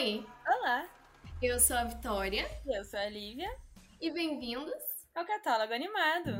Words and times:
Oi, 0.00 0.24
Olá, 0.46 0.88
eu 1.42 1.58
sou 1.58 1.76
a 1.76 1.82
Vitória 1.82 2.48
eu 2.64 2.84
sou 2.84 3.00
a 3.00 3.08
Lívia 3.08 3.50
e 4.00 4.12
bem-vindos. 4.12 4.72
ao 5.12 5.26
Catálogo 5.26 5.74
Animado. 5.74 6.30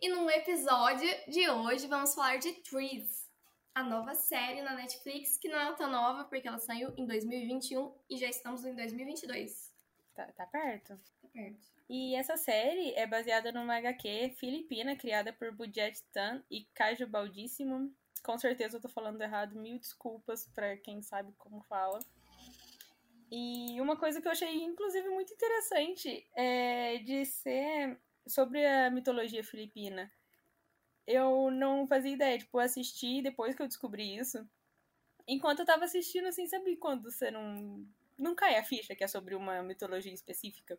E 0.00 0.08
no 0.08 0.30
episódio 0.30 1.06
de 1.28 1.50
hoje 1.50 1.86
vamos 1.86 2.14
falar 2.14 2.38
de 2.38 2.50
Trees, 2.62 3.30
a 3.74 3.82
nova 3.82 4.14
série 4.14 4.62
na 4.62 4.74
Netflix 4.74 5.36
que 5.36 5.50
não 5.50 5.60
é 5.60 5.74
tão 5.74 5.90
nova 5.90 6.24
porque 6.24 6.48
ela 6.48 6.58
saiu 6.58 6.94
em 6.96 7.04
2021 7.06 7.94
e 8.08 8.16
já 8.16 8.26
estamos 8.26 8.64
em 8.64 8.74
2022. 8.74 9.70
Tá, 10.14 10.24
tá 10.32 10.46
perto. 10.46 10.98
Tá 11.20 11.28
perto. 11.30 11.75
E 11.88 12.14
essa 12.16 12.36
série 12.36 12.92
é 12.94 13.06
baseada 13.06 13.52
numa 13.52 13.76
HQ 13.76 14.34
filipina 14.38 14.96
criada 14.96 15.32
por 15.32 15.52
Budget 15.52 16.02
Tan 16.12 16.42
e 16.50 16.64
Caju 16.74 17.06
Baldíssimo. 17.06 17.94
Com 18.24 18.36
certeza 18.36 18.76
eu 18.76 18.80
tô 18.80 18.88
falando 18.88 19.20
errado, 19.20 19.54
mil 19.54 19.78
desculpas 19.78 20.48
pra 20.48 20.76
quem 20.76 21.00
sabe 21.00 21.32
como 21.38 21.62
fala. 21.62 22.00
E 23.30 23.80
uma 23.80 23.96
coisa 23.96 24.20
que 24.20 24.28
eu 24.28 24.32
achei, 24.32 24.62
inclusive, 24.64 25.08
muito 25.08 25.32
interessante 25.32 26.28
é 26.34 26.98
de 26.98 27.24
ser 27.24 27.98
sobre 28.26 28.64
a 28.66 28.90
mitologia 28.90 29.42
filipina. 29.42 30.10
Eu 31.06 31.50
não 31.50 31.86
fazia 31.86 32.12
ideia, 32.12 32.38
tipo, 32.38 32.58
assisti 32.58 33.22
depois 33.22 33.54
que 33.54 33.62
eu 33.62 33.68
descobri 33.68 34.16
isso. 34.16 34.48
Enquanto 35.26 35.60
eu 35.60 35.66
tava 35.66 35.84
assistindo, 35.84 36.26
assim, 36.26 36.46
sabe 36.46 36.76
quando 36.76 37.10
você 37.10 37.30
não. 37.30 37.86
Não 38.18 38.34
cai 38.34 38.56
a 38.56 38.64
ficha 38.64 38.94
que 38.94 39.04
é 39.04 39.08
sobre 39.08 39.34
uma 39.34 39.62
mitologia 39.62 40.12
específica? 40.12 40.78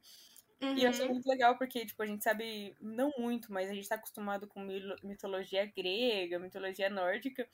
E 0.76 0.84
eu 0.84 0.90
achei 0.90 1.08
Uhum. 1.08 1.12
muito 1.12 1.28
legal 1.28 1.58
porque, 1.58 1.86
tipo, 1.86 2.02
a 2.04 2.06
gente 2.06 2.24
sabe, 2.24 2.76
não 2.80 3.12
muito, 3.18 3.52
mas 3.52 3.70
a 3.70 3.74
gente 3.74 3.88
tá 3.90 3.96
acostumado 3.96 4.48
com 4.48 4.62
mitologia 5.04 5.66
grega, 5.66 6.40
mitologia 6.40 6.90
nórdica. 6.90 7.48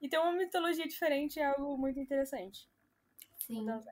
E 0.00 0.08
ter 0.08 0.18
uma 0.18 0.32
mitologia 0.32 0.86
diferente 0.86 1.40
é 1.40 1.46
algo 1.46 1.76
muito 1.78 1.98
interessante. 2.00 2.68
Sim. 3.38 3.58
Então, 3.62 3.84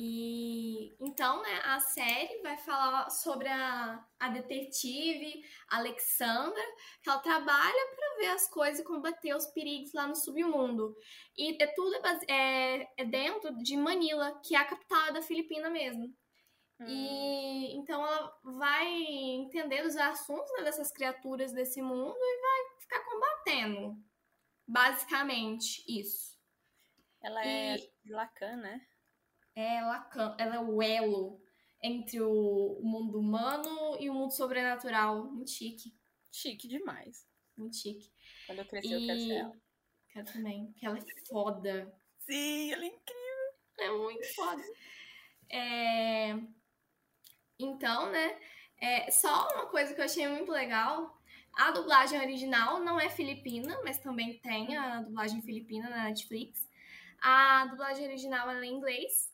E 0.00 0.94
então, 1.00 1.42
né, 1.42 1.60
a 1.64 1.80
série 1.80 2.40
vai 2.42 2.56
falar 2.56 3.10
sobre 3.10 3.48
a, 3.48 4.06
a 4.20 4.28
detetive 4.28 5.42
Alexandra, 5.68 6.62
que 7.02 7.10
ela 7.10 7.18
trabalha 7.18 7.96
para 7.96 8.16
ver 8.18 8.26
as 8.28 8.48
coisas 8.48 8.78
e 8.78 8.84
combater 8.84 9.34
os 9.34 9.46
perigos 9.46 9.92
lá 9.92 10.06
no 10.06 10.14
submundo. 10.14 10.94
E 11.36 11.60
é 11.60 11.66
tudo 11.74 11.96
é, 12.28 12.88
é 12.96 13.04
dentro 13.04 13.56
de 13.58 13.76
Manila, 13.76 14.40
que 14.44 14.54
é 14.54 14.58
a 14.58 14.64
capital 14.66 15.12
da 15.12 15.20
Filipina 15.22 15.68
mesmo. 15.68 16.14
Hum, 16.80 16.86
E 16.86 17.76
então 17.76 18.04
ela 18.04 18.38
vai 18.44 18.86
entender 18.88 19.84
os 19.84 19.96
assuntos 19.96 20.50
né, 20.56 20.62
dessas 20.64 20.90
criaturas 20.92 21.52
desse 21.52 21.80
mundo 21.82 22.16
e 22.16 22.40
vai 22.40 22.80
ficar 22.80 23.04
combatendo. 23.04 23.96
Basicamente, 24.66 25.82
isso. 25.88 26.36
ela 27.22 27.44
é 27.44 27.76
e- 27.76 27.92
de 28.04 28.12
Lacan, 28.12 28.56
né? 28.56 28.80
Ela, 29.54 30.00
can- 30.04 30.36
ela 30.38 30.56
é 30.56 30.60
o 30.60 30.80
elo 30.82 31.42
entre 31.82 32.20
o 32.20 32.80
mundo 32.82 33.18
humano 33.18 33.96
e 34.00 34.08
o 34.10 34.14
mundo 34.14 34.32
sobrenatural. 34.32 35.24
Muito 35.32 35.50
chique, 35.50 35.96
Chique 36.30 36.68
demais. 36.68 37.26
muito 37.56 37.76
chique. 37.76 38.12
Quando 38.46 38.58
eu 38.60 38.66
crescer, 38.66 38.94
eu 38.94 39.06
quero 39.06 39.18
ser 39.18 39.32
ela. 39.36 39.52
Quero 40.10 40.32
também, 40.32 40.66
porque 40.66 40.86
ela 40.86 40.98
é 40.98 41.26
foda. 41.26 41.94
Sim, 42.20 42.72
ela 42.72 42.84
é 42.84 42.86
incrível. 42.86 43.52
É 43.78 43.90
muito 43.90 44.34
foda. 44.34 44.62
É, 45.50 46.34
Então, 47.58 48.10
né? 48.10 48.36
é, 48.80 49.10
Só 49.10 49.48
uma 49.54 49.66
coisa 49.66 49.94
que 49.94 50.00
eu 50.00 50.04
achei 50.04 50.26
muito 50.28 50.50
legal. 50.52 51.16
A 51.56 51.70
dublagem 51.72 52.20
original 52.20 52.78
não 52.80 53.00
é 53.00 53.08
filipina, 53.08 53.78
mas 53.84 53.98
também 53.98 54.38
tem 54.38 54.76
a 54.76 55.02
dublagem 55.02 55.42
filipina 55.42 55.88
na 55.90 56.04
Netflix. 56.04 56.68
A 57.20 57.66
dublagem 57.66 58.06
original 58.06 58.48
é 58.50 58.64
em 58.64 58.72
inglês. 58.74 59.32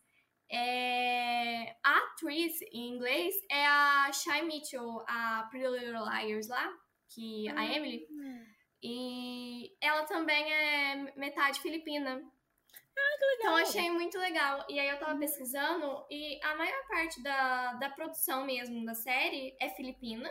É, 0.50 1.76
A 1.82 1.98
atriz 1.98 2.62
em 2.72 2.94
inglês 2.94 3.34
é 3.50 3.66
a 3.66 4.10
Shy 4.12 4.42
Mitchell, 4.42 5.04
a 5.06 5.46
Pretty 5.50 5.66
Little 5.68 6.04
Liars 6.08 6.48
lá, 6.48 6.72
que 7.10 7.48
a 7.50 7.64
Emily. 7.66 8.06
Hum, 8.10 8.44
E 8.82 9.76
ela 9.80 10.04
também 10.04 10.50
é 10.52 11.12
metade 11.16 11.60
filipina. 11.60 12.22
Que 12.94 13.24
legal. 13.24 13.36
Então 13.38 13.56
achei 13.56 13.90
muito 13.90 14.18
legal. 14.18 14.64
E 14.68 14.78
aí 14.78 14.88
eu 14.88 14.98
tava 14.98 15.18
pesquisando 15.18 16.04
e 16.10 16.40
a 16.42 16.54
maior 16.56 16.86
parte 16.88 17.22
da, 17.22 17.74
da 17.74 17.90
produção 17.90 18.44
mesmo 18.44 18.84
da 18.84 18.94
série 18.94 19.56
é 19.60 19.70
filipina. 19.70 20.30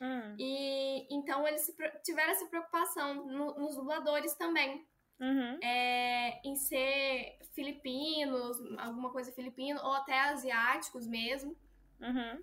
Hum, 0.00 0.36
E 0.38 1.06
então 1.14 1.46
eles 1.46 1.64
tiveram 2.04 2.32
essa 2.32 2.46
preocupação 2.46 3.14
no- 3.26 3.54
nos 3.54 3.76
dubladores 3.76 4.34
também. 4.34 4.86
uhum. 5.20 5.58
É, 5.62 6.40
em 6.44 6.56
ser 6.56 7.38
filipinos, 7.54 8.58
alguma 8.78 9.10
coisa 9.12 9.32
filipino, 9.32 9.80
ou 9.82 9.92
até 9.92 10.18
asiáticos 10.20 11.06
mesmo. 11.06 11.56
Uhum. 12.00 12.42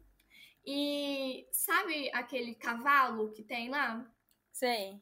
E 0.66 1.48
sabe 1.52 2.10
aquele 2.14 2.56
cavalo 2.56 3.32
que 3.34 3.44
tem 3.44 3.70
lá? 3.70 4.10
Sei. 4.52 5.02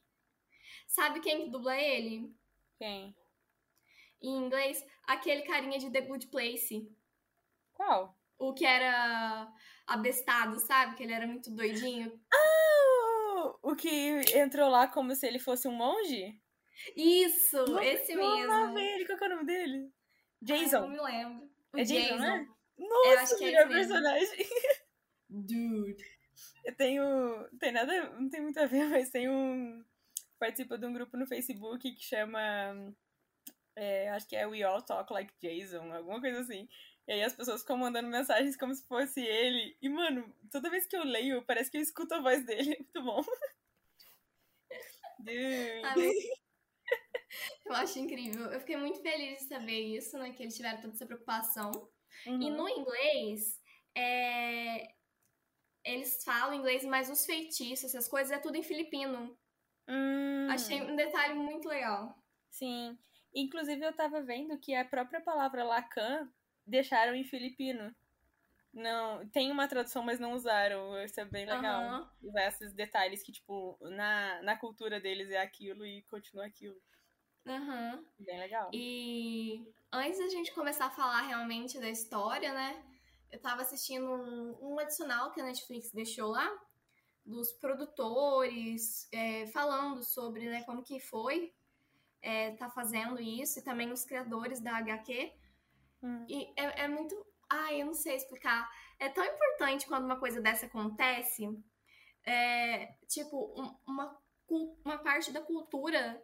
Sabe 0.87 1.19
quem 1.19 1.45
que 1.45 1.51
dubla 1.51 1.77
ele? 1.77 2.33
Quem? 2.77 3.15
Em 4.21 4.35
inglês, 4.45 4.85
aquele 5.03 5.43
carinha 5.43 5.79
de 5.79 5.89
The 5.91 6.01
Good 6.01 6.27
Place. 6.27 6.89
Qual? 7.73 8.17
O 8.37 8.53
que 8.53 8.65
era 8.65 9.51
abestado, 9.87 10.59
sabe? 10.59 10.95
Que 10.95 11.03
ele 11.03 11.13
era 11.13 11.25
muito 11.27 11.49
doidinho. 11.51 12.19
Ah, 12.33 13.53
o 13.61 13.75
que 13.75 13.89
entrou 14.35 14.69
lá 14.69 14.87
como 14.87 15.15
se 15.15 15.25
ele 15.27 15.39
fosse 15.39 15.67
um 15.67 15.73
monge? 15.73 16.39
Isso, 16.95 17.57
Nossa, 17.65 17.85
esse 17.85 18.15
mesmo. 18.15 18.77
ele. 18.79 19.05
Qual 19.05 19.17
que 19.17 19.23
é 19.23 19.27
o 19.27 19.29
nome 19.31 19.45
dele? 19.45 19.77
Ai, 19.83 19.89
Jason. 20.41 20.79
não 20.81 20.89
me 20.89 21.01
lembro. 21.01 21.49
O 21.73 21.77
É 21.77 21.83
Jason, 21.83 22.15
né? 22.17 22.47
Eu 22.77 22.87
Nossa, 22.87 23.21
acho 23.21 23.37
que 23.37 23.43
é 23.43 23.47
melhor 23.47 23.67
mesmo. 23.67 23.93
personagem. 23.93 24.47
Dude. 25.29 25.97
Eu 26.65 26.75
tenho. 26.75 27.49
Tem 27.59 27.71
nada. 27.71 28.09
Não 28.11 28.29
tem 28.29 28.41
muito 28.41 28.59
a 28.59 28.65
ver, 28.65 28.85
mas 28.89 29.09
tem 29.09 29.29
um. 29.29 29.83
Participa 30.39 30.77
de 30.77 30.85
um 30.85 30.93
grupo 30.93 31.17
no 31.17 31.27
Facebook 31.27 31.91
que 31.93 32.01
chama. 32.03 32.39
É, 33.79 34.09
acho 34.09 34.27
que 34.27 34.35
é 34.35 34.45
We 34.47 34.61
All 34.63 34.81
Talk 34.81 35.11
Like 35.13 35.33
Jason, 35.41 35.91
alguma 35.93 36.19
coisa 36.19 36.41
assim. 36.41 36.67
E 37.07 37.11
aí 37.13 37.23
as 37.23 37.33
pessoas 37.33 37.61
ficam 37.61 37.77
mandando 37.77 38.07
mensagens 38.09 38.55
como 38.57 38.73
se 38.75 38.85
fosse 38.87 39.21
ele. 39.21 39.75
E, 39.81 39.89
mano, 39.89 40.31
toda 40.51 40.69
vez 40.69 40.85
que 40.85 40.95
eu 40.95 41.03
leio, 41.03 41.43
parece 41.45 41.71
que 41.71 41.77
eu 41.77 41.81
escuto 41.81 42.13
a 42.15 42.21
voz 42.21 42.45
dele. 42.45 42.73
É 42.75 42.77
muito 42.77 43.01
bom. 43.03 43.23
Dude. 45.19 45.81
Ah, 45.83 45.95
meu- 45.97 46.11
Eu 47.65 47.73
acho 47.73 47.99
incrível. 47.99 48.45
Eu 48.51 48.59
fiquei 48.59 48.77
muito 48.77 49.01
feliz 49.01 49.39
de 49.39 49.47
saber 49.47 49.79
isso, 49.97 50.17
né? 50.17 50.31
Que 50.33 50.43
eles 50.43 50.55
tiveram 50.55 50.81
toda 50.81 50.93
essa 50.93 51.05
preocupação. 51.05 51.71
E 52.25 52.29
Uhum. 52.31 52.57
no 52.57 52.67
inglês, 52.69 53.59
é, 53.95 54.93
eles 55.85 56.23
falam 56.23 56.55
inglês, 56.55 56.83
mas 56.83 57.09
os 57.09 57.25
feitiços, 57.25 57.85
essas 57.93 58.07
coisas, 58.07 58.31
é 58.31 58.39
tudo 58.39 58.55
em 58.57 58.63
filipino. 58.63 59.37
Hum, 59.87 60.47
Achei 60.49 60.81
um 60.81 60.95
detalhe 60.95 61.35
muito 61.35 61.67
legal. 61.67 62.15
Sim. 62.51 62.97
Inclusive, 63.33 63.85
eu 63.85 63.93
tava 63.93 64.21
vendo 64.21 64.57
que 64.57 64.73
a 64.73 64.85
própria 64.85 65.21
palavra 65.21 65.63
Lacan 65.63 66.29
deixaram 66.65 67.13
em 67.13 67.23
filipino. 67.23 67.93
Não, 68.73 69.27
tem 69.29 69.51
uma 69.51 69.67
tradução, 69.67 70.03
mas 70.03 70.19
não 70.19 70.33
usaram. 70.33 71.01
Isso 71.03 71.19
é 71.19 71.25
bem 71.25 71.45
legal. 71.45 72.09
Usar 72.21 72.47
esses 72.47 72.73
detalhes 72.73 73.23
que, 73.23 73.31
tipo, 73.31 73.77
na, 73.81 74.41
na 74.43 74.55
cultura 74.55 74.99
deles 74.99 75.29
é 75.31 75.41
aquilo 75.41 75.85
e 75.85 76.03
continua 76.03 76.45
aquilo. 76.45 76.79
Aham. 77.47 78.05
Bem 78.19 78.39
legal. 78.39 78.69
E 78.73 79.65
antes 79.91 80.19
da 80.19 80.29
gente 80.29 80.53
começar 80.53 80.85
a 80.85 80.91
falar 80.91 81.21
realmente 81.21 81.79
da 81.79 81.89
história, 81.89 82.53
né? 82.53 82.83
Eu 83.31 83.39
tava 83.39 83.61
assistindo 83.61 84.05
um, 84.05 84.73
um 84.73 84.79
adicional 84.79 85.31
que 85.31 85.41
a 85.41 85.43
Netflix 85.43 85.91
deixou 85.91 86.29
lá, 86.29 86.49
dos 87.25 87.51
produtores, 87.53 89.07
é, 89.11 89.47
falando 89.47 90.03
sobre 90.03 90.49
né, 90.49 90.63
como 90.63 90.83
que 90.83 90.99
foi 90.99 91.53
é, 92.21 92.51
tá 92.51 92.69
fazendo 92.69 93.19
isso, 93.19 93.59
e 93.59 93.63
também 93.63 93.91
os 93.91 94.03
criadores 94.05 94.59
da 94.61 94.77
HQ. 94.77 95.33
Hum. 96.03 96.25
E 96.27 96.53
é, 96.57 96.83
é 96.83 96.87
muito. 96.87 97.15
Ai, 97.49 97.81
eu 97.81 97.85
não 97.87 97.93
sei 97.93 98.15
explicar. 98.15 98.69
É 98.99 99.09
tão 99.09 99.23
importante 99.25 99.87
quando 99.87 100.05
uma 100.05 100.19
coisa 100.19 100.41
dessa 100.41 100.65
acontece. 100.67 101.47
É, 102.25 102.93
tipo, 103.07 103.53
um- 103.59 103.77
uma, 103.87 104.17
uma 104.85 104.97
parte 104.99 105.31
da 105.31 105.41
cultura 105.41 106.21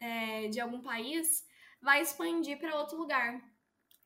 é, 0.00 0.48
de 0.48 0.60
algum 0.60 0.82
país 0.82 1.46
vai 1.80 2.00
expandir 2.02 2.58
para 2.58 2.76
outro 2.76 2.96
lugar, 2.98 3.40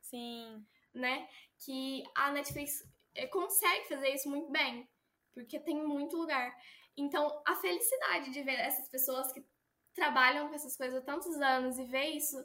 Sim. 0.02 0.64
né? 0.92 1.28
Que 1.64 2.02
a 2.14 2.30
Netflix 2.32 2.82
é, 3.14 3.26
consegue 3.26 3.88
fazer 3.88 4.10
isso 4.14 4.28
muito 4.28 4.50
bem, 4.50 4.88
porque 5.32 5.58
tem 5.60 5.76
muito 5.76 6.16
lugar. 6.16 6.54
Então, 6.96 7.42
a 7.46 7.54
felicidade 7.56 8.30
de 8.30 8.42
ver 8.42 8.58
essas 8.58 8.88
pessoas 8.88 9.32
que 9.32 9.44
trabalham 10.00 10.48
com 10.48 10.54
essas 10.54 10.74
coisas 10.78 10.96
há 10.96 11.02
tantos 11.02 11.38
anos 11.42 11.78
e 11.78 11.84
ver 11.84 12.06
isso 12.16 12.42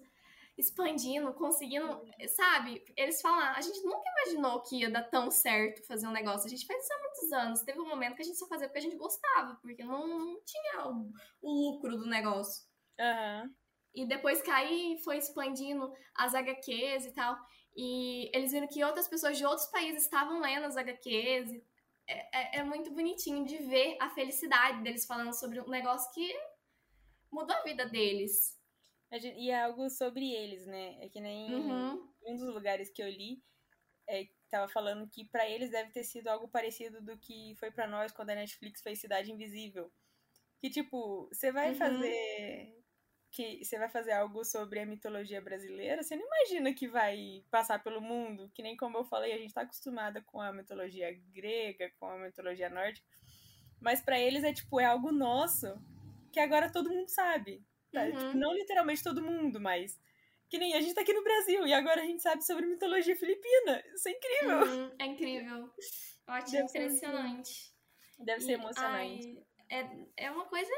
expandindo, 0.57 1.33
conseguindo, 1.33 1.87
sabe? 2.27 2.83
Eles 2.97 3.21
falam, 3.21 3.39
a 3.39 3.61
gente 3.61 3.81
nunca 3.81 4.03
imaginou 4.09 4.61
que 4.61 4.81
ia 4.81 4.89
dar 4.89 5.03
tão 5.03 5.31
certo 5.31 5.85
fazer 5.85 6.05
um 6.05 6.11
negócio. 6.11 6.47
A 6.47 6.49
gente 6.49 6.65
fez 6.65 6.83
isso 6.83 6.93
há 6.93 6.99
muitos 6.99 7.31
anos. 7.31 7.61
Teve 7.61 7.79
um 7.79 7.87
momento 7.87 8.15
que 8.15 8.21
a 8.21 8.25
gente 8.25 8.37
só 8.37 8.47
fazia 8.47 8.67
porque 8.67 8.79
a 8.79 8.81
gente 8.81 8.97
gostava, 8.97 9.55
porque 9.61 9.83
não, 9.85 10.05
não 10.05 10.41
tinha 10.45 10.87
o, 10.87 11.11
o, 11.41 11.51
lucro 11.51 11.97
do 11.97 12.05
negócio. 12.07 12.65
Uhum. 12.99 13.53
E 13.93 14.05
depois 14.05 14.41
que 14.41 14.51
aí 14.51 14.99
foi 15.03 15.17
expandindo 15.17 15.93
as 16.13 16.35
HQs 16.35 17.05
e 17.05 17.13
tal, 17.13 17.37
e 17.75 18.29
eles 18.33 18.51
viram 18.51 18.67
que 18.67 18.83
outras 18.83 19.07
pessoas 19.07 19.37
de 19.37 19.45
outros 19.45 19.67
países 19.67 20.03
estavam 20.03 20.41
lendo 20.41 20.65
as 20.65 20.75
HQs. 20.75 21.51
É, 22.07 22.57
é, 22.57 22.59
é 22.59 22.63
muito 22.63 22.91
bonitinho 22.91 23.45
de 23.45 23.57
ver 23.57 23.97
a 23.99 24.09
felicidade 24.09 24.81
deles 24.83 25.05
falando 25.05 25.33
sobre 25.33 25.59
um 25.59 25.69
negócio 25.69 26.13
que 26.13 26.33
mudou 27.35 27.55
a 27.55 27.63
vida 27.63 27.85
deles. 27.85 28.57
E 29.11 29.51
é 29.51 29.63
algo 29.63 29.89
sobre 29.89 30.31
eles, 30.31 30.65
né? 30.65 30.97
É 31.01 31.09
que 31.09 31.19
nem 31.19 31.53
uhum. 31.53 32.09
um 32.25 32.35
dos 32.35 32.53
lugares 32.53 32.89
que 32.89 33.03
eu 33.03 33.09
li 33.09 33.43
é, 34.07 34.27
tava 34.49 34.67
falando 34.67 35.07
que 35.09 35.25
para 35.25 35.47
eles 35.49 35.69
deve 35.71 35.91
ter 35.91 36.03
sido 36.03 36.27
algo 36.27 36.47
parecido 36.47 37.01
do 37.01 37.17
que 37.17 37.55
foi 37.59 37.71
para 37.71 37.87
nós 37.87 38.11
quando 38.11 38.31
a 38.31 38.35
Netflix 38.35 38.81
fez 38.81 38.99
Cidade 38.99 39.31
Invisível. 39.31 39.91
Que 40.59 40.69
tipo, 40.69 41.27
você 41.31 41.51
vai 41.51 41.69
uhum. 41.69 41.75
fazer 41.75 42.75
que 43.31 43.65
você 43.65 43.77
vai 43.77 43.89
fazer 43.89 44.13
algo 44.13 44.45
sobre 44.45 44.79
a 44.79 44.85
mitologia 44.85 45.41
brasileira, 45.41 46.01
você 46.01 46.15
não 46.15 46.25
imagina 46.25 46.73
que 46.73 46.87
vai 46.87 47.43
passar 47.51 47.83
pelo 47.83 47.99
mundo, 47.99 48.49
que 48.53 48.63
nem 48.63 48.77
como 48.77 48.97
eu 48.97 49.03
falei, 49.03 49.33
a 49.33 49.37
gente 49.37 49.53
tá 49.53 49.61
acostumada 49.61 50.21
com 50.21 50.39
a 50.39 50.53
mitologia 50.53 51.11
grega, 51.33 51.91
com 51.99 52.07
a 52.07 52.17
mitologia 52.17 52.69
nórdica, 52.69 53.05
mas 53.81 53.99
para 53.99 54.17
eles 54.17 54.45
é 54.45 54.53
tipo, 54.53 54.79
é 54.79 54.85
algo 54.85 55.11
nosso, 55.11 55.67
que 56.35 56.39
agora 56.41 56.69
todo 56.69 56.89
mundo 56.89 57.07
sabe. 57.07 57.65
Tá? 57.93 58.03
Uhum. 58.03 58.11
Tipo, 58.11 58.37
não 58.37 58.53
literalmente 58.53 59.01
todo 59.01 59.23
mundo, 59.23 59.57
mas. 59.57 59.97
Que 60.49 60.57
nem 60.59 60.73
a 60.73 60.81
gente 60.81 60.93
tá 60.93 61.01
aqui 61.01 61.13
no 61.13 61.23
Brasil 61.23 61.65
e 61.65 61.73
agora 61.73 62.01
a 62.01 62.05
gente 62.05 62.21
sabe 62.21 62.45
sobre 62.45 62.65
mitologia 62.65 63.15
filipina. 63.15 63.81
Isso 63.95 64.09
é 64.09 64.11
incrível. 64.11 64.59
Uhum, 64.59 64.95
é 64.99 65.05
incrível. 65.05 65.73
Ótimo, 66.27 66.51
Deve 66.51 66.63
impressionante. 66.63 67.49
Ser, 67.49 68.25
Deve 68.25 68.41
ser 68.41 68.51
emocionante. 68.51 69.45
Ai, 69.71 69.87
é, 70.17 70.25
é 70.25 70.31
uma 70.31 70.45
coisa. 70.45 70.69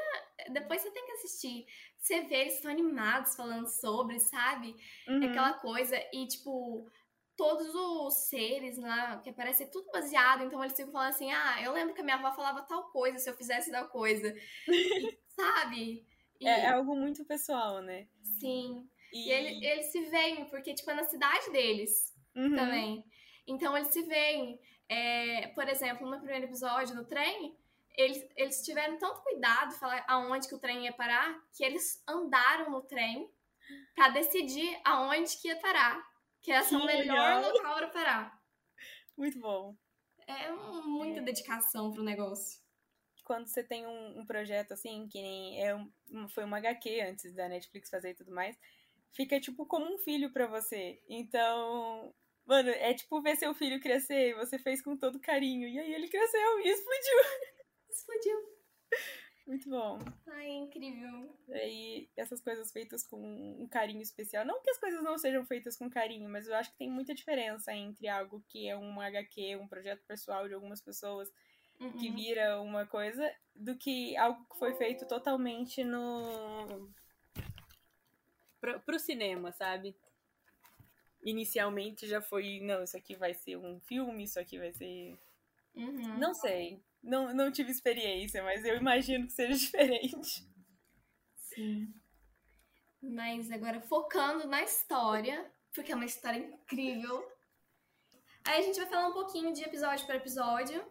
Depois 0.51 0.79
você 0.79 0.91
tem 0.91 1.05
que 1.05 1.11
assistir. 1.13 1.65
Você 1.97 2.21
vê, 2.21 2.41
eles 2.41 2.53
estão 2.53 2.71
animados 2.71 3.35
falando 3.35 3.67
sobre, 3.67 4.19
sabe? 4.19 4.75
Uhum. 5.07 5.27
Aquela 5.27 5.53
coisa. 5.53 5.97
E, 6.13 6.27
tipo, 6.27 6.89
todos 7.35 7.73
os 7.73 8.13
seres 8.29 8.77
lá, 8.77 9.17
que 9.17 9.33
parece 9.33 9.65
tudo 9.71 9.91
baseado, 9.91 10.43
então 10.43 10.63
eles 10.63 10.77
ficam 10.77 10.91
falando 10.91 11.09
assim: 11.09 11.31
ah, 11.31 11.61
eu 11.63 11.73
lembro 11.73 11.93
que 11.93 12.01
a 12.01 12.03
minha 12.03 12.15
avó 12.15 12.31
falava 12.31 12.61
tal 12.61 12.91
coisa 12.91 13.17
se 13.17 13.29
eu 13.29 13.35
fizesse 13.35 13.71
tal 13.71 13.89
coisa. 13.89 14.33
E, 14.67 15.17
sabe? 15.37 16.05
E... 16.39 16.47
É, 16.47 16.61
é, 16.61 16.69
algo 16.69 16.95
muito 16.95 17.23
pessoal, 17.23 17.81
né? 17.81 18.07
Sim. 18.39 18.89
E, 19.13 19.27
e 19.27 19.31
ele, 19.31 19.65
eles 19.65 19.85
se 19.87 20.01
veem, 20.05 20.45
porque, 20.45 20.73
tipo, 20.73 20.89
é 20.91 20.95
na 20.95 21.03
cidade 21.03 21.51
deles 21.51 22.13
uhum. 22.35 22.55
também. 22.55 23.05
Então, 23.47 23.77
eles 23.77 23.93
se 23.93 24.01
veem. 24.03 24.59
É, 24.89 25.47
por 25.49 25.67
exemplo, 25.67 26.09
no 26.09 26.17
primeiro 26.17 26.45
episódio, 26.45 26.95
no 26.95 27.05
trem, 27.05 27.57
eles, 27.95 28.25
eles 28.35 28.63
tiveram 28.63 28.97
tanto 28.97 29.21
cuidado 29.21 29.73
falar 29.73 30.03
aonde 30.07 30.47
que 30.47 30.55
o 30.55 30.59
trem 30.59 30.85
ia 30.85 30.93
parar, 30.93 31.37
que 31.55 31.63
eles 31.63 32.01
andaram 32.07 32.71
no 32.71 32.81
trem 32.81 33.29
para 33.93 34.09
decidir 34.09 34.79
aonde 34.85 35.37
que 35.37 35.49
ia 35.49 35.59
parar. 35.59 36.05
Que 36.41 36.51
é 36.51 36.61
o 36.61 36.85
melhor 36.85 37.41
local 37.41 37.75
para 37.75 37.87
parar. 37.89 38.41
Muito 39.17 39.39
bom. 39.39 39.75
É 40.25 40.51
muita 40.51 41.19
é. 41.19 41.23
dedicação 41.23 41.91
pro 41.91 42.03
negócio 42.03 42.61
quando 43.27 43.45
você 43.47 43.61
tem 43.61 43.85
um, 43.85 44.21
um, 44.21 44.25
projeto 44.25 44.71
assim, 44.71 45.05
que 45.09 45.21
nem 45.21 45.61
é 45.61 45.75
um, 45.75 46.29
foi 46.29 46.45
uma 46.45 46.59
HQ 46.59 47.01
antes 47.01 47.33
da 47.33 47.49
Netflix 47.49 47.89
fazer 47.89 48.11
e 48.11 48.15
tudo 48.15 48.31
mais, 48.31 48.57
fica 49.11 49.37
tipo 49.37 49.65
como 49.65 49.93
um 49.93 49.97
filho 49.97 50.31
para 50.31 50.47
você. 50.47 51.03
Então, 51.09 52.15
mano, 52.45 52.69
é 52.69 52.93
tipo 52.93 53.21
ver 53.21 53.35
seu 53.35 53.53
filho 53.53 53.81
crescer 53.81 54.29
e 54.29 54.33
você 54.33 54.57
fez 54.57 54.81
com 54.81 54.95
todo 54.95 55.19
carinho. 55.19 55.67
E 55.67 55.77
aí 55.77 55.93
ele 55.93 56.07
cresceu 56.07 56.59
e 56.61 56.69
explodiu. 56.69 57.17
Explodiu. 57.91 58.57
Muito 59.45 59.69
bom. 59.69 59.99
Ai, 60.27 60.47
é 60.47 60.55
incrível. 60.55 61.37
E 61.49 62.09
essas 62.15 62.39
coisas 62.39 62.71
feitas 62.71 63.05
com 63.05 63.17
um 63.61 63.67
carinho 63.67 64.01
especial. 64.01 64.45
Não 64.45 64.61
que 64.61 64.69
as 64.69 64.77
coisas 64.77 65.03
não 65.03 65.17
sejam 65.17 65.45
feitas 65.45 65.75
com 65.77 65.89
carinho, 65.89 66.29
mas 66.29 66.47
eu 66.47 66.55
acho 66.55 66.71
que 66.71 66.77
tem 66.77 66.89
muita 66.89 67.13
diferença 67.13 67.73
entre 67.73 68.07
algo 68.07 68.41
que 68.47 68.69
é 68.69 68.77
um 68.77 69.01
HQ, 69.01 69.57
um 69.57 69.67
projeto 69.67 70.03
pessoal 70.05 70.47
de 70.47 70.53
algumas 70.53 70.79
pessoas, 70.81 71.29
uhum. 71.79 71.91
que 71.93 72.09
vira 72.09 72.61
uma 72.61 72.85
coisa, 72.85 73.31
do 73.55 73.75
que 73.75 74.15
algo 74.17 74.45
que 74.45 74.57
foi 74.57 74.73
feito 74.75 75.07
totalmente 75.07 75.83
no. 75.83 76.89
Pro, 78.59 78.79
pro 78.81 78.99
cinema, 78.99 79.51
sabe? 79.51 79.95
Inicialmente 81.23 82.07
já 82.07 82.21
foi, 82.21 82.59
não, 82.61 82.83
isso 82.83 82.97
aqui 82.97 83.15
vai 83.15 83.33
ser 83.33 83.57
um 83.57 83.79
filme, 83.81 84.23
isso 84.23 84.39
aqui 84.39 84.57
vai 84.57 84.71
ser. 84.73 85.17
Uhum. 85.75 86.17
Não 86.17 86.33
sei. 86.33 86.81
Não, 87.03 87.33
não 87.33 87.51
tive 87.51 87.71
experiência, 87.71 88.43
mas 88.43 88.65
eu 88.65 88.75
imagino 88.77 89.27
que 89.27 89.33
seja 89.33 89.53
diferente. 89.57 90.47
Sim. 91.35 91.93
Mas 93.01 93.51
agora 93.51 93.79
focando 93.81 94.47
na 94.47 94.63
história, 94.63 95.49
porque 95.73 95.91
é 95.91 95.95
uma 95.95 96.05
história 96.05 96.39
incrível. 96.39 97.25
Aí 98.43 98.59
a 98.59 98.61
gente 98.61 98.79
vai 98.79 98.87
falar 98.87 99.07
um 99.09 99.13
pouquinho 99.13 99.53
de 99.53 99.63
episódio 99.63 100.05
por 100.05 100.15
episódio 100.15 100.83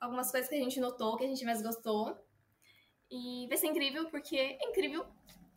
algumas 0.00 0.30
coisas 0.30 0.48
que 0.48 0.54
a 0.54 0.60
gente 0.60 0.80
notou, 0.80 1.16
que 1.16 1.24
a 1.24 1.28
gente 1.28 1.44
mais 1.44 1.62
gostou. 1.62 2.16
E 3.10 3.46
vai 3.48 3.56
ser 3.56 3.68
incrível, 3.68 4.08
porque 4.10 4.36
é 4.36 4.68
incrível. 4.68 5.06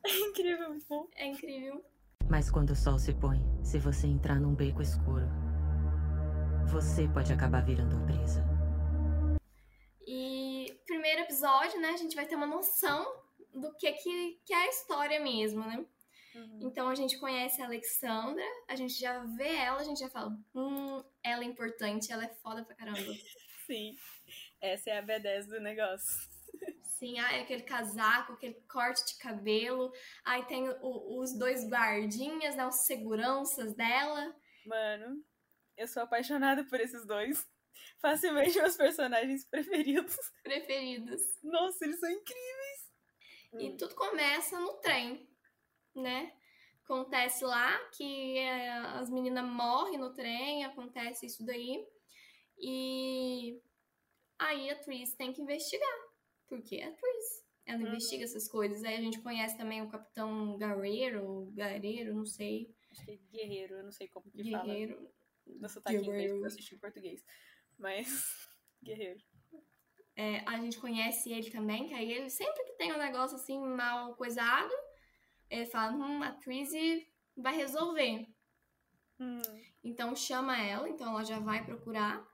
É 0.05 0.09
incrível, 0.29 0.77
bom. 0.87 1.07
É 1.15 1.25
incrível. 1.25 1.83
Mas 2.29 2.51
quando 2.51 2.71
o 2.71 2.75
sol 2.75 2.99
se 2.99 3.13
põe, 3.13 3.39
se 3.63 3.79
você 3.79 4.05
entrar 4.05 4.39
num 4.39 4.53
beco 4.53 4.81
escuro, 4.81 5.25
você 6.67 7.07
pode 7.07 7.33
acabar 7.33 7.65
virando 7.65 7.95
uma 7.95 8.05
presa. 8.05 8.43
E 10.05 10.79
primeiro 10.85 11.21
episódio, 11.21 11.79
né, 11.81 11.89
a 11.89 11.97
gente 11.97 12.15
vai 12.15 12.27
ter 12.27 12.35
uma 12.35 12.45
noção 12.45 13.03
do 13.53 13.73
que, 13.75 13.91
que, 13.93 14.39
que 14.45 14.53
é 14.53 14.57
a 14.57 14.69
história 14.69 15.19
mesmo, 15.19 15.61
né? 15.61 15.83
Uhum. 16.35 16.59
Então 16.61 16.87
a 16.87 16.95
gente 16.95 17.17
conhece 17.17 17.61
a 17.61 17.65
Alexandra, 17.65 18.43
a 18.67 18.75
gente 18.75 18.93
já 18.99 19.19
vê 19.19 19.55
ela, 19.55 19.79
a 19.79 19.83
gente 19.83 19.99
já 19.99 20.09
fala, 20.09 20.37
hum, 20.53 21.03
ela 21.23 21.43
é 21.43 21.47
importante, 21.47 22.11
ela 22.11 22.23
é 22.23 22.29
foda 22.29 22.63
pra 22.63 22.75
caramba. 22.75 22.99
Sim. 23.69 23.95
Essa 24.59 24.89
é 24.89 24.97
a 24.97 25.03
B10 25.03 25.45
do 25.45 25.59
negócio. 25.61 26.27
Sim, 26.81 27.19
ah, 27.19 27.33
é 27.33 27.41
aquele 27.41 27.61
casaco, 27.61 28.33
aquele 28.33 28.55
corte 28.67 29.05
de 29.05 29.19
cabelo. 29.19 29.93
Aí 30.25 30.43
tem 30.47 30.67
o, 30.81 31.19
os 31.21 31.37
dois 31.37 31.69
guardinhas, 31.69 32.55
né? 32.55 32.65
Os 32.65 32.87
seguranças 32.87 33.75
dela. 33.75 34.35
Mano, 34.65 35.23
eu 35.77 35.87
sou 35.87 36.01
apaixonada 36.01 36.65
por 36.65 36.81
esses 36.81 37.05
dois. 37.05 37.47
Facilmente 38.01 38.57
meus 38.57 38.75
personagens 38.75 39.45
preferidos. 39.45 40.17
Preferidos. 40.41 41.21
Nossa, 41.43 41.85
eles 41.85 41.99
são 41.99 42.09
incríveis. 42.09 42.89
E 43.53 43.69
hum. 43.69 43.77
tudo 43.77 43.93
começa 43.93 44.59
no 44.59 44.73
trem, 44.81 45.29
né? 45.95 46.33
Acontece 46.83 47.45
lá 47.45 47.77
que 47.89 48.39
é, 48.39 48.71
as 48.71 49.11
meninas 49.11 49.45
morrem 49.45 49.99
no 49.99 50.11
trem, 50.11 50.65
acontece 50.65 51.27
isso 51.27 51.45
daí. 51.45 51.87
E 52.59 53.61
aí 54.37 54.69
a 54.69 54.75
Tris 54.75 55.13
tem 55.15 55.31
que 55.31 55.41
investigar, 55.41 55.97
porque 56.47 56.77
é 56.77 56.87
a 56.87 56.91
Tris. 56.91 57.45
Ela 57.65 57.79
uhum. 57.79 57.87
investiga 57.87 58.23
essas 58.23 58.47
coisas. 58.47 58.83
Aí 58.83 58.95
a 58.95 59.01
gente 59.01 59.21
conhece 59.21 59.57
também 59.57 59.81
o 59.81 59.89
Capitão 59.89 60.57
Guerreiro, 60.57 61.51
Guerreiro, 61.53 62.15
não 62.15 62.25
sei. 62.25 62.73
Acho 62.91 63.05
que 63.05 63.11
é 63.11 63.17
Guerreiro, 63.31 63.75
eu 63.75 63.83
não 63.83 63.91
sei 63.91 64.07
como 64.07 64.29
que 64.29 64.41
Guerreiro. 64.43 64.95
fala. 64.95 65.19
No 65.45 65.69
sotaque 65.69 65.97
inglês, 65.97 66.31
eu 66.31 66.45
assisti 66.45 66.75
em 66.75 66.79
português. 66.79 67.23
Mas, 67.77 68.07
Guerreiro. 68.83 69.19
É, 70.15 70.39
a 70.45 70.59
gente 70.59 70.77
conhece 70.79 71.31
ele 71.31 71.49
também, 71.49 71.87
que 71.87 71.93
aí 71.93 72.11
ele 72.11 72.29
sempre 72.29 72.63
que 72.65 72.73
tem 72.73 72.91
um 72.91 72.97
negócio 72.97 73.37
assim 73.37 73.57
mal 73.57 74.15
coisado, 74.15 74.73
ele 75.49 75.65
fala, 75.65 75.93
hum, 75.93 76.21
a 76.21 76.33
Tris 76.33 76.71
vai 77.37 77.55
resolver. 77.55 78.27
Hum. 79.19 79.41
Então 79.83 80.15
chama 80.15 80.57
ela, 80.61 80.89
então 80.89 81.09
ela 81.09 81.23
já 81.23 81.39
vai 81.39 81.63
procurar. 81.63 82.27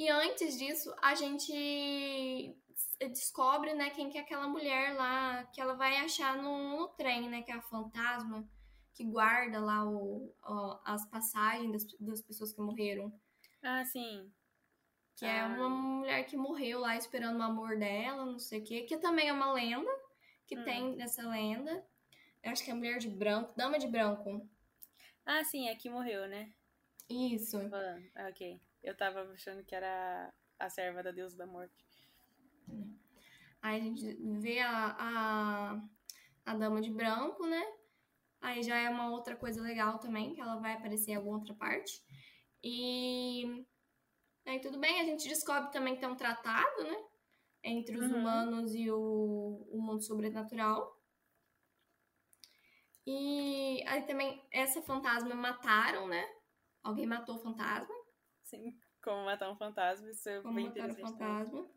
E 0.00 0.08
antes 0.08 0.56
disso, 0.58 0.94
a 1.02 1.14
gente 1.14 2.56
descobre, 3.00 3.74
né, 3.74 3.90
quem 3.90 4.08
que 4.08 4.16
é 4.16 4.22
aquela 4.22 4.48
mulher 4.48 4.94
lá 4.94 5.44
que 5.52 5.60
ela 5.60 5.74
vai 5.74 5.98
achar 5.98 6.38
no, 6.38 6.70
no 6.70 6.88
trem, 6.88 7.28
né, 7.28 7.42
que 7.42 7.52
é 7.52 7.54
a 7.54 7.60
fantasma 7.60 8.48
que 8.94 9.04
guarda 9.04 9.60
lá 9.60 9.84
o, 9.84 10.34
o 10.42 10.80
as 10.86 11.04
passagens 11.04 11.70
das, 11.70 11.84
das, 12.00 12.22
pessoas 12.22 12.50
que 12.50 12.62
morreram. 12.62 13.12
Ah, 13.62 13.84
sim. 13.84 14.32
Que 15.16 15.26
é 15.26 15.32
ah. 15.32 15.36
é 15.36 15.46
uma 15.46 15.68
mulher 15.68 16.24
que 16.24 16.34
morreu 16.34 16.80
lá 16.80 16.96
esperando 16.96 17.38
o 17.38 17.42
amor 17.42 17.78
dela, 17.78 18.24
não 18.24 18.38
sei 18.38 18.60
o 18.60 18.64
quê, 18.64 18.84
que 18.84 18.96
também 18.96 19.28
é 19.28 19.32
uma 19.34 19.52
lenda 19.52 19.90
que 20.46 20.58
hum. 20.58 20.64
tem 20.64 20.96
nessa 20.96 21.28
lenda. 21.28 21.86
Eu 22.42 22.52
acho 22.52 22.64
que 22.64 22.70
é 22.70 22.72
a 22.72 22.76
mulher 22.76 22.96
de 22.96 23.10
branco, 23.10 23.52
dama 23.54 23.78
de 23.78 23.86
branco. 23.86 24.48
Ah, 25.26 25.44
sim, 25.44 25.68
é 25.68 25.74
que 25.74 25.90
morreu, 25.90 26.26
né? 26.26 26.50
Isso. 27.06 27.58
Ah, 28.14 28.28
ok. 28.30 28.58
Eu 28.82 28.96
tava 28.96 29.22
achando 29.32 29.64
que 29.64 29.74
era 29.74 30.32
a 30.58 30.68
serva 30.70 31.02
da 31.02 31.10
deusa 31.10 31.36
da 31.36 31.46
morte. 31.46 31.84
Aí 33.62 33.76
a 33.80 33.84
gente 33.84 34.14
vê 34.40 34.58
a, 34.60 34.96
a, 34.98 35.82
a 36.46 36.54
dama 36.56 36.80
de 36.80 36.90
branco, 36.90 37.46
né? 37.46 37.62
Aí 38.40 38.62
já 38.62 38.76
é 38.76 38.88
uma 38.88 39.10
outra 39.10 39.36
coisa 39.36 39.60
legal 39.62 39.98
também, 39.98 40.34
que 40.34 40.40
ela 40.40 40.56
vai 40.56 40.74
aparecer 40.74 41.12
em 41.12 41.16
alguma 41.16 41.38
outra 41.38 41.54
parte. 41.54 42.02
E 42.62 43.66
aí 44.46 44.60
tudo 44.60 44.78
bem, 44.78 45.00
a 45.00 45.04
gente 45.04 45.28
descobre 45.28 45.70
também 45.72 45.94
que 45.94 46.00
tem 46.00 46.08
um 46.08 46.16
tratado, 46.16 46.84
né? 46.84 46.96
Entre 47.62 47.96
os 47.98 48.10
Uhum. 48.10 48.18
humanos 48.20 48.74
e 48.74 48.90
o, 48.90 49.66
o 49.70 49.80
mundo 49.82 50.02
sobrenatural. 50.02 50.98
E 53.06 53.82
aí 53.86 54.02
também, 54.06 54.42
essa 54.50 54.80
fantasma 54.82 55.34
mataram, 55.34 56.06
né? 56.08 56.24
Alguém 56.82 57.06
matou 57.06 57.36
o 57.36 57.40
fantasma. 57.40 57.94
Sim, 58.50 58.76
como 59.00 59.24
matar 59.24 59.48
um 59.48 59.56
fantasma, 59.56 60.10
isso 60.10 60.28
é 60.28 60.40
Como 60.42 60.54
bem 60.56 60.64
matar 60.66 60.90
interessante. 60.90 61.16
também. 61.18 61.28
fantasma. 61.28 61.70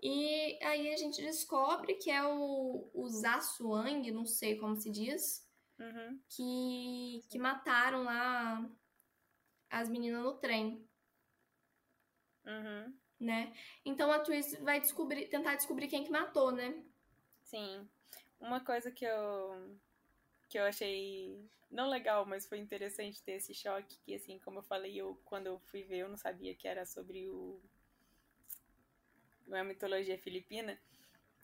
E 0.00 0.58
aí 0.62 0.92
a 0.92 0.96
gente 0.96 1.20
descobre 1.20 1.94
que 1.94 2.08
é 2.10 2.22
o, 2.24 2.88
o 2.94 3.08
Zasuang, 3.08 4.08
não 4.12 4.24
sei 4.24 4.56
como 4.56 4.76
se 4.76 4.90
diz, 4.90 5.42
Uhum. 5.76 6.22
que, 6.28 7.22
que 7.28 7.36
mataram 7.36 8.04
lá 8.04 8.70
as 9.68 9.88
meninas 9.88 10.22
no 10.22 10.38
trem, 10.38 10.88
Uhum. 12.46 12.96
né? 13.18 13.52
Então 13.84 14.12
a 14.12 14.20
Twist 14.20 14.56
vai 14.62 14.80
descobrir, 14.80 15.28
tentar 15.28 15.56
descobrir 15.56 15.88
quem 15.88 16.04
que 16.04 16.10
matou, 16.12 16.52
né? 16.52 16.80
Sim. 17.42 17.88
Uma 18.38 18.64
coisa 18.64 18.92
que 18.92 19.04
eu 19.04 19.80
que 20.54 20.58
eu 20.60 20.64
achei 20.66 21.50
não 21.68 21.88
legal, 21.88 22.24
mas 22.24 22.46
foi 22.46 22.58
interessante 22.58 23.20
ter 23.20 23.32
esse 23.32 23.52
choque, 23.52 23.98
que 24.04 24.14
assim, 24.14 24.38
como 24.38 24.60
eu 24.60 24.62
falei, 24.62 24.94
eu 24.96 25.20
quando 25.24 25.48
eu 25.48 25.58
fui 25.58 25.82
ver, 25.82 25.98
eu 26.02 26.08
não 26.08 26.16
sabia 26.16 26.54
que 26.54 26.68
era 26.68 26.86
sobre 26.86 27.28
o 27.28 27.60
a 29.50 29.64
mitologia 29.64 30.16
filipina. 30.16 30.78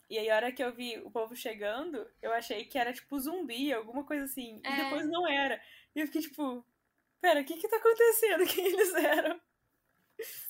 E 0.09 0.17
aí, 0.17 0.29
a 0.29 0.35
hora 0.37 0.51
que 0.53 0.63
eu 0.63 0.73
vi 0.73 0.97
o 0.99 1.11
povo 1.11 1.35
chegando, 1.35 2.09
eu 2.21 2.31
achei 2.31 2.63
que 2.63 2.77
era 2.77 2.93
tipo 2.93 3.19
zumbi, 3.19 3.73
alguma 3.73 4.05
coisa 4.05 4.23
assim. 4.23 4.61
E 4.63 4.67
É. 4.67 4.75
depois 4.77 5.05
não 5.09 5.27
era. 5.27 5.61
E 5.93 5.99
eu 5.99 6.05
fiquei 6.07 6.21
tipo, 6.21 6.65
pera, 7.19 7.41
o 7.41 7.45
que 7.45 7.57
que 7.57 7.67
tá 7.67 7.77
acontecendo? 7.77 8.45
Quem 8.55 8.65
eles 8.67 8.93
eram? 8.95 9.41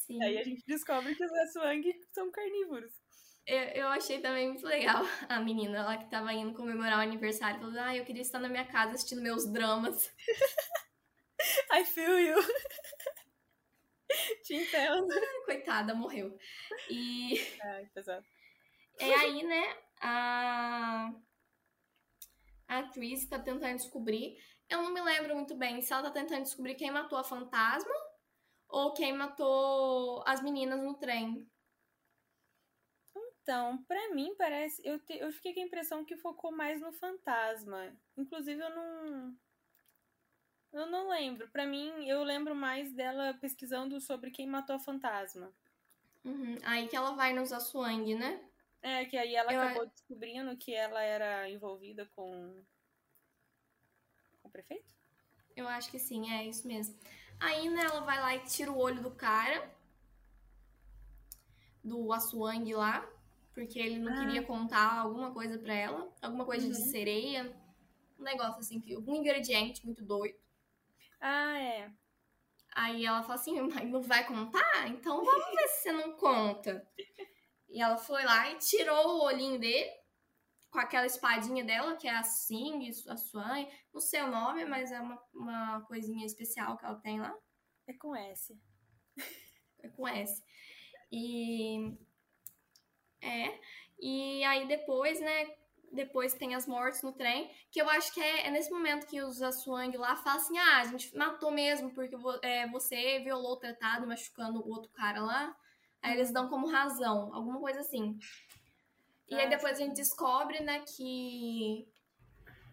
Sim. 0.05 0.21
Aí 0.21 0.37
a 0.37 0.43
gente 0.43 0.63
descobre 0.67 1.15
que 1.15 1.25
os 1.25 1.31
Aswang 1.33 1.99
são 2.13 2.29
carnívoros. 2.31 2.93
Eu, 3.45 3.57
eu 3.57 3.87
achei 3.87 4.19
também 4.21 4.49
muito 4.49 4.65
legal 4.65 5.03
a 5.27 5.39
menina 5.39 5.83
lá 5.83 5.97
que 5.97 6.09
tava 6.09 6.31
indo 6.33 6.53
comemorar 6.53 6.99
o 6.99 7.01
aniversário, 7.01 7.59
falando, 7.59 7.77
ah, 7.79 7.95
eu 7.95 8.05
queria 8.05 8.21
estar 8.21 8.39
na 8.39 8.47
minha 8.49 8.65
casa 8.65 8.93
assistindo 8.93 9.21
meus 9.21 9.51
dramas. 9.51 10.11
I 11.73 11.83
feel 11.83 12.19
you. 12.19 12.37
Te 14.43 14.55
entendo. 14.55 15.07
Coitada, 15.45 15.93
morreu. 15.95 16.37
E 16.89 17.39
Ai, 17.61 17.85
pesado. 17.93 18.25
é 18.99 19.13
aí, 19.15 19.43
né, 19.43 19.77
a, 20.01 21.11
a 22.67 22.79
atriz 22.79 23.27
tá 23.27 23.39
tentando 23.39 23.77
descobrir. 23.77 24.37
Eu 24.69 24.81
não 24.81 24.93
me 24.93 25.01
lembro 25.01 25.35
muito 25.35 25.55
bem 25.55 25.81
se 25.81 25.91
ela 25.91 26.03
tá 26.03 26.11
tentando 26.11 26.43
descobrir 26.43 26.75
quem 26.75 26.91
matou 26.91 27.17
a 27.17 27.23
fantasma 27.23 27.93
ou 28.69 28.93
quem 28.93 29.13
matou 29.13 30.23
as 30.25 30.41
meninas 30.41 30.81
no 30.81 30.93
trem. 30.95 31.49
Então, 33.41 33.81
pra 33.83 34.13
mim 34.13 34.35
parece. 34.37 34.81
Eu, 34.85 34.99
te- 34.99 35.17
eu 35.17 35.31
fiquei 35.31 35.53
com 35.53 35.59
a 35.59 35.63
impressão 35.63 36.05
que 36.05 36.15
focou 36.17 36.51
mais 36.51 36.79
no 36.79 36.91
fantasma. 36.93 37.91
Inclusive, 38.15 38.61
eu 38.61 38.69
não. 38.69 39.37
Eu 40.71 40.85
não 40.87 41.09
lembro. 41.09 41.49
Pra 41.49 41.65
mim, 41.65 42.05
eu 42.07 42.23
lembro 42.23 42.55
mais 42.55 42.91
dela 42.93 43.33
pesquisando 43.33 43.99
sobre 43.99 44.31
quem 44.31 44.47
matou 44.47 44.75
a 44.75 44.79
fantasma. 44.79 45.51
Uhum. 46.23 46.55
Aí 46.63 46.87
que 46.87 46.95
ela 46.95 47.11
vai 47.15 47.33
nos 47.33 47.51
Aswang, 47.51 48.13
né? 48.15 48.39
É, 48.81 49.05
que 49.05 49.17
aí 49.17 49.35
ela 49.35 49.51
Eu- 49.51 49.61
acabou 49.61 49.85
descobrindo 49.87 50.55
que 50.55 50.73
ela 50.73 51.01
era 51.01 51.49
envolvida 51.49 52.05
com. 52.15 52.63
com 54.41 54.47
o 54.47 54.51
prefeito? 54.51 54.93
Eu 55.55 55.67
acho 55.67 55.89
que 55.91 55.99
sim, 55.99 56.31
é 56.31 56.45
isso 56.45 56.65
mesmo. 56.67 56.97
Aí, 57.39 57.69
né, 57.69 57.83
ela 57.83 58.01
vai 58.01 58.19
lá 58.19 58.35
e 58.35 58.39
tira 58.45 58.71
o 58.71 58.77
olho 58.77 59.01
do 59.01 59.11
cara, 59.11 59.69
do 61.83 62.13
Aswang 62.13 62.73
lá, 62.73 63.07
porque 63.53 63.79
ele 63.79 63.99
não 63.99 64.13
Ah. 64.13 64.19
queria 64.19 64.43
contar 64.43 64.99
alguma 64.99 65.31
coisa 65.33 65.57
pra 65.59 65.73
ela, 65.73 66.13
alguma 66.21 66.45
coisa 66.45 66.67
de 66.67 66.73
Uhum. 66.77 66.85
sereia, 66.89 67.55
um 68.19 68.23
negócio 68.23 68.59
assim, 68.59 68.79
que 68.79 68.95
um 68.97 69.15
ingrediente 69.15 69.85
muito 69.85 70.03
doido. 70.03 70.37
Ah, 71.19 71.59
é. 71.59 71.91
Aí 72.73 73.05
ela 73.05 73.21
fala 73.21 73.35
assim, 73.35 73.59
mas 73.61 73.89
não 73.89 74.01
vai 74.01 74.25
contar? 74.25 74.87
Então 74.87 75.23
vamos 75.23 75.45
ver 75.55 75.67
se 75.67 75.81
você 75.83 75.91
não 75.91 76.13
conta. 76.13 76.87
E 77.69 77.81
ela 77.81 77.97
foi 77.97 78.23
lá 78.23 78.49
e 78.51 78.57
tirou 78.57 79.17
o 79.19 79.23
olhinho 79.25 79.59
dele 79.59 79.89
com 80.69 80.79
aquela 80.79 81.05
espadinha 81.05 81.65
dela, 81.65 81.97
que 81.97 82.07
é 82.07 82.11
a 82.15 82.23
Sing, 82.23 82.89
a 83.09 83.17
Swan, 83.17 83.67
não 83.93 83.99
sei 83.99 84.21
o 84.21 84.31
nome, 84.31 84.63
mas 84.65 84.89
é 84.91 85.01
uma, 85.01 85.21
uma 85.33 85.81
coisinha 85.81 86.25
especial 86.25 86.77
que 86.77 86.85
ela 86.85 86.95
tem 86.95 87.19
lá. 87.19 87.35
É 87.87 87.93
com 87.93 88.15
S. 88.15 88.57
É 89.83 89.89
com 89.89 90.07
S. 90.07 90.41
E. 91.11 91.97
É. 93.21 93.59
E 93.99 94.43
aí 94.43 94.67
depois, 94.67 95.19
né? 95.19 95.55
Depois 95.91 96.33
tem 96.33 96.55
as 96.55 96.67
mortes 96.67 97.03
no 97.03 97.11
trem. 97.11 97.51
Que 97.69 97.81
eu 97.81 97.89
acho 97.89 98.13
que 98.13 98.21
é, 98.21 98.47
é 98.47 98.51
nesse 98.51 98.71
momento 98.71 99.07
que 99.07 99.21
os 99.21 99.41
Aswang 99.41 99.95
lá 99.97 100.15
falam 100.15 100.39
assim: 100.39 100.57
ah, 100.57 100.79
a 100.79 100.85
gente 100.85 101.15
matou 101.15 101.51
mesmo, 101.51 101.93
porque 101.93 102.15
é, 102.41 102.67
você 102.69 103.19
violou 103.19 103.53
o 103.53 103.57
tratado, 103.57 104.07
machucando 104.07 104.59
o 104.59 104.69
outro 104.69 104.91
cara 104.91 105.21
lá. 105.21 105.55
Aí 106.01 106.13
eles 106.13 106.31
dão 106.31 106.49
como 106.49 106.67
razão, 106.67 107.33
alguma 107.33 107.59
coisa 107.59 107.81
assim. 107.81 108.17
E 109.27 109.35
aí 109.35 109.45
Ah, 109.45 109.49
depois 109.49 109.79
a 109.79 109.83
gente 109.83 109.95
descobre, 109.95 110.59
né, 110.61 110.79
que 110.79 111.87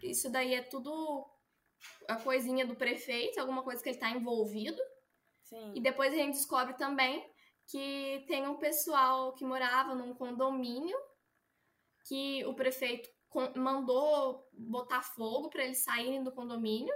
isso 0.02 0.30
daí 0.30 0.54
é 0.54 0.62
tudo 0.62 1.28
a 2.08 2.16
coisinha 2.16 2.66
do 2.66 2.74
prefeito, 2.74 3.38
alguma 3.38 3.62
coisa 3.62 3.82
que 3.82 3.90
ele 3.90 3.98
tá 3.98 4.10
envolvido. 4.10 4.80
Sim. 5.44 5.72
E 5.74 5.80
depois 5.80 6.12
a 6.12 6.16
gente 6.16 6.34
descobre 6.34 6.74
também 6.74 7.24
que 7.70 8.24
tem 8.26 8.48
um 8.48 8.56
pessoal 8.56 9.34
que 9.34 9.44
morava 9.44 9.94
num 9.94 10.14
condomínio 10.14 10.96
que 12.06 12.44
o 12.46 12.54
prefeito 12.54 13.08
mandou 13.54 14.48
botar 14.52 15.02
fogo 15.02 15.50
para 15.50 15.64
eles 15.64 15.84
saírem 15.84 16.24
do 16.24 16.32
condomínio 16.32 16.94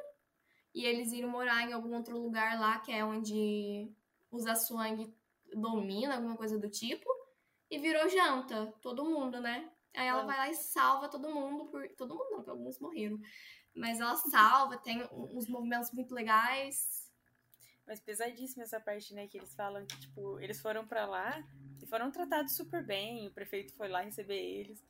e 0.75 0.87
eles 0.87 1.13
irem 1.13 1.29
morar 1.29 1.63
em 1.69 1.75
algum 1.75 1.95
outro 1.95 2.19
lugar 2.19 2.59
lá 2.59 2.79
que 2.79 2.91
é 2.91 3.05
onde 3.05 3.93
os 4.31 4.47
Aswang 4.47 5.15
dominam, 5.55 6.15
alguma 6.15 6.37
coisa 6.37 6.59
do 6.59 6.71
tipo. 6.71 7.07
E 7.71 7.79
virou 7.79 8.09
janta, 8.09 8.73
todo 8.81 9.05
mundo, 9.05 9.41
né? 9.41 9.71
Aí 9.95 10.07
ela 10.07 10.23
Ah. 10.23 10.27
vai 10.27 10.37
lá 10.39 10.51
e 10.51 10.55
salva 10.55 11.09
todo 11.09 11.29
mundo, 11.29 11.67
por 11.67 11.87
todo 11.97 12.15
mundo 12.15 12.31
não, 12.31 12.37
porque 12.39 12.51
alguns 12.51 12.79
morreram. 12.81 13.19
Mas 13.75 14.01
ela 14.01 14.17
salva, 14.17 14.79
tem 14.79 15.07
uns 15.13 15.47
movimentos 15.49 15.93
muito 15.93 16.15
legais. 16.15 17.02
Mas 17.87 18.01
pesadíssima 18.01 18.63
essa 18.63 18.81
parte, 18.81 19.13
né? 19.15 19.27
Que 19.27 19.39
eles 19.39 19.55
falam 19.55 19.85
que, 19.87 19.99
tipo, 20.01 20.39
eles 20.41 20.61
foram 20.61 20.87
pra 20.87 21.07
lá 21.07 21.43
e 21.83 21.87
foram 21.87 22.11
tratados 22.11 22.57
super 22.57 22.85
bem. 22.85 23.27
O 23.27 23.33
prefeito 23.33 23.73
foi 23.75 23.89
lá 23.89 24.01
receber 24.03 24.39
eles. 24.39 24.83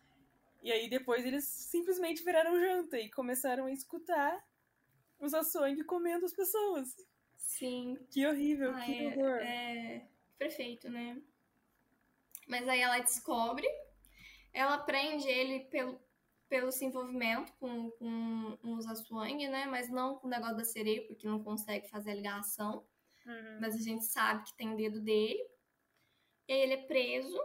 E 0.62 0.70
aí 0.70 0.88
depois 0.88 1.24
eles 1.24 1.44
simplesmente 1.44 2.22
viraram 2.22 2.58
janta 2.60 2.98
e 2.98 3.10
começaram 3.10 3.66
a 3.66 3.72
escutar 3.72 4.44
os 5.18 5.34
Aswang 5.34 5.82
comendo 5.84 6.24
as 6.26 6.32
pessoas. 6.32 6.94
Sim, 7.36 7.96
Que 8.10 8.26
horrível, 8.26 8.72
Ah, 8.74 8.80
que 8.84 9.04
é, 9.06 9.08
horror. 9.08 9.38
é 9.42 10.06
perfeito, 10.38 10.88
né? 10.88 11.20
Mas 12.46 12.68
aí 12.68 12.80
ela 12.80 12.98
descobre, 13.00 13.66
ela 14.52 14.78
prende 14.78 15.28
ele 15.28 15.60
pelo, 15.64 16.00
pelo 16.52 16.70
se 16.70 16.84
envolvimento 16.84 17.50
com, 17.54 17.90
com 17.92 18.58
os 18.74 18.86
Aswang, 18.86 19.48
né? 19.48 19.64
Mas 19.64 19.88
não 19.88 20.16
com 20.16 20.26
o 20.26 20.30
negócio 20.30 20.54
da 20.58 20.64
sereia, 20.64 21.02
porque 21.06 21.26
não 21.26 21.42
consegue 21.42 21.88
fazer 21.88 22.10
a 22.10 22.14
ligação. 22.14 22.84
Uhum. 23.24 23.58
Mas 23.58 23.74
a 23.74 23.78
gente 23.78 24.04
sabe 24.04 24.44
que 24.44 24.54
tem 24.54 24.76
dedo 24.76 25.00
dele. 25.00 25.42
E 26.46 26.52
ele 26.52 26.74
é 26.74 26.86
preso. 26.86 27.40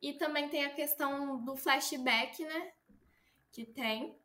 E 0.00 0.12
também 0.12 0.48
tem 0.48 0.64
a 0.64 0.72
questão 0.72 1.42
do 1.44 1.56
flashback, 1.56 2.44
né? 2.44 2.72
Que 3.50 3.64
tem 3.66 4.16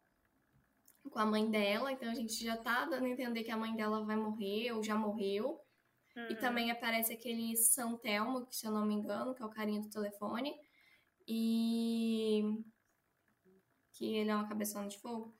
com 1.09 1.17
a 1.17 1.25
mãe 1.25 1.49
dela. 1.49 1.91
Então 1.91 2.11
a 2.11 2.13
gente 2.13 2.35
já 2.35 2.57
tá 2.57 2.85
dando 2.85 3.05
a 3.05 3.09
entender 3.09 3.43
que 3.43 3.49
a 3.49 3.57
mãe 3.57 3.75
dela 3.75 4.05
vai 4.05 4.17
morrer 4.17 4.71
ou 4.73 4.83
já 4.83 4.93
morreu. 4.93 5.59
E 6.15 6.19
Uhum. 6.33 6.39
também 6.39 6.69
aparece 6.69 7.11
aquele 7.11 7.55
São 7.55 7.97
Telmo, 7.97 8.45
que 8.45 8.55
se 8.55 8.67
eu 8.67 8.71
não 8.71 8.85
me 8.85 8.93
engano, 8.93 9.33
que 9.33 9.41
é 9.41 9.45
o 9.45 9.49
carinha 9.49 9.81
do 9.81 9.89
telefone. 9.89 10.55
E. 11.27 12.43
Que 13.97 14.15
ele 14.15 14.29
é 14.29 14.35
uma 14.35 14.47
cabeçona 14.47 14.87
de 14.87 14.99
fogo. 14.99 15.33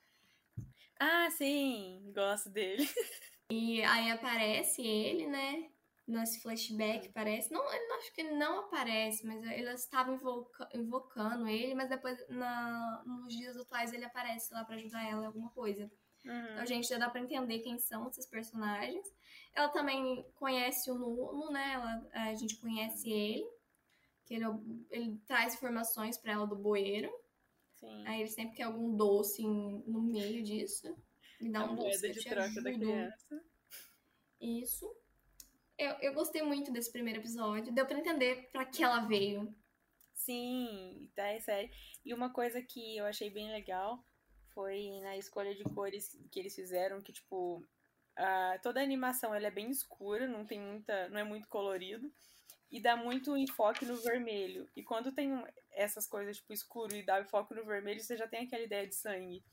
Ah, 0.99 1.29
sim, 1.29 2.11
gosto 2.13 2.49
dele. 2.49 2.87
E 3.49 3.81
aí 3.81 4.11
aparece 4.11 4.81
ele, 4.85 5.25
né? 5.25 5.69
Nesse 6.05 6.41
flashback, 6.41 7.07
parece. 7.13 7.49
Não, 7.49 7.63
ele 7.73 7.93
acho 7.93 8.13
que 8.13 8.19
ele 8.19 8.31
não 8.35 8.59
aparece, 8.59 9.25
mas 9.25 9.41
eles 9.41 9.83
estavam 9.85 10.15
invoca- 10.15 10.67
invocando 10.73 11.47
ele, 11.47 11.73
mas 11.73 11.87
depois, 11.87 12.17
na, 12.27 13.01
nos 13.05 13.33
dias 13.33 13.55
atuais, 13.55 13.93
ele 13.93 14.03
aparece 14.03 14.53
lá 14.53 14.65
pra 14.65 14.75
ajudar 14.75 15.01
ela 15.09 15.23
em 15.23 15.25
alguma 15.27 15.49
coisa. 15.51 15.89
Uhum. 16.25 16.43
Então, 16.43 16.59
a 16.59 16.65
gente 16.65 16.89
já 16.89 16.97
dá 16.97 17.09
pra 17.09 17.21
entender 17.21 17.59
quem 17.59 17.79
são 17.79 18.09
esses 18.09 18.25
personagens. 18.25 19.07
Ela 19.53 19.69
também 19.69 20.29
conhece 20.35 20.91
o 20.91 20.95
Nuno, 20.95 21.49
né? 21.49 21.71
Ela, 21.75 22.05
a 22.11 22.35
gente 22.35 22.57
conhece 22.59 23.09
ele. 23.09 23.47
Que 24.25 24.33
ele, 24.35 24.43
é 24.43 24.49
ele 24.89 25.17
traz 25.25 25.53
informações 25.55 26.17
pra 26.17 26.33
ela 26.33 26.45
do 26.45 26.57
bueiro. 26.57 27.09
Sim. 27.79 28.07
Aí 28.07 28.21
ele 28.21 28.29
sempre 28.29 28.55
quer 28.57 28.63
algum 28.63 28.95
doce 28.95 29.41
no 29.43 30.01
meio 30.01 30.43
disso. 30.43 30.95
Me 31.39 31.51
dá 31.51 31.61
a 31.61 31.71
um 31.71 31.75
doce 31.75 32.09
de 32.11 32.23
troca 32.23 32.61
da 32.61 32.73
criança. 32.73 33.43
Isso. 34.41 34.91
Eu, 35.77 35.91
eu 36.01 36.13
gostei 36.13 36.41
muito 36.41 36.71
desse 36.71 36.91
primeiro 36.91 37.19
episódio. 37.19 37.71
Deu 37.73 37.85
pra 37.85 37.99
entender 37.99 38.49
pra 38.51 38.65
que 38.65 38.83
ela 38.83 39.01
veio. 39.01 39.53
Sim, 40.13 41.09
tá, 41.15 41.27
é 41.27 41.39
sério. 41.39 41.69
E 42.03 42.13
uma 42.13 42.31
coisa 42.33 42.61
que 42.61 42.97
eu 42.97 43.05
achei 43.05 43.29
bem 43.29 43.51
legal 43.51 44.03
foi 44.53 44.99
na 45.01 45.15
escolha 45.17 45.53
de 45.53 45.63
cores 45.63 46.19
que 46.31 46.39
eles 46.39 46.55
fizeram, 46.55 47.01
que, 47.01 47.13
tipo, 47.13 47.63
a- 48.15 48.59
toda 48.63 48.79
a 48.79 48.83
animação 48.83 49.33
ela 49.35 49.47
é 49.47 49.51
bem 49.51 49.69
escura, 49.69 50.27
não 50.27 50.43
tem 50.45 50.59
muita. 50.59 51.07
não 51.09 51.19
é 51.19 51.23
muito 51.23 51.47
colorido. 51.47 52.11
E 52.71 52.81
dá 52.81 52.95
muito 52.97 53.37
enfoque 53.37 53.85
no 53.85 53.95
vermelho. 53.97 54.69
E 54.75 54.83
quando 54.83 55.11
tem 55.13 55.33
um- 55.33 55.45
essas 55.71 56.07
coisas, 56.07 56.37
tipo, 56.37 56.51
escuro 56.53 56.95
e 56.95 57.03
dá 57.03 57.21
enfoque 57.21 57.53
no 57.53 57.65
vermelho, 57.65 58.01
você 58.01 58.17
já 58.17 58.27
tem 58.27 58.45
aquela 58.45 58.63
ideia 58.63 58.87
de 58.87 58.95
sangue. 58.95 59.43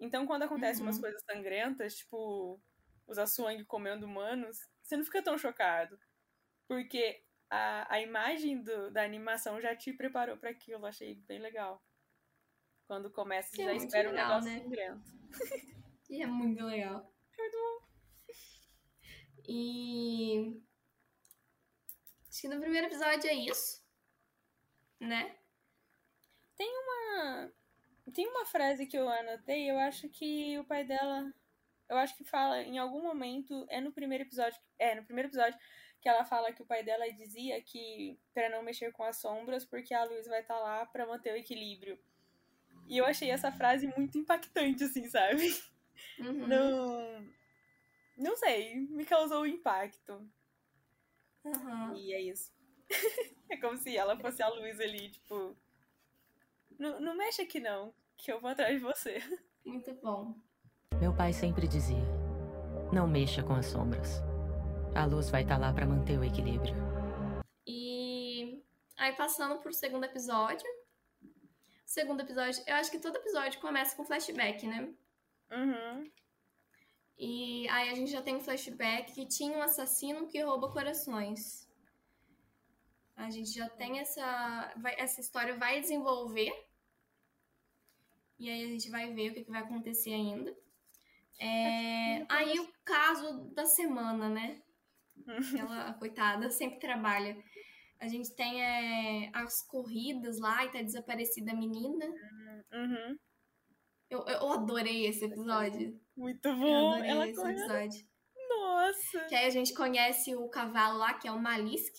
Então, 0.00 0.26
quando 0.26 0.44
acontecem 0.44 0.82
umas 0.84 0.96
Uhum. 0.96 1.02
coisas 1.02 1.22
sangrentas, 1.24 1.96
tipo, 1.96 2.60
os 3.06 3.18
Aswang 3.18 3.64
comendo 3.66 4.06
humanos, 4.06 4.58
você 4.82 4.96
não 4.96 5.04
fica 5.04 5.22
tão 5.22 5.38
chocado. 5.38 5.98
Porque 6.68 7.22
a, 7.50 7.94
a 7.94 8.00
imagem 8.00 8.62
do- 8.62 8.90
da 8.90 9.02
animação 9.04 9.60
já 9.60 9.74
te 9.76 9.92
preparou 9.92 10.36
pra 10.38 10.50
aquilo, 10.50 10.80
eu 10.80 10.86
achei 10.86 11.14
bem 11.14 11.38
legal. 11.40 11.82
Quando 12.86 13.10
começa, 13.10 13.50
você 13.54 13.62
É 13.62 13.64
já 13.66 13.74
espera 13.74 14.08
um 14.08 14.12
legal, 14.12 14.28
negócio 14.30 14.50
né? 14.50 14.60
sangrento. 14.62 15.02
E 16.08 16.22
é 16.22 16.26
muito 16.26 16.64
legal. 16.64 17.12
E. 19.48 20.60
Acho 22.36 22.42
que 22.42 22.48
no 22.48 22.60
primeiro 22.60 22.86
episódio 22.88 23.30
é 23.30 23.32
isso. 23.34 23.82
Né? 25.00 25.34
Uma- 26.60 27.50
Tem 28.12 28.26
uma 28.28 28.44
frase 28.44 28.86
que 28.86 28.96
eu 28.98 29.08
anotei, 29.08 29.70
eu 29.70 29.78
acho 29.78 30.06
que 30.10 30.58
o 30.58 30.64
pai 30.64 30.84
dela. 30.84 31.32
Eu 31.88 31.96
acho 31.96 32.14
que 32.14 32.24
fala 32.24 32.60
em 32.62 32.76
algum 32.76 33.02
momento. 33.02 33.64
É 33.70 33.80
no 33.80 33.90
primeiro 33.90 34.24
episódio. 34.24 34.60
É, 34.78 34.94
no 34.94 35.02
primeiro 35.04 35.28
episódio 35.30 35.58
que 36.02 36.08
ela 36.10 36.24
fala 36.26 36.52
que 36.52 36.60
o 36.60 36.66
pai 36.66 36.82
dela 36.84 37.10
dizia 37.10 37.60
que 37.62 38.18
pra 38.34 38.50
não 38.50 38.62
mexer 38.62 38.92
com 38.92 39.02
as 39.02 39.16
sombras, 39.16 39.64
porque 39.64 39.94
a 39.94 40.04
luz 40.04 40.26
vai 40.26 40.40
estar 40.42 40.58
lá 40.58 40.84
pra 40.84 41.06
manter 41.06 41.32
o 41.32 41.36
equilíbrio. 41.38 41.98
E 42.86 42.98
eu 42.98 43.06
achei 43.06 43.30
essa 43.30 43.50
frase 43.50 43.86
muito 43.96 44.18
impactante, 44.18 44.84
assim, 44.84 45.08
sabe? 45.08 45.58
Uhum. 46.18 46.46
Não. 46.46 47.28
Não 48.16 48.36
sei, 48.36 48.74
me 48.76 49.06
causou 49.06 49.46
impacto. 49.46 50.30
Uhum. 51.46 51.94
E 51.94 52.12
é 52.12 52.20
isso. 52.20 52.52
é 53.50 53.56
como 53.58 53.76
se 53.76 53.96
ela 53.96 54.18
fosse 54.18 54.42
a 54.42 54.48
luz 54.48 54.80
ali, 54.80 55.10
tipo. 55.10 55.56
Não, 56.78 57.00
não 57.00 57.16
mexe 57.16 57.42
aqui 57.42 57.60
não, 57.60 57.94
que 58.16 58.32
eu 58.32 58.40
vou 58.40 58.50
atrás 58.50 58.74
de 58.74 58.80
você. 58.80 59.18
Muito 59.64 59.94
bom. 59.94 60.34
Meu 61.00 61.14
pai 61.14 61.32
sempre 61.32 61.68
dizia: 61.68 62.04
Não 62.92 63.06
mexa 63.06 63.42
com 63.42 63.54
as 63.54 63.66
sombras. 63.66 64.20
A 64.94 65.04
luz 65.04 65.30
vai 65.30 65.42
estar 65.42 65.58
lá 65.58 65.72
para 65.72 65.86
manter 65.86 66.18
o 66.18 66.24
equilíbrio. 66.24 66.74
E 67.66 68.62
aí 68.96 69.12
passando 69.14 69.60
pro 69.60 69.72
segundo 69.72 70.04
episódio. 70.04 70.66
Segundo 71.84 72.20
episódio, 72.20 72.62
eu 72.66 72.74
acho 72.74 72.90
que 72.90 72.98
todo 72.98 73.16
episódio 73.16 73.60
começa 73.60 73.96
com 73.96 74.04
flashback, 74.04 74.66
né? 74.66 74.92
Uhum. 75.52 76.10
E 77.18 77.68
aí 77.68 77.90
a 77.90 77.94
gente 77.94 78.10
já 78.10 78.22
tem 78.22 78.36
um 78.36 78.40
flashback 78.40 79.12
que 79.12 79.26
tinha 79.26 79.56
um 79.58 79.62
assassino 79.62 80.26
que 80.28 80.40
rouba 80.42 80.70
corações. 80.70 81.68
A 83.16 83.28
gente 83.30 83.50
já 83.52 83.68
tem 83.68 83.98
essa. 83.98 84.72
vai- 84.76 84.94
essa 84.98 85.20
história 85.20 85.56
vai 85.58 85.80
desenvolver. 85.80 86.52
E 88.38 88.48
aí 88.50 88.64
a 88.64 88.68
gente 88.68 88.90
vai 88.90 89.12
ver 89.12 89.30
o 89.30 89.34
que, 89.34 89.44
que 89.44 89.50
vai 89.50 89.62
acontecer 89.62 90.12
ainda. 90.12 90.54
É, 91.40 92.24
aí 92.28 92.58
o 92.60 92.68
caso 92.84 93.44
da 93.54 93.66
semana, 93.66 94.28
né? 94.28 94.62
Ela, 95.58 95.94
coitada, 95.94 96.50
sempre 96.50 96.78
trabalha. 96.80 97.36
A 98.00 98.08
gente 98.08 98.34
tem 98.34 98.62
é, 98.62 99.30
as 99.34 99.62
corridas 99.62 100.38
lá 100.38 100.64
e 100.64 100.70
tá 100.70 100.82
desaparecida 100.82 101.52
a 101.52 101.56
menina. 101.56 102.06
Uhum. 102.72 103.18
Eu, 104.08 104.20
eu 104.26 104.52
adorei 104.52 105.06
esse 105.06 105.24
episódio. 105.24 106.00
Muito 106.16 106.46
Eu 106.48 106.56
bom. 106.56 106.92
adorei 106.92 107.10
Ela 107.10 107.28
esse 107.28 107.36
correu. 107.40 107.58
episódio. 107.58 108.06
Nossa. 108.48 109.24
Que 109.24 109.34
aí 109.34 109.46
a 109.46 109.50
gente 109.50 109.74
conhece 109.74 110.34
o 110.36 110.48
cavalo 110.48 110.98
lá, 110.98 111.14
que 111.14 111.26
é 111.28 111.32
o 111.32 111.38
Malisk, 111.40 111.94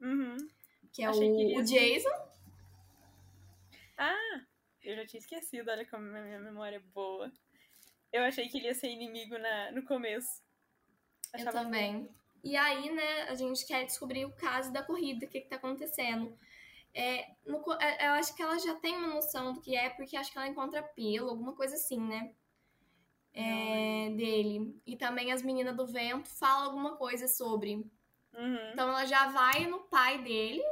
Uhum. 0.00 0.36
que 0.92 1.02
é 1.02 1.06
Achei 1.06 1.28
que 1.36 1.56
o, 1.56 1.60
o 1.60 1.62
Jason. 1.62 2.32
Ah, 3.96 4.40
eu 4.82 4.96
já 4.96 5.06
tinha 5.06 5.20
esquecido, 5.20 5.70
olha 5.70 5.86
como 5.86 6.04
a 6.16 6.20
minha 6.22 6.40
memória 6.40 6.76
é 6.76 6.80
boa. 6.94 7.30
Eu 8.12 8.22
achei 8.24 8.48
que 8.48 8.58
ele 8.58 8.66
ia 8.66 8.74
ser 8.74 8.88
inimigo 8.88 9.38
na, 9.38 9.70
no 9.72 9.84
começo. 9.84 10.42
Eu 11.34 11.40
Achava 11.40 11.52
também. 11.64 12.08
E 12.44 12.56
aí, 12.56 12.90
né, 12.90 13.22
a 13.28 13.34
gente 13.34 13.64
quer 13.66 13.84
descobrir 13.86 14.24
o 14.24 14.32
caso 14.32 14.72
da 14.72 14.82
corrida, 14.82 15.24
o 15.24 15.28
que, 15.28 15.40
que 15.42 15.48
tá 15.48 15.56
acontecendo. 15.56 16.36
É, 16.94 17.26
no 17.46 17.62
é, 17.80 18.08
eu 18.08 18.12
acho 18.12 18.34
que 18.34 18.42
ela 18.42 18.58
já 18.58 18.74
tem 18.74 18.96
uma 18.96 19.08
noção 19.08 19.54
do 19.54 19.60
que 19.60 19.74
é, 19.74 19.88
porque 19.90 20.16
acho 20.16 20.30
que 20.30 20.38
ela 20.38 20.48
encontra 20.48 20.82
pelo, 20.82 21.30
alguma 21.30 21.54
coisa 21.54 21.74
assim, 21.74 22.00
né? 22.00 22.34
É, 23.34 24.10
dele. 24.10 24.78
E 24.86 24.96
também 24.96 25.32
as 25.32 25.42
meninas 25.42 25.74
do 25.74 25.86
vento 25.86 26.28
falam 26.28 26.66
alguma 26.66 26.96
coisa 26.96 27.26
sobre. 27.26 27.76
Uhum. 28.34 28.70
Então 28.72 28.88
ela 28.90 29.06
já 29.06 29.28
vai 29.28 29.66
no 29.66 29.80
pai 29.84 30.22
dele, 30.22 30.62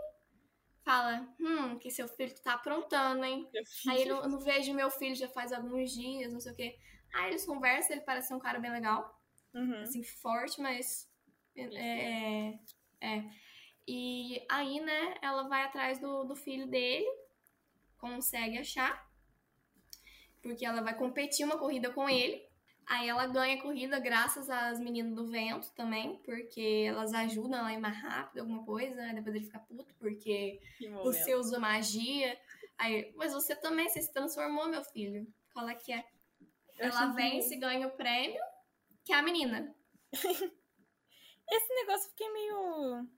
fala: 0.85 1.27
Hum, 1.41 1.79
que 1.79 1.91
seu 1.91 2.07
filho 2.07 2.35
tá 2.43 2.55
aprontando, 2.55 3.25
hein? 3.25 3.49
Aí 3.89 4.03
eu 4.03 4.15
não, 4.17 4.23
eu 4.25 4.29
não 4.29 4.41
vejo 4.41 4.75
meu 4.75 4.91
filho 4.91 5.15
já 5.15 5.29
faz 5.29 5.53
alguns 5.53 5.91
dias, 5.93 6.33
não 6.33 6.41
sei 6.41 6.53
o 6.53 6.57
quê. 6.57 6.79
Aí 7.15 7.31
eles 7.31 7.47
conversam, 7.47 7.97
ele 7.97 8.05
parece 8.05 8.29
ser 8.29 8.35
um 8.35 8.39
cara 8.41 8.59
bem 8.59 8.71
legal, 8.71 9.19
Uhum. 9.55 9.83
assim, 9.83 10.03
forte, 10.03 10.61
mas. 10.61 11.09
É, 11.57 11.63
é, 11.65 12.59
é. 13.01 13.25
E 13.87 14.45
aí, 14.49 14.81
né, 14.81 15.15
ela 15.23 15.49
vai 15.49 15.63
atrás 15.65 15.99
do, 15.99 16.25
do 16.25 16.37
filho 16.37 16.67
dele, 16.67 17.07
consegue 17.99 18.59
achar, 18.59 19.09
porque 20.43 20.65
ela 20.65 20.83
vai 20.83 20.97
competir 20.97 21.45
uma 21.45 21.59
corrida 21.59 21.91
com 21.91 22.09
ele. 22.09 22.49
Aí 22.87 23.09
ela 23.09 23.27
ganha 23.29 23.57
a 23.57 23.63
corrida 23.63 24.01
graças 24.01 24.51
às 24.51 24.81
meninas 24.81 25.15
do 25.15 25.29
vento 25.29 25.73
também, 25.75 26.17
porque 26.25 26.85
elas 26.89 27.13
ajudam 27.15 27.61
ela 27.61 27.69
a 27.69 27.73
ir 27.73 27.79
mais 27.79 27.97
rápido, 27.97 28.41
alguma 28.41 28.65
coisa, 28.65 28.97
né? 28.97 29.15
Depois 29.15 29.37
ele 29.37 29.45
fica 29.45 29.61
puto, 29.61 29.95
porque 29.95 30.61
você 31.03 31.37
usa 31.37 31.61
magia. 31.61 32.37
Aí, 32.77 33.13
mas 33.15 33.33
você 33.33 33.55
também, 33.55 33.89
você 33.89 34.03
se 34.03 34.13
transformou, 34.13 34.69
meu 34.69 34.83
filho. 34.83 35.25
Qual 35.53 35.69
é 35.69 35.75
que 35.75 35.93
é? 35.93 36.05
Eu 36.79 36.89
Ela 36.89 37.13
vence 37.13 37.55
e 37.55 37.59
ganha 37.59 37.87
o 37.87 37.97
prêmio, 37.97 38.41
que 39.05 39.13
é 39.13 39.17
a 39.17 39.23
menina. 39.23 39.73
Esse 41.49 41.75
negócio 41.75 42.07
eu 42.07 42.11
fiquei 42.11 42.33
meio. 42.33 43.09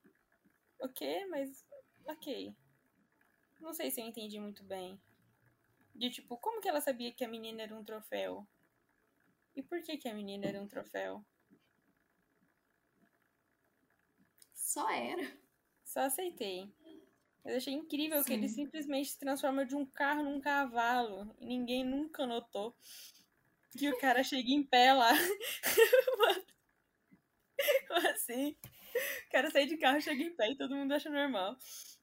Ok, 0.83 1.27
mas. 1.27 1.65
Ok. 2.07 2.53
Não 3.61 3.73
sei 3.73 3.89
se 3.91 4.01
eu 4.01 4.07
entendi 4.07 4.41
muito 4.41 4.65
bem. 4.65 5.01
De 5.95 6.11
tipo, 6.11 6.37
como 6.37 6.61
que 6.61 6.69
ela 6.69 6.81
sabia 6.81 7.13
que 7.13 7.25
a 7.25 7.29
menina 7.29 7.63
era 7.63 7.77
um 7.77 7.85
troféu? 7.85 8.45
E 9.55 9.63
por 9.63 9.81
que 9.81 9.97
que 9.97 10.09
a 10.09 10.15
menina 10.15 10.47
era 10.47 10.61
um 10.61 10.67
troféu? 10.67 11.25
Só 14.55 14.91
era. 14.91 15.39
Só 15.85 16.01
aceitei. 16.01 16.75
Mas 17.45 17.57
achei 17.57 17.75
incrível 17.75 18.21
que 18.25 18.33
Sim. 18.33 18.35
ele 18.35 18.49
simplesmente 18.49 19.11
se 19.11 19.19
transforma 19.19 19.65
de 19.65 19.77
um 19.77 19.87
carro 19.87 20.25
num 20.25 20.41
cavalo. 20.41 21.33
E 21.39 21.47
ninguém 21.47 21.85
nunca 21.85 22.27
notou. 22.27 22.75
Que 23.79 23.89
o 23.89 23.99
cara 24.01 24.25
chega 24.25 24.51
em 24.51 24.65
pé 24.65 24.93
lá. 24.93 25.13
Mano. 26.19 26.45
Assim? 28.11 28.57
O 29.29 29.31
cara 29.33 29.51
sai 29.51 29.67
de 29.67 29.77
carro, 29.77 30.01
chega 30.01 30.23
em 30.23 30.35
pé 30.35 30.51
e 30.51 30.57
todo 30.57 30.75
mundo 30.75 30.93
acha 30.93 31.09
normal. 31.11 31.57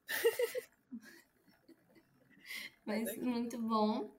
Mas 2.86 3.17
muito 3.17 3.58
bom. 3.58 4.12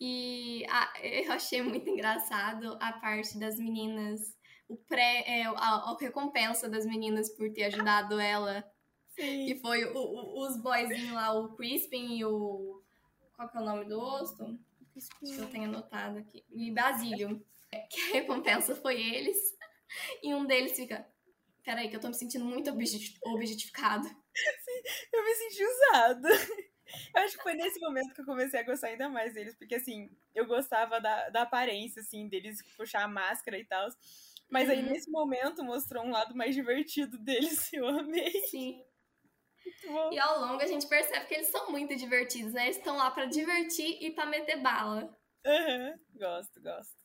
E 0.00 0.64
a- 0.68 0.92
eu 1.02 1.32
achei 1.32 1.62
muito 1.62 1.88
engraçado 1.88 2.76
a 2.80 2.92
parte 2.92 3.38
das 3.38 3.58
meninas. 3.58 4.36
O 4.68 4.76
pré, 4.76 5.24
é, 5.26 5.44
a, 5.44 5.52
a 5.54 5.96
recompensa 5.98 6.68
das 6.68 6.84
meninas 6.84 7.30
por 7.30 7.50
ter 7.52 7.64
ajudado 7.64 8.20
ela. 8.20 8.62
Que 9.16 9.54
Sim. 9.54 9.60
foi 9.60 9.84
o- 9.84 9.96
o- 9.96 10.46
os 10.46 10.56
boyzinhos 10.58 11.12
lá, 11.12 11.32
o 11.32 11.54
Crispin 11.56 12.16
e 12.18 12.24
o. 12.24 12.82
Qual 13.34 13.48
que 13.48 13.56
é 13.56 13.60
o 13.60 13.64
nome 13.64 13.84
do 13.86 13.98
osso? 13.98 14.58
Acho 14.96 15.08
que 15.20 15.40
eu 15.40 15.48
tenho 15.50 15.64
anotado 15.64 16.18
aqui. 16.18 16.44
E 16.50 16.70
Basílio. 16.70 17.42
Que 17.90 18.00
a 18.00 18.12
recompensa 18.14 18.74
foi 18.74 18.98
eles. 18.98 19.36
E 20.22 20.34
um 20.34 20.46
deles 20.46 20.72
fica. 20.74 21.06
Peraí, 21.68 21.90
que 21.90 21.96
eu 21.96 22.00
tô 22.00 22.08
me 22.08 22.14
sentindo 22.14 22.46
muito 22.46 22.70
objeti- 22.70 23.18
objetificado. 23.26 24.08
Eu 25.12 25.22
me 25.22 25.34
senti 25.34 25.62
usada. 25.64 26.28
Eu 27.14 27.20
acho 27.22 27.36
que 27.36 27.42
foi 27.42 27.52
nesse 27.52 27.78
momento 27.78 28.14
que 28.14 28.22
eu 28.22 28.24
comecei 28.24 28.58
a 28.60 28.62
gostar 28.62 28.86
ainda 28.86 29.10
mais 29.10 29.34
deles, 29.34 29.54
porque 29.58 29.74
assim, 29.74 30.08
eu 30.34 30.46
gostava 30.46 30.98
da, 30.98 31.28
da 31.28 31.42
aparência, 31.42 32.00
assim, 32.00 32.26
deles 32.26 32.62
puxar 32.78 33.02
a 33.04 33.08
máscara 33.08 33.58
e 33.58 33.64
tal. 33.66 33.86
Mas 34.48 34.70
aí 34.70 34.78
Uhum. 34.82 34.86
nesse 34.92 35.10
momento 35.10 35.62
mostrou 35.62 36.02
um 36.02 36.10
lado 36.10 36.34
mais 36.34 36.54
divertido 36.54 37.18
deles, 37.18 37.70
eu 37.74 37.86
amei. 37.86 38.30
Sim. 38.46 38.82
E 40.10 40.18
ao 40.18 40.40
longo 40.40 40.62
a 40.62 40.66
gente 40.66 40.86
percebe 40.88 41.26
que 41.26 41.34
eles 41.34 41.48
são 41.48 41.70
muito 41.70 41.94
divertidos, 41.94 42.54
né? 42.54 42.64
Eles 42.64 42.78
estão 42.78 42.96
lá 42.96 43.10
pra 43.10 43.26
divertir 43.26 44.02
e 44.02 44.10
pra 44.12 44.24
meter 44.24 44.56
bala. 44.62 45.14
Aham, 45.44 45.92
Gosto, 46.14 46.62
gosto. 46.62 46.96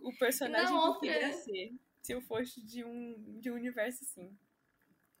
O 0.00 0.16
personagem 0.16 0.72
Não, 0.72 1.00
que 1.00 1.08
eu 1.08 1.12
queria 1.12 1.26
outra- 1.26 1.42
ser, 1.42 1.72
se 2.06 2.12
eu 2.12 2.20
fosse 2.20 2.64
de 2.64 2.84
um, 2.84 3.40
de 3.40 3.50
um 3.50 3.54
universo 3.56 4.04
assim. 4.04 4.38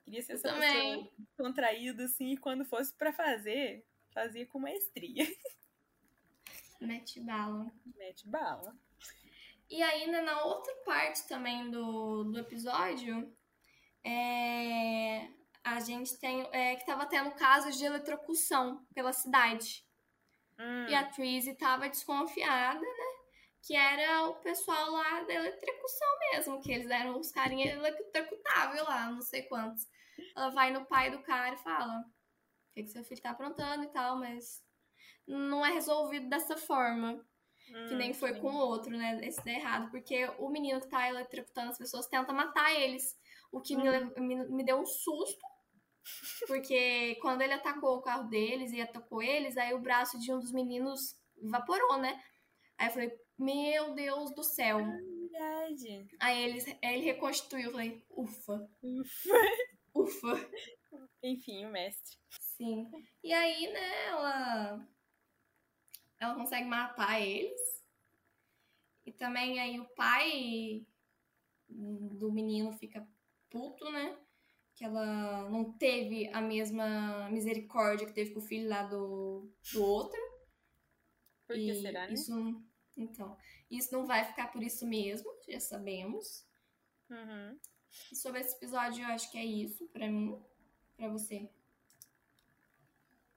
Queria 0.04 0.22
ser 0.22 0.34
essa 0.34 0.54
pessoa 0.54 1.10
contraída, 1.36 2.04
assim, 2.04 2.32
e 2.32 2.36
quando 2.36 2.64
fosse 2.64 2.94
pra 2.94 3.12
fazer, 3.12 3.84
fazia 4.14 4.46
com 4.46 4.60
maestria. 4.60 5.26
Mete 6.80 7.18
bala. 7.20 7.72
Mete 7.96 8.28
bala. 8.28 8.76
E 9.68 9.80
né, 10.06 10.20
na 10.20 10.44
outra 10.44 10.72
parte 10.84 11.26
também 11.26 11.68
do, 11.72 12.22
do 12.22 12.38
episódio, 12.38 13.36
é, 14.04 15.28
a 15.64 15.80
gente 15.80 16.16
tem 16.20 16.48
é, 16.52 16.76
que 16.76 16.86
tava 16.86 17.04
tendo 17.06 17.32
casos 17.32 17.76
de 17.76 17.84
eletrocução 17.84 18.86
pela 18.94 19.12
cidade. 19.12 19.84
Hum, 20.56 20.86
E 20.88 20.94
a 20.94 21.04
Trizzy 21.04 21.54
tava 21.54 21.88
desconfiada, 21.88 22.78
né? 22.78 23.05
Que 23.66 23.74
era 23.74 24.28
o 24.28 24.34
pessoal 24.36 24.90
lá 24.92 25.22
da 25.24 25.34
eletrocução 25.34 26.08
mesmo, 26.32 26.60
que 26.62 26.72
eles 26.72 26.90
eram 26.90 27.18
os 27.18 27.32
carinhas 27.32 27.72
eletrocutáveis 27.76 28.82
lá, 28.84 29.10
não 29.10 29.22
sei 29.22 29.42
quantos. 29.42 29.86
Ela 30.36 30.50
vai 30.50 30.70
no 30.70 30.86
pai 30.86 31.10
do 31.10 31.22
cara 31.22 31.54
e 31.54 31.58
fala: 31.58 31.98
O 32.00 32.74
que, 32.74 32.84
que 32.84 32.90
seu 32.90 33.02
filho 33.04 33.20
tá 33.20 33.30
aprontando 33.30 33.84
e 33.84 33.88
tal, 33.88 34.18
mas 34.18 34.62
não 35.26 35.66
é 35.66 35.72
resolvido 35.72 36.28
dessa 36.28 36.56
forma. 36.56 37.24
Que 37.88 37.94
hum, 37.94 37.96
nem 37.96 38.14
foi 38.14 38.34
sim. 38.34 38.40
com 38.40 38.48
o 38.54 38.58
outro, 38.58 38.96
né? 38.96 39.18
Esse 39.26 39.44
dá 39.44 39.50
errado. 39.50 39.90
Porque 39.90 40.24
o 40.38 40.48
menino 40.48 40.80
que 40.80 40.88
tá 40.88 41.08
eletrocutando 41.08 41.70
as 41.72 41.78
pessoas 41.78 42.06
tenta 42.06 42.32
matar 42.32 42.72
eles. 42.72 43.18
O 43.50 43.60
que 43.60 43.76
me, 43.76 43.88
Hum. 43.88 43.90
le- 43.90 44.20
me, 44.20 44.36
me 44.48 44.64
deu 44.64 44.78
um 44.78 44.86
susto. 44.86 45.44
Porque 46.46 47.16
quando 47.20 47.42
ele 47.42 47.54
atacou 47.54 47.96
o 47.96 48.02
carro 48.02 48.28
deles 48.28 48.72
e 48.72 48.80
atacou 48.80 49.22
eles, 49.22 49.56
aí 49.56 49.74
o 49.74 49.80
braço 49.80 50.18
de 50.20 50.32
um 50.32 50.38
dos 50.38 50.52
meninos 50.52 51.16
evaporou, 51.42 51.98
né? 51.98 52.22
Aí 52.78 52.88
eu 52.88 52.92
falei, 52.92 53.25
meu 53.38 53.94
Deus 53.94 54.34
do 54.34 54.42
céu. 54.42 54.78
Verdade. 54.78 56.08
Aí 56.20 56.42
ele, 56.44 56.78
ele 56.82 57.04
reconstituiu. 57.04 57.66
Eu 57.66 57.72
falei, 57.72 58.04
ufa, 58.10 58.70
Ufa. 58.82 59.30
ufa. 59.94 60.50
Enfim, 61.22 61.66
o 61.66 61.70
mestre. 61.70 62.16
Sim. 62.40 62.90
E 63.22 63.32
aí, 63.32 63.72
né, 63.72 64.06
ela. 64.06 64.88
Ela 66.18 66.34
consegue 66.34 66.66
matar 66.66 67.20
eles. 67.20 67.84
E 69.04 69.12
também 69.12 69.60
aí 69.60 69.78
o 69.78 69.88
pai 69.94 70.86
do 71.68 72.32
menino 72.32 72.72
fica 72.72 73.06
puto, 73.50 73.90
né? 73.90 74.16
Que 74.74 74.84
ela 74.84 75.48
não 75.48 75.72
teve 75.72 76.28
a 76.32 76.40
mesma 76.40 77.28
misericórdia 77.30 78.06
que 78.06 78.12
teve 78.12 78.32
com 78.32 78.40
o 78.40 78.42
filho 78.42 78.68
lá 78.68 78.82
do, 78.84 79.50
do 79.72 79.82
outro. 79.82 80.20
Por 81.46 81.54
que 81.54 81.70
e 81.70 81.80
será, 81.80 82.06
né? 82.06 82.14
Isso, 82.14 82.62
então, 82.96 83.36
isso 83.70 83.92
não 83.92 84.06
vai 84.06 84.24
ficar 84.24 84.48
por 84.48 84.62
isso 84.62 84.86
mesmo, 84.86 85.30
já 85.48 85.60
sabemos. 85.60 86.46
Uhum. 87.10 87.58
E 88.10 88.16
sobre 88.16 88.40
esse 88.40 88.56
episódio, 88.56 89.04
eu 89.04 89.08
acho 89.08 89.30
que 89.30 89.38
é 89.38 89.44
isso 89.44 89.86
pra 89.88 90.08
mim. 90.08 90.42
Pra 90.96 91.08
você. 91.08 91.48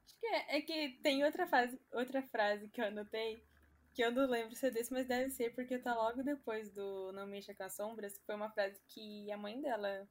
Acho 0.05 0.19
que 0.19 0.25
é, 0.25 0.57
é 0.57 0.61
que 0.61 0.99
tem 1.03 1.23
outra, 1.23 1.45
fase, 1.45 1.79
outra 1.91 2.21
frase 2.21 2.69
que 2.69 2.79
eu 2.81 2.85
anotei, 2.85 3.43
que 3.93 4.01
eu 4.01 4.11
não 4.11 4.27
lembro 4.27 4.55
se 4.55 4.67
é 4.67 4.71
desse, 4.71 4.91
mas 4.91 5.07
deve 5.07 5.29
ser, 5.29 5.53
porque 5.53 5.77
tá 5.77 5.93
logo 5.93 6.23
depois 6.23 6.71
do 6.71 7.11
Não 7.11 7.27
Mexa 7.27 7.53
com 7.53 7.63
as 7.63 7.73
Sombras, 7.73 8.17
que 8.17 8.25
foi 8.25 8.35
uma 8.35 8.49
frase 8.51 8.79
que 8.87 9.31
a 9.31 9.37
mãe 9.37 9.59
dela 9.61 10.07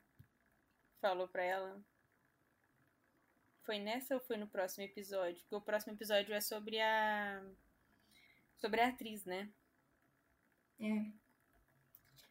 falou 1.00 1.28
pra 1.28 1.42
ela. 1.42 1.80
Foi 3.62 3.78
nessa 3.78 4.14
ou 4.14 4.20
foi 4.20 4.36
no 4.36 4.48
próximo 4.48 4.84
episódio? 4.84 5.40
Porque 5.42 5.54
o 5.54 5.60
próximo 5.60 5.92
episódio 5.92 6.34
é 6.34 6.40
sobre 6.40 6.80
a. 6.80 7.42
sobre 8.58 8.80
a 8.80 8.88
atriz, 8.88 9.24
né? 9.24 9.50
É. 10.80 11.10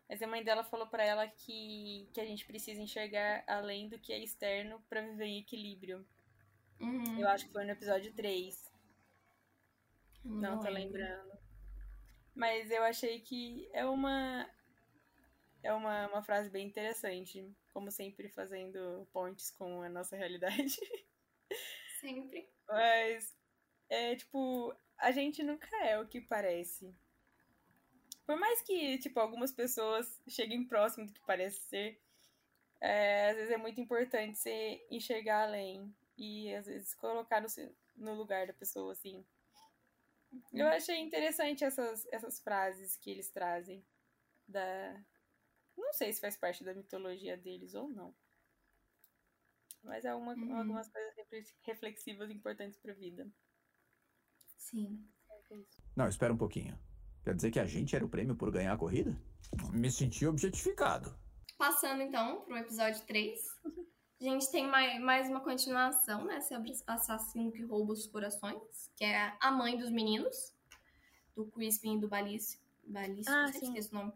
Mas 0.10 0.22
a 0.22 0.28
mãe 0.28 0.44
dela 0.44 0.64
falou 0.64 0.88
pra 0.88 1.04
ela 1.04 1.28
que, 1.28 2.10
que 2.14 2.22
a 2.22 2.26
gente 2.26 2.46
precisa 2.46 2.82
enxergar 2.82 3.44
além 3.46 3.90
do 3.90 4.00
que 4.00 4.14
é 4.14 4.20
externo 4.20 4.82
pra 4.90 5.02
viver 5.02 5.26
em 5.26 5.40
equilíbrio. 5.40 6.08
Uhum. 6.80 7.20
Eu 7.20 7.28
acho 7.28 7.46
que 7.46 7.52
foi 7.52 7.66
no 7.66 7.72
episódio 7.72 8.14
3. 8.14 8.72
Eu 10.24 10.32
Não, 10.32 10.60
tô 10.60 10.70
lembrando. 10.70 11.38
Mas 12.34 12.70
eu 12.72 12.84
achei 12.84 13.20
que 13.20 13.68
é 13.74 13.86
uma. 13.86 14.50
É 15.64 15.74
uma, 15.74 16.08
uma 16.08 16.24
frase 16.24 16.50
bem 16.50 16.68
interessante. 16.68 17.52
Como 17.74 17.92
sempre, 17.92 18.30
fazendo 18.30 19.08
pontes 19.12 19.52
com 19.52 19.82
a 19.82 19.90
nossa 19.90 20.16
realidade. 20.16 20.78
Sempre. 22.00 22.48
Mas 22.68 23.36
é 23.90 24.16
tipo, 24.16 24.74
a 24.98 25.12
gente 25.12 25.44
nunca 25.44 25.68
é 25.86 26.00
o 26.00 26.08
que 26.08 26.22
parece. 26.22 26.94
Por 28.26 28.38
mais 28.38 28.62
que, 28.62 28.98
tipo, 28.98 29.20
algumas 29.20 29.52
pessoas 29.52 30.22
cheguem 30.28 30.66
próximo 30.68 31.06
do 31.08 31.14
que 31.14 31.22
parece 31.26 31.60
ser, 31.62 32.02
é, 32.82 33.30
às 33.30 33.36
vezes 33.38 33.52
é 33.52 33.58
muito 33.58 33.80
importante 33.80 34.38
você 34.38 34.86
enxergar 34.92 35.44
além 35.44 35.96
e 36.18 36.54
às 36.54 36.66
vezes 36.66 36.94
colocar 36.96 37.42
no, 37.42 37.48
no 37.96 38.14
lugar 38.16 38.46
da 38.48 38.54
pessoa, 38.54 38.92
assim. 38.92 39.26
Eu 40.54 40.68
achei 40.68 40.98
interessante 40.98 41.64
essas, 41.64 42.06
essas 42.12 42.40
frases 42.42 42.98
que 42.98 43.10
eles 43.10 43.30
trazem 43.30 43.84
da. 44.48 45.02
Não 45.78 45.94
sei 45.94 46.12
se 46.12 46.20
faz 46.20 46.36
parte 46.36 46.64
da 46.64 46.74
mitologia 46.74 47.38
deles 47.38 47.74
ou 47.76 47.88
não. 47.88 48.14
Mas 49.84 50.04
é 50.04 50.14
uma, 50.14 50.34
Uhum. 50.34 50.58
algumas 50.58 50.90
coisas 50.90 51.16
refle- 51.16 51.46
reflexivas 51.62 52.30
importantes 52.30 52.78
pra 52.78 52.94
vida. 52.94 53.26
Sim. 54.58 55.04
Não, 55.96 56.08
espera 56.08 56.34
um 56.34 56.38
pouquinho. 56.38 56.78
Quer 57.24 57.36
dizer 57.36 57.52
que 57.52 57.60
a 57.60 57.66
gente 57.66 57.96
era 57.96 58.06
o 58.06 58.10
prêmio 58.10 58.36
por 58.36 58.52
ganhar 58.52 58.74
a 58.74 58.78
corrida? 58.78 59.20
Me 59.72 59.90
senti 59.92 60.26
objetificado. 60.26 61.14
Passando 61.58 62.02
então 62.04 62.42
pro 62.42 62.58
episódio 62.58 63.02
3. 63.06 63.40
A 64.20 64.24
gente 64.24 64.50
tem 64.52 64.68
mai- 64.68 65.00
mais 65.00 65.30
uma 65.30 65.40
continuação, 65.42 66.26
né? 66.26 66.42
Sobre 66.42 66.74
assassino 66.88 67.52
que 67.52 67.64
rouba 67.64 67.94
os 67.94 68.08
corações, 68.08 68.62
que 68.96 69.04
é 69.06 69.36
a 69.40 69.52
mãe 69.52 69.78
dos 69.78 69.90
meninos, 69.92 70.54
do 71.36 71.46
Crispin 71.48 71.98
e 71.98 72.00
do 72.02 72.08
Balício. 72.08 72.60
Balício, 72.84 73.32
Ah, 73.34 73.46
esqueço 73.50 73.92
o 73.92 74.00
nome. 74.00 74.14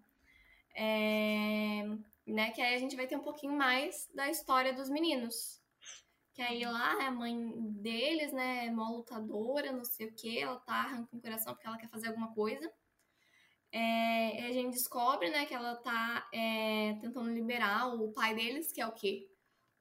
É, 0.75 1.84
né, 2.25 2.51
que 2.51 2.62
aí 2.62 2.73
a 2.75 2.80
gente 2.80 2.95
vai 2.95 3.06
ter 3.08 3.15
um 3.17 3.21
pouquinho 3.23 3.54
mais 3.56 4.10
da 4.15 4.30
história 4.30 4.73
dos 4.73 4.89
meninos. 4.89 5.61
Que 6.41 6.45
aí 6.45 6.65
lá 6.65 6.93
a 7.06 7.12
mãe 7.12 7.38
deles, 7.73 8.34
né, 8.34 8.65
é 8.65 8.71
mó 8.71 8.89
lutadora, 8.89 9.71
não 9.71 9.86
sei 9.86 10.08
o 10.08 10.15
que, 10.15 10.39
ela 10.39 10.60
tá 10.62 10.73
arrancando 10.73 11.17
o 11.19 11.21
coração 11.21 11.54
porque 11.54 11.67
ela 11.67 11.77
quer 11.77 11.88
fazer 11.88 12.08
alguma 12.08 12.34
coisa. 12.34 12.73
É, 13.71 14.41
e 14.41 14.45
a 14.47 14.51
gente 14.51 14.73
descobre, 14.73 15.30
né, 15.30 15.45
que 15.45 15.54
ela 15.54 15.75
tá 15.75 16.27
é, 16.34 16.97
tentando 16.99 17.32
liberar 17.32 17.93
o 17.93 18.12
pai 18.12 18.34
deles, 18.34 18.71
que 18.71 18.82
é 18.82 18.88
o 18.88 18.91
quê? 18.91 19.30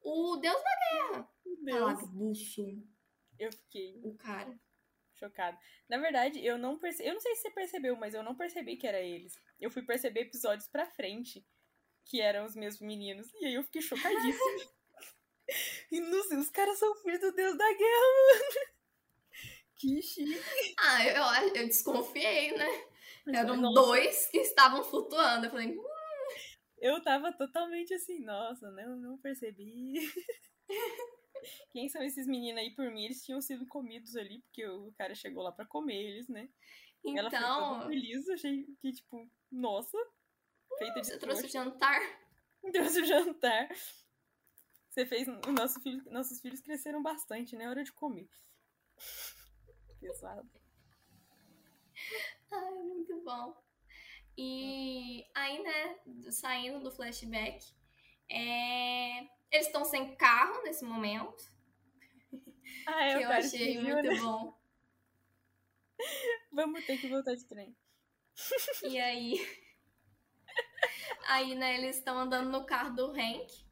O 0.03 0.37
deus 0.37 0.63
da 0.63 1.15
guerra. 1.15 1.31
Deus, 1.63 2.11
Buço, 2.11 2.87
eu 3.39 3.51
fiquei 3.51 3.99
o 4.05 4.15
cara. 4.15 4.55
chocada. 5.15 5.59
Na 5.89 5.97
verdade, 5.97 6.45
eu 6.45 6.59
não 6.59 6.79
percebi. 6.79 7.09
Eu 7.09 7.15
não 7.15 7.21
sei 7.23 7.37
se 7.37 7.41
você 7.41 7.51
percebeu, 7.53 7.97
mas 7.97 8.13
eu 8.13 8.23
não 8.23 8.37
percebi 8.37 8.77
que 8.77 8.87
era 8.87 9.01
eles. 9.01 9.33
Eu 9.59 9.71
fui 9.71 9.83
perceber 9.83 10.21
episódios 10.21 10.69
pra 10.69 10.85
frente 10.85 11.43
que 12.05 12.21
eram 12.21 12.45
os 12.45 12.55
mesmos 12.55 12.83
meninos. 12.83 13.33
E 13.41 13.47
aí 13.47 13.55
eu 13.55 13.65
fiquei 13.65 13.81
chocadíssima. 13.81 14.35
e 15.91 16.01
os 16.37 16.49
caras 16.51 16.79
são 16.79 16.95
filhos 16.97 17.21
do 17.21 17.33
Deus 17.33 17.57
da 17.57 17.73
guerra, 17.73 18.07
mano. 18.17 18.71
Que 19.77 20.03
chique. 20.03 20.75
Ah, 20.79 21.07
eu, 21.07 21.55
eu, 21.57 21.67
desconfiei, 21.67 22.55
né? 22.55 22.67
Eram 23.29 23.57
Nossa, 23.57 23.81
dois 23.81 24.27
que 24.27 24.37
estavam 24.37 24.85
flutuando. 24.85 25.47
Eu 25.47 25.51
falei, 25.51 25.69
"Hum, 25.69 25.83
Eu 26.77 27.03
tava 27.03 27.33
totalmente 27.33 27.95
assim, 27.95 28.21
nossa, 28.21 28.71
não, 28.73 28.97
não 28.97 29.17
percebi. 29.17 29.95
Quem 31.73 31.89
são 31.89 32.03
esses 32.03 32.27
meninos 32.27 32.61
aí 32.61 32.75
por 32.75 32.91
mim? 32.91 33.05
Eles 33.05 33.25
tinham 33.25 33.41
sido 33.41 33.67
comidos 33.67 34.17
ali, 34.17 34.41
porque 34.43 34.67
o 34.67 34.93
cara 34.99 35.15
chegou 35.15 35.43
lá 35.43 35.53
pra 35.53 35.67
comer 35.67 35.97
eles, 35.97 36.29
né? 36.29 36.49
Ela 37.05 37.31
foi 37.31 37.39
toda 37.39 37.53
então, 37.53 37.89
feliz, 37.89 38.29
achei 38.29 38.67
que, 38.81 38.93
tipo, 38.93 39.31
nossa, 39.51 39.97
feita 40.79 41.01
de 41.01 41.07
você 41.07 41.19
trouxe 41.19 41.47
o 41.47 41.49
jantar? 41.49 42.01
trouxe 42.73 43.01
o 43.01 43.05
jantar. 43.07 43.69
Você 44.91 45.07
fez. 45.07 45.27
O 45.29 45.53
nosso 45.53 45.81
filho, 45.81 46.03
nossos 46.11 46.41
filhos 46.41 46.61
cresceram 46.61 47.03
bastante, 47.03 47.55
né? 47.57 47.69
Hora 47.69 47.85
de 47.85 47.93
comer. 47.93 48.29
Pesado. 50.01 50.49
Ai, 52.51 52.73
muito 52.83 53.23
bom. 53.23 53.55
E 54.37 55.25
aí, 55.35 55.63
né, 55.63 55.99
saindo 56.31 56.81
do 56.81 56.91
flashback, 56.91 57.65
é, 58.29 59.19
eles 59.51 59.67
estão 59.67 59.85
sem 59.85 60.17
carro 60.17 60.63
nesse 60.63 60.85
momento, 60.85 61.53
Ah, 62.87 63.05
é, 63.05 63.19
que 63.19 63.25
eu 63.25 63.31
achei 63.31 63.75
pediu, 63.77 63.95
muito 63.95 64.09
né? 64.09 64.21
bom. 64.21 64.59
Vamos 66.53 66.85
ter 66.87 66.99
que 66.99 67.09
voltar 67.09 67.35
de 67.35 67.45
trem. 67.45 67.77
E 68.85 68.99
aí, 68.99 69.35
aí, 71.29 71.55
né, 71.55 71.77
eles 71.77 71.97
estão 71.99 72.19
andando 72.19 72.49
no 72.51 72.65
carro 72.65 72.95
do 72.97 73.11
Hank. 73.13 73.70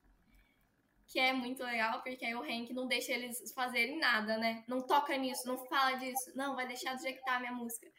Que 1.08 1.18
é 1.18 1.32
muito 1.32 1.64
legal, 1.64 2.02
porque 2.02 2.24
aí 2.24 2.34
o 2.34 2.42
Hank 2.42 2.72
não 2.74 2.86
deixa 2.86 3.12
eles 3.12 3.52
fazerem 3.52 3.98
nada, 3.98 4.36
né? 4.36 4.62
Não 4.68 4.86
toca 4.86 5.16
nisso, 5.16 5.48
não 5.48 5.56
fala 5.66 5.96
disso. 5.96 6.30
Não, 6.36 6.54
vai 6.54 6.66
deixar 6.66 6.94
do 6.94 7.02
jeito 7.02 7.18
que 7.18 7.24
tá 7.24 7.36
a 7.36 7.40
minha 7.40 7.52
música. 7.52 7.90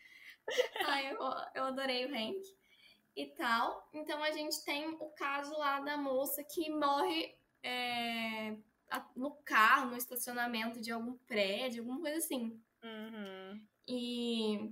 Ai, 0.88 1.12
eu, 1.12 1.20
eu 1.56 1.64
adorei 1.66 2.06
o 2.06 2.16
Hank 2.16 2.40
e 3.16 3.26
tal. 3.36 3.90
Então 3.92 4.24
a 4.24 4.32
gente 4.32 4.64
tem 4.64 4.88
o 4.88 5.10
caso 5.18 5.52
lá 5.58 5.80
da 5.80 5.98
moça 5.98 6.44
que 6.44 6.70
morre 6.70 7.36
é, 7.64 8.56
no 9.16 9.32
carro, 9.44 9.90
no 9.92 9.98
estacionamento 9.98 10.80
de 10.80 10.92
algum 10.92 11.18
prédio, 11.18 11.82
alguma 11.82 12.00
coisa 12.00 12.18
assim. 12.18 12.62
Uhum. 12.84 13.68
E 13.88 14.72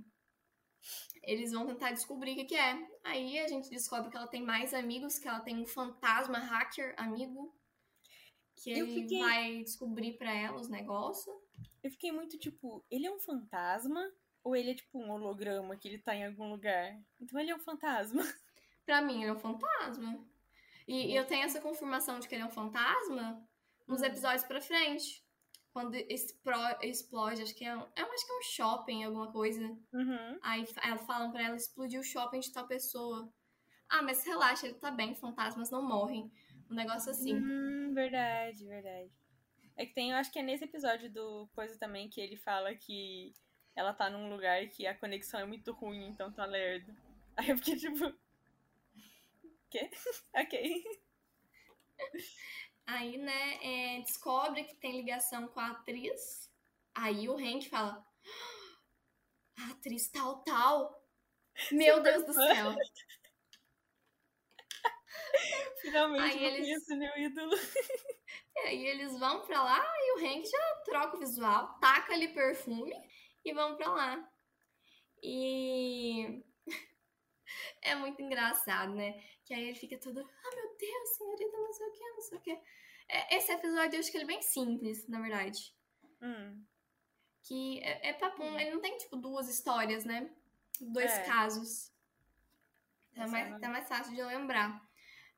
eles 1.24 1.52
vão 1.52 1.66
tentar 1.66 1.90
descobrir 1.90 2.32
o 2.32 2.36
que, 2.36 2.44
que 2.44 2.56
é. 2.56 2.78
Aí 3.02 3.38
a 3.40 3.48
gente 3.48 3.68
descobre 3.68 4.10
que 4.10 4.16
ela 4.16 4.28
tem 4.28 4.42
mais 4.42 4.72
amigos, 4.72 5.18
que 5.18 5.28
ela 5.28 5.40
tem 5.40 5.58
um 5.58 5.66
fantasma 5.66 6.38
hacker 6.38 6.94
amigo. 6.96 7.52
Que 8.62 8.70
Eu 8.70 8.86
ele 8.86 9.02
fiquei- 9.02 9.18
vai 9.20 9.62
descobrir 9.62 10.12
pra 10.18 10.32
ela 10.34 10.56
os 10.60 10.68
negócios. 10.68 11.34
Eu 11.82 11.90
fiquei 11.90 12.10
muito 12.12 12.38
tipo, 12.38 12.84
ele 12.90 13.06
é 13.06 13.10
um 13.12 13.18
fantasma 13.20 14.10
ou 14.42 14.54
ele 14.56 14.70
é 14.70 14.74
tipo 14.74 14.98
um 14.98 15.10
holograma 15.10 15.76
que 15.76 15.88
ele 15.88 15.98
tá 15.98 16.14
em 16.14 16.24
algum 16.26 16.50
lugar? 16.50 16.98
Então 17.20 17.38
ele 17.40 17.50
é 17.50 17.54
um 17.56 17.60
fantasma. 17.60 18.22
Pra 18.86 19.02
mim, 19.02 19.20
ele 19.22 19.30
é 19.30 19.32
um 19.34 19.38
fantasma. 19.38 20.18
E, 20.86 21.12
e 21.12 21.16
eu 21.16 21.26
tenho 21.26 21.44
essa 21.44 21.60
confirmação 21.60 22.18
de 22.18 22.26
que 22.26 22.34
ele 22.34 22.42
é 22.42 22.46
um 22.46 22.50
fantasma 22.50 23.46
nos 23.86 24.00
Hum. 24.00 24.04
episódios 24.06 24.44
pra 24.44 24.60
frente. 24.60 25.22
Quando 25.74 25.94
explode, 25.94 27.42
acho 27.42 27.54
que 27.54 27.64
é 27.64 27.76
um, 27.76 27.80
eu 27.94 28.12
acho 28.12 28.26
que 28.26 28.32
é 28.32 28.38
um 28.38 28.42
shopping, 28.42 29.04
alguma 29.04 29.30
coisa. 29.30 29.62
Uhum. 29.92 30.38
Aí 30.42 30.66
ela 30.82 30.96
falam 30.98 31.30
pra 31.30 31.42
ela 31.42 31.56
explodir 31.56 32.00
o 32.00 32.02
shopping 32.02 32.40
de 32.40 32.50
tal 32.52 32.66
pessoa. 32.66 33.30
Ah, 33.88 34.02
mas 34.02 34.24
relaxa, 34.24 34.66
ele 34.66 34.74
tá 34.78 34.90
bem, 34.90 35.14
fantasmas 35.14 35.70
não 35.70 35.82
morrem. 35.86 36.32
Um 36.70 36.74
negócio 36.74 37.10
assim. 37.10 37.34
Hum, 37.34 37.87
verdade, 37.98 38.64
verdade. 38.64 39.10
É 39.76 39.84
que 39.86 39.92
tem, 39.92 40.10
eu 40.10 40.16
acho 40.16 40.32
que 40.32 40.38
é 40.38 40.42
nesse 40.42 40.64
episódio 40.64 41.10
do 41.10 41.48
Coisa 41.54 41.76
também 41.78 42.08
que 42.08 42.20
ele 42.20 42.36
fala 42.36 42.74
que 42.74 43.34
ela 43.74 43.92
tá 43.92 44.08
num 44.10 44.28
lugar 44.28 44.66
que 44.68 44.86
a 44.86 44.94
conexão 44.94 45.40
é 45.40 45.44
muito 45.44 45.72
ruim, 45.72 46.08
então 46.08 46.32
tá 46.32 46.44
lerdo. 46.44 46.94
Aí 47.36 47.50
eu 47.50 47.58
fiquei 47.58 47.76
tipo. 47.76 48.12
Quê? 49.70 49.90
ok. 50.34 50.84
Aí, 52.86 53.18
né, 53.18 53.96
é, 53.96 54.00
descobre 54.00 54.64
que 54.64 54.74
tem 54.76 54.96
ligação 54.96 55.46
com 55.48 55.60
a 55.60 55.70
atriz. 55.72 56.50
Aí 56.94 57.28
o 57.28 57.36
Hank 57.36 57.68
fala: 57.68 58.04
"Ah, 59.56 59.68
a 59.68 59.70
atriz 59.72 60.08
tal, 60.08 60.42
tal. 60.42 61.06
Meu 61.70 62.02
Deus 62.02 62.24
do 62.24 62.32
céu. 62.32 62.74
Finalmente 65.80 66.22
Aí 66.22 66.44
eu 66.44 66.48
eles- 66.50 66.60
conheço 66.60 66.96
meu 66.96 67.16
ídolo. 67.18 67.52
E 68.56 68.60
aí 68.60 68.86
eles 68.86 69.16
vão 69.18 69.46
pra 69.46 69.62
lá 69.62 69.80
e 70.00 70.12
o 70.14 70.18
Hank 70.26 70.44
já 70.44 70.82
troca 70.84 71.16
o 71.16 71.20
visual, 71.20 71.78
taca 71.78 72.12
ali 72.12 72.26
perfume 72.34 72.92
e 73.44 73.52
vão 73.54 73.76
pra 73.76 73.88
lá. 73.88 74.30
E 75.22 76.42
é 77.82 77.94
muito 77.94 78.20
engraçado, 78.20 78.92
né? 78.94 79.12
Que 79.44 79.54
aí 79.54 79.62
ele 79.68 79.78
fica 79.78 79.96
todo, 79.98 80.18
ah 80.20 80.54
meu 80.56 80.76
Deus, 80.76 81.08
senhorita, 81.16 81.56
não 81.56 81.72
sei 81.72 81.86
o 81.86 81.92
que, 81.92 82.10
não 82.10 82.20
sei 82.20 82.38
o 82.38 82.40
que. 82.42 82.60
Esse 83.30 83.52
episódio 83.52 83.94
eu 83.96 84.00
acho 84.00 84.10
que 84.10 84.16
ele 84.16 84.24
é 84.24 84.26
bem 84.26 84.42
simples, 84.42 85.06
na 85.08 85.20
verdade. 85.20 85.72
Hum, 86.20 86.64
Que 87.44 87.78
é, 87.82 88.08
é 88.08 88.12
papum, 88.14 88.58
ele 88.58 88.72
não 88.72 88.80
tem 88.80 88.98
tipo 88.98 89.16
duas 89.16 89.48
histórias, 89.48 90.04
né? 90.04 90.28
Dois 90.80 91.12
É. 91.12 91.22
casos. 91.24 91.92
Tá 93.14 93.22
Essa 93.22 93.32
mais, 93.32 93.60
tá 93.60 93.68
mais 93.68 93.88
fácil 93.88 94.12
de 94.14 94.20
eu 94.20 94.26
lembrar. 94.26 94.86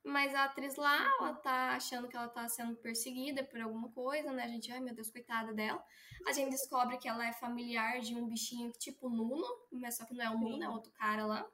Mas 0.03 0.33
a 0.33 0.45
atriz 0.45 0.75
lá, 0.75 1.11
ela 1.19 1.33
tá 1.35 1.75
achando 1.75 2.07
que 2.07 2.15
ela 2.15 2.27
tá 2.27 2.47
sendo 2.47 2.75
perseguida 2.75 3.43
por 3.43 3.61
alguma 3.61 3.89
coisa, 3.91 4.31
né? 4.31 4.43
A 4.43 4.47
gente, 4.47 4.71
ai 4.71 4.79
meu 4.79 4.95
Deus, 4.95 5.11
coitada 5.11 5.53
dela. 5.53 5.83
A 6.27 6.31
gente 6.33 6.51
descobre 6.51 6.97
que 6.97 7.07
ela 7.07 7.27
é 7.27 7.33
familiar 7.33 7.99
de 7.99 8.15
um 8.15 8.27
bichinho 8.27 8.71
tipo 8.73 9.09
Nuno, 9.09 9.45
mas 9.71 9.97
só 9.97 10.05
que 10.05 10.13
não 10.13 10.25
é 10.25 10.29
o 10.29 10.39
Nuno, 10.39 10.63
é 10.63 10.69
outro 10.69 10.91
cara 10.93 11.25
lá. 11.25 11.47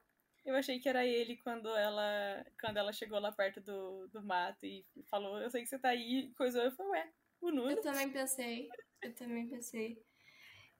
Eu 0.45 0.55
achei 0.55 0.79
que 0.79 0.87
era 0.87 1.05
ele 1.05 1.35
quando 1.37 1.67
ela 1.75 2.45
quando 2.59 2.77
ela 2.77 2.93
chegou 2.93 3.19
lá 3.19 3.33
perto 3.33 3.59
do, 3.59 4.07
do 4.07 4.23
mato 4.23 4.65
e 4.65 4.85
falou, 5.09 5.39
eu 5.39 5.49
sei 5.49 5.61
que 5.61 5.67
você 5.67 5.77
tá 5.77 5.89
aí, 5.89 6.31
coisou, 6.37 6.61
eu 6.61 6.71
falei, 6.71 6.91
ué, 6.93 7.13
o 7.41 7.51
Nuno. 7.51 7.71
Eu 7.71 7.81
também 7.81 8.09
pensei, 8.09 8.69
eu 9.01 9.13
também 9.13 9.47
pensei. 9.47 10.01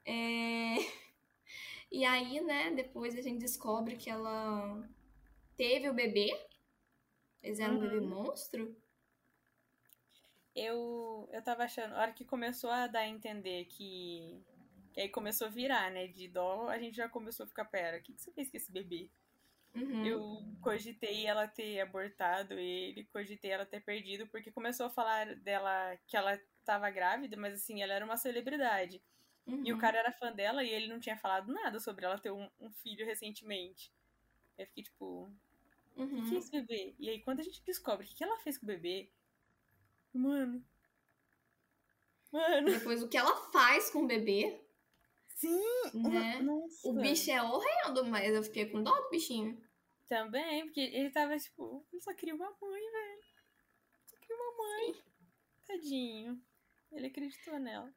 É... 0.06 0.76
E 1.90 2.04
aí, 2.04 2.42
né, 2.42 2.72
depois 2.72 3.18
a 3.18 3.22
gente 3.22 3.40
descobre 3.40 3.96
que 3.96 4.10
ela 4.10 4.86
teve 5.56 5.90
o 5.90 5.94
bebê. 5.94 6.30
Eles 7.48 7.60
eram 7.60 7.76
um 7.76 7.80
bebê 7.80 8.00
Uhum. 8.00 8.08
monstro. 8.10 8.76
Eu, 10.56 11.30
eu 11.32 11.42
tava 11.44 11.64
achando, 11.64 11.94
a 11.96 12.02
hora 12.02 12.12
que 12.14 12.26
começou 12.26 12.70
a 12.70 12.88
dar 12.88 13.02
a 13.02 13.08
entender 13.08 13.66
que. 13.66 14.44
Que 14.94 15.02
aí 15.02 15.10
começou 15.10 15.48
a 15.48 15.52
virar, 15.52 15.92
né? 15.92 16.08
De 16.08 16.28
dó, 16.28 16.68
a 16.68 16.80
gente 16.80 16.96
já 16.98 17.08
começou 17.08 17.44
a 17.46 17.48
ficar, 17.48 17.66
pera, 17.66 17.98
o 18.00 18.02
que, 18.02 18.14
que 18.14 18.22
você 18.22 18.32
fez 18.32 18.50
com 18.50 18.58
esse 18.58 18.72
bebê? 18.72 19.10
Uhum. 19.76 20.04
Eu 20.06 20.42
cogitei 20.60 21.28
ela 21.28 21.48
ter 21.48 21.80
abortado 21.80 22.56
ele, 22.56 23.06
cogitei 23.06 23.52
ela 23.52 23.66
ter 23.66 23.80
perdido, 23.82 24.26
porque 24.28 24.52
começou 24.52 24.88
a 24.88 24.90
falar 24.90 25.36
dela 25.36 25.96
que 26.08 26.18
ela 26.18 26.38
tava 26.66 26.90
grávida, 26.90 27.38
mas 27.38 27.54
assim, 27.54 27.82
ela 27.84 27.94
era 27.94 28.04
uma 28.04 28.18
celebridade. 28.18 29.02
E 29.64 29.72
o 29.72 29.76
Uhum. 29.76 29.82
cara 29.82 30.00
era 30.00 30.12
fã 30.12 30.34
dela 30.34 30.64
e 30.64 30.70
ele 30.70 30.88
não 30.88 31.00
tinha 31.00 31.16
falado 31.16 31.54
nada 31.54 31.80
sobre 31.80 32.04
ela 32.06 32.18
ter 32.20 32.32
um, 32.32 32.50
um 32.60 32.72
filho 32.72 33.06
recentemente. 33.06 33.94
Eu 34.58 34.66
fiquei 34.66 34.84
tipo, 34.84 35.32
Uhum. 35.98 36.24
que, 36.24 36.30
que 36.30 36.36
é 36.36 36.38
esse 36.40 36.52
bebê? 36.52 36.96
E 37.00 37.10
aí, 37.10 37.22
quando 37.22 37.40
a 37.40 37.44
gente 37.44 37.64
descobre 37.64 38.06
o 38.06 38.10
que, 38.10 38.24
ela 38.24 38.38
fez 38.40 38.58
com 38.58 38.66
o 38.66 38.68
bebê, 38.68 39.12
mano. 40.14 40.64
Mano, 42.32 42.72
Depois 42.72 43.02
o 43.02 43.08
que 43.08 43.18
ela 43.18 43.36
faz 43.52 43.90
com 43.90 44.04
o 44.04 44.08
bebê, 44.08 44.62
sim! 45.30 45.62
né? 45.94 46.42
Nossa. 46.42 46.88
O 46.88 46.94
bicho 46.94 47.32
é 47.32 47.42
horrendo, 47.42 48.06
mas 48.06 48.34
eu 48.34 48.44
fiquei 48.44 48.66
com 48.66 48.84
dó 48.84 48.94
do 48.94 49.10
bichinho. 49.10 49.62
Também, 50.08 50.66
porque 50.66 50.80
ele 50.80 51.10
tava 51.10 51.38
tipo, 51.38 51.86
eu 51.92 52.02
só 52.02 52.14
queria 52.14 52.36
uma 52.36 52.50
mãe, 52.62 52.92
velho. 52.92 53.24
Só 54.06 54.18
queria 54.18 54.36
uma 54.36 54.58
mãe. 54.58 54.96
Tadinho. 55.66 56.42
Ele 56.92 57.08
acreditou 57.08 57.60
nela. 57.60 57.94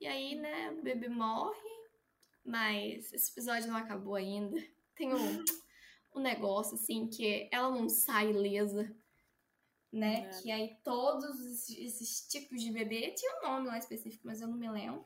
E 0.00 0.06
aí, 0.06 0.34
né, 0.36 0.70
o 0.70 0.82
bebê 0.82 1.08
morre, 1.08 1.88
mas 2.44 3.12
esse 3.12 3.32
episódio 3.32 3.68
não 3.68 3.76
acabou 3.76 4.14
ainda. 4.14 4.62
Tem 4.94 5.12
um, 5.12 5.44
um 6.14 6.20
negócio, 6.20 6.74
assim, 6.74 7.06
que 7.08 7.48
ela 7.50 7.70
não 7.70 7.88
sai 7.88 8.30
ilesa, 8.30 8.94
né? 9.92 10.26
É. 10.30 10.42
Que 10.42 10.50
aí 10.50 10.76
todos 10.84 11.68
esses, 11.70 12.26
tipos 12.28 12.60
de 12.62 12.70
bebê, 12.70 13.10
tinha 13.12 13.38
um 13.40 13.42
nome 13.48 13.66
lá 13.68 13.78
específico, 13.78 14.26
mas 14.26 14.40
eu 14.40 14.48
não 14.48 14.56
me 14.56 14.70
lembro. 14.70 15.04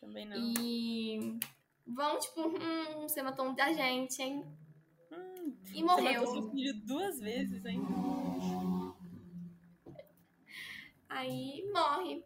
Também 0.00 0.26
não. 0.26 0.36
E 0.36 1.38
vão, 1.86 2.18
tipo, 2.18 2.40
hum, 2.48 3.02
você 3.02 3.22
matou 3.22 3.44
muita 3.46 3.72
gente, 3.74 4.20
hein? 4.22 4.44
Hum, 5.10 5.54
E 5.70 5.74
Você 5.74 5.82
morreu. 5.82 6.20
matou 6.22 6.42
seu 6.42 6.50
filho 6.50 6.74
duas 6.84 7.18
vezes, 7.20 7.64
hein? 7.64 7.80
Aí 11.08 11.68
morre. 11.72 12.24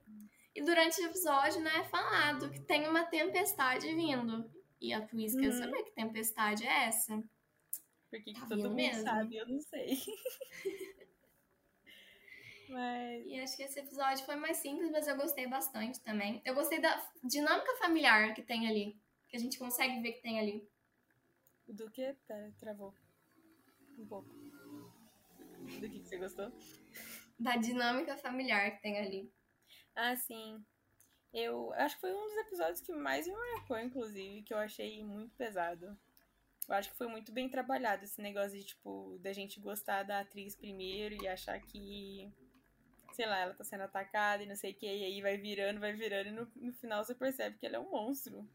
E 0.55 0.63
durante 0.63 1.01
o 1.01 1.07
episódio, 1.07 1.61
né, 1.63 1.71
é 1.79 1.85
falado 1.85 2.51
que 2.51 2.61
tem 2.61 2.87
uma 2.89 3.05
tempestade 3.05 3.87
vindo. 3.95 4.51
E 4.81 4.93
a 4.93 5.01
Twist 5.01 5.39
quer 5.39 5.47
Uhum. 5.53 5.59
saber 5.59 5.83
que 5.85 5.93
tempestade 5.93 6.67
é 6.67 6.85
essa. 6.87 7.23
Porque 8.13 8.35
todo 8.35 8.57
mundo 8.57 8.75
mesmo. 8.75 9.05
sabe, 9.05 9.37
eu 9.37 9.49
não 9.49 9.59
sei. 9.59 9.97
Mas. 12.69 13.27
E 13.27 13.41
acho 13.41 13.57
que 13.57 13.63
esse 13.63 13.81
episódio 13.81 14.23
foi 14.27 14.37
mais 14.37 14.59
simples, 14.59 14.91
mas 14.91 15.09
eu 15.09 15.17
gostei 15.17 15.47
bastante 15.47 15.99
também. 16.01 16.43
Eu 16.45 16.55
gostei 16.55 16.79
da 16.79 17.03
dinâmica 17.25 17.75
familiar 17.77 18.35
que 18.35 18.43
tem 18.43 18.69
ali. 18.69 19.01
Que 19.29 19.37
a 19.37 19.39
gente 19.39 19.59
consegue 19.59 20.01
ver 20.01 20.13
que 20.13 20.23
tem 20.23 20.39
ali. 20.39 20.69
Do 21.67 21.91
que? 21.91 22.15
Pera, 22.27 22.53
travou. 22.61 22.95
Um 23.99 24.07
pouco. 24.07 24.29
Do 24.29 25.89
que, 25.89 26.01
que 26.01 26.09
você 26.09 26.19
gostou? 26.19 26.53
Da 27.39 27.57
dinâmica 27.57 28.17
familiar 28.19 28.73
que 28.73 28.83
tem 28.83 28.99
ali. 28.99 29.33
Ah, 29.95 30.17
sim. 30.17 30.63
Eu 31.33 31.73
acho 31.75 31.95
que 31.95 32.03
foi 32.03 32.15
um 32.15 32.27
dos 32.27 32.37
episódios 32.37 32.81
que 32.83 32.93
mais 32.93 33.27
me 33.27 33.35
marcou, 33.35 33.79
inclusive, 33.79 34.43
que 34.43 34.53
eu 34.53 34.59
achei 34.59 35.03
muito 35.03 35.35
pesado. 35.35 35.99
Eu 36.69 36.75
acho 36.75 36.91
que 36.91 36.97
foi 36.97 37.09
muito 37.09 37.33
bem 37.33 37.49
trabalhado 37.49 38.05
esse 38.05 38.21
negócio 38.23 38.57
de, 38.57 38.65
tipo, 38.65 39.19
da 39.21 39.33
gente 39.33 39.61
gostar 39.61 40.05
da 40.05 40.21
atriz 40.21 40.55
primeiro 40.55 41.23
e 41.23 41.29
achar 41.29 41.61
que, 41.61 42.33
sei 43.13 43.27
lá, 43.27 43.41
ela 43.41 43.55
tá 43.55 43.65
sendo 43.65 43.83
atacada 43.83 44.43
e 44.43 44.47
não 44.47 44.57
sei 44.57 44.73
o 44.73 44.75
que, 44.75 44.87
e 44.87 45.05
aí 45.05 45.21
vai 45.21 45.37
virando, 45.37 45.81
vai 45.81 45.93
virando, 45.93 46.29
e 46.29 46.33
no, 46.33 46.49
no 46.57 46.73
final 46.73 47.05
você 47.05 47.15
percebe 47.15 47.59
que 47.59 47.67
ela 47.67 47.77
é 47.77 47.81
um 47.81 47.91
monstro. 47.91 48.49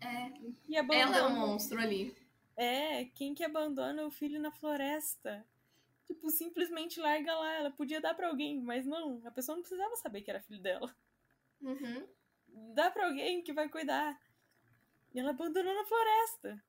É. 0.00 0.32
E 0.68 0.76
abandona. 0.76 1.16
Ela 1.16 1.18
é 1.18 1.32
um 1.32 1.36
monstro 1.36 1.78
ali. 1.80 2.16
É, 2.56 3.04
quem 3.14 3.34
que 3.34 3.44
abandona 3.44 4.04
o 4.04 4.10
filho 4.10 4.40
na 4.40 4.50
floresta? 4.50 5.46
Tipo, 6.06 6.30
simplesmente 6.30 7.00
larga 7.00 7.34
lá. 7.34 7.54
Ela 7.54 7.70
podia 7.70 8.00
dar 8.00 8.14
pra 8.14 8.28
alguém, 8.28 8.60
mas 8.60 8.86
não. 8.86 9.20
A 9.24 9.30
pessoa 9.30 9.56
não 9.56 9.62
precisava 9.62 9.94
saber 9.96 10.22
que 10.22 10.30
era 10.30 10.40
filho 10.40 10.60
dela. 10.60 10.94
Uhum. 11.60 12.06
Dá 12.74 12.90
pra 12.90 13.06
alguém 13.06 13.42
que 13.42 13.52
vai 13.52 13.68
cuidar. 13.68 14.20
E 15.14 15.20
ela 15.20 15.30
abandonou 15.30 15.74
na 15.74 15.84
floresta. 15.84 16.62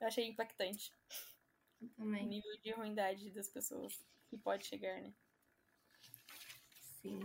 Eu 0.00 0.06
achei 0.06 0.28
impactante 0.28 0.92
o 1.80 1.88
Também. 1.88 2.26
nível 2.26 2.56
de 2.62 2.72
ruindade 2.72 3.30
das 3.30 3.48
pessoas 3.48 3.92
que 4.28 4.36
pode 4.36 4.66
chegar, 4.66 5.00
né? 5.00 5.12
Sim. 7.00 7.20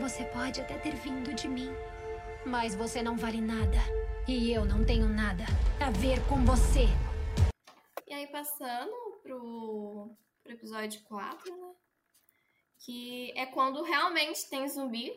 Você 0.00 0.24
pode 0.26 0.60
até 0.60 0.78
ter 0.78 0.94
vindo 0.96 1.32
de 1.34 1.48
mim, 1.48 1.70
mas 2.44 2.74
você 2.74 3.02
não 3.02 3.16
vale 3.16 3.40
nada. 3.40 3.78
E 4.28 4.52
eu 4.52 4.64
não 4.64 4.84
tenho 4.84 5.08
nada 5.08 5.44
a 5.80 5.90
ver 5.90 6.18
com 6.28 6.44
você. 6.44 6.86
E 8.06 8.12
aí, 8.12 8.26
passando 8.26 9.20
pro, 9.22 10.16
pro 10.42 10.52
episódio 10.52 11.02
4, 11.02 11.56
né? 11.56 11.74
Que 12.78 13.32
é 13.38 13.46
quando 13.46 13.82
realmente 13.82 14.48
tem 14.48 14.68
zumbi. 14.68 15.12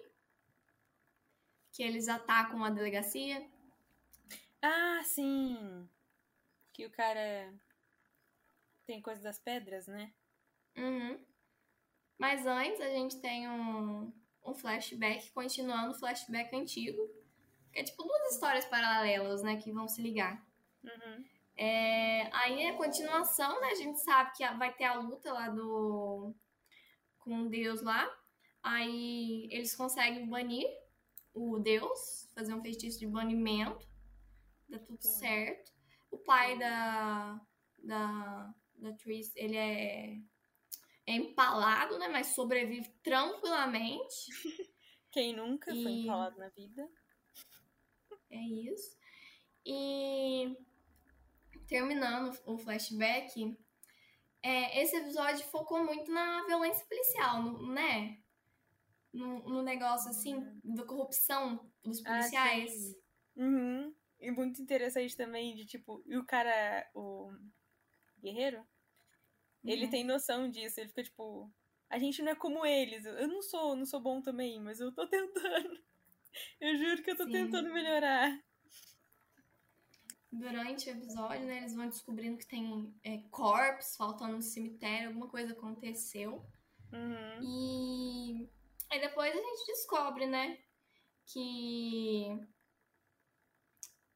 Que 1.72 1.82
eles 1.82 2.08
atacam 2.08 2.64
a 2.64 2.70
delegacia. 2.70 3.48
Ah, 4.62 5.02
sim. 5.04 5.90
Que 6.74 6.86
o 6.86 6.92
cara 6.92 7.54
tem 8.86 9.02
coisa 9.02 9.22
das 9.22 9.40
pedras, 9.40 9.88
né? 9.88 10.12
Uhum. 10.76 11.24
Mas 12.18 12.46
antes 12.46 12.82
a 12.82 12.90
gente 12.90 13.20
tem 13.20 13.48
um, 13.48 14.12
um 14.44 14.54
flashback, 14.54 15.32
continuando 15.32 15.92
o 15.92 16.00
flashback 16.00 16.56
antigo. 16.56 17.10
Que 17.72 17.80
é 17.80 17.84
tipo 17.84 18.04
duas 18.04 18.34
histórias 18.34 18.66
paralelas, 18.66 19.42
né? 19.42 19.58
Que 19.58 19.72
vão 19.72 19.88
se 19.88 20.02
ligar. 20.02 20.46
Uhum. 20.84 21.26
É, 21.56 22.30
aí 22.36 22.68
a 22.68 22.76
continuação, 22.76 23.62
né? 23.62 23.68
A 23.68 23.76
gente 23.76 24.00
sabe 24.00 24.32
que 24.36 24.48
vai 24.56 24.74
ter 24.74 24.86
a 24.86 24.96
luta 24.96 25.32
lá 25.32 25.50
do. 25.50 26.34
com 27.20 27.48
Deus 27.48 27.82
lá. 27.82 28.10
Aí 28.62 29.48
eles 29.52 29.76
conseguem 29.76 30.28
banir 30.28 30.68
o 31.34 31.60
Deus, 31.60 32.30
fazer 32.34 32.54
um 32.54 32.62
feitiço 32.62 33.00
de 33.00 33.08
banimento. 33.08 33.88
Dá 34.70 34.80
tudo 34.80 35.02
certo. 35.02 35.73
O 36.14 36.18
pai 36.20 36.58
da. 36.58 37.42
da. 37.80 38.54
da 38.76 38.94
Tris, 38.94 39.32
ele 39.36 39.56
é. 39.58 40.18
é 41.08 41.12
empalado, 41.16 41.98
né? 41.98 42.08
Mas 42.08 42.28
sobrevive 42.28 42.90
tranquilamente. 43.04 44.28
Quem 45.12 45.36
nunca 45.36 45.72
foi 45.72 45.92
E- 45.92 46.04
empalado 46.04 46.38
na 46.38 46.50
vida? 46.50 46.90
É 48.30 48.38
isso. 48.42 48.98
E 49.66 50.58
terminando 51.68 52.38
o 52.46 52.58
flashback, 52.58 53.58
é, 54.42 54.82
esse 54.82 54.96
episódio 54.96 55.46
focou 55.46 55.84
muito 55.84 56.12
na 56.12 56.44
violência 56.46 56.86
policial, 56.86 57.42
no- 57.42 57.74
né? 57.74 58.20
No, 59.14 59.44
no 59.48 59.62
negócio 59.62 60.10
assim, 60.10 60.44
da 60.64 60.84
corrupção 60.84 61.70
dos 61.84 62.04
Ah, 62.06 62.10
policiais. 62.18 62.72
sim. 62.72 62.96
Uhum. 63.36 63.96
E 64.24 64.32
muito 64.32 64.62
interessante 64.62 65.16
também 65.18 65.54
de 65.56 65.66
tipo, 65.66 66.02
e 66.06 66.16
o 66.18 66.26
cara, 66.26 66.90
o 66.96 67.32
guerreiro, 68.22 68.66
ele 69.64 69.86
Uhum. 69.86 69.92
tem 69.92 70.04
noção 70.04 70.50
disso, 70.50 70.80
ele 70.80 70.90
fica 70.90 71.04
tipo, 71.04 71.52
a 71.90 72.00
gente 72.00 72.22
não 72.22 72.32
é 72.32 72.36
como 72.36 72.66
eles. 72.66 73.06
Eu 73.06 73.28
não 73.28 73.42
sou, 73.42 73.76
não 73.76 73.86
sou 73.86 74.00
bom 74.00 74.22
também, 74.22 74.60
mas 74.60 74.80
eu 74.80 74.92
tô 74.94 75.08
tentando. 75.08 75.34
Eu 76.60 76.76
juro 76.76 77.04
que 77.04 77.12
eu 77.12 77.16
tô 77.16 77.26
Sim. 77.26 77.32
tentando 77.32 77.72
melhorar. 77.72 78.44
Durante 80.32 80.90
o 80.90 80.94
episódio, 80.94 81.46
né, 81.46 81.58
eles 81.60 81.76
vão 81.76 81.88
descobrindo 81.88 82.40
que 82.40 82.48
tem 82.48 82.92
é, 83.04 83.20
corpos 83.30 83.96
faltando 83.96 84.38
no 84.38 84.42
cemitério, 84.42 85.10
alguma 85.10 85.30
coisa 85.30 85.54
aconteceu. 85.54 86.44
Uhum. 86.92 87.44
E 87.44 88.50
aí 88.90 89.00
depois 89.00 89.32
a 89.32 89.38
gente 89.38 89.66
descobre, 89.68 90.26
né, 90.26 90.58
que 91.28 92.30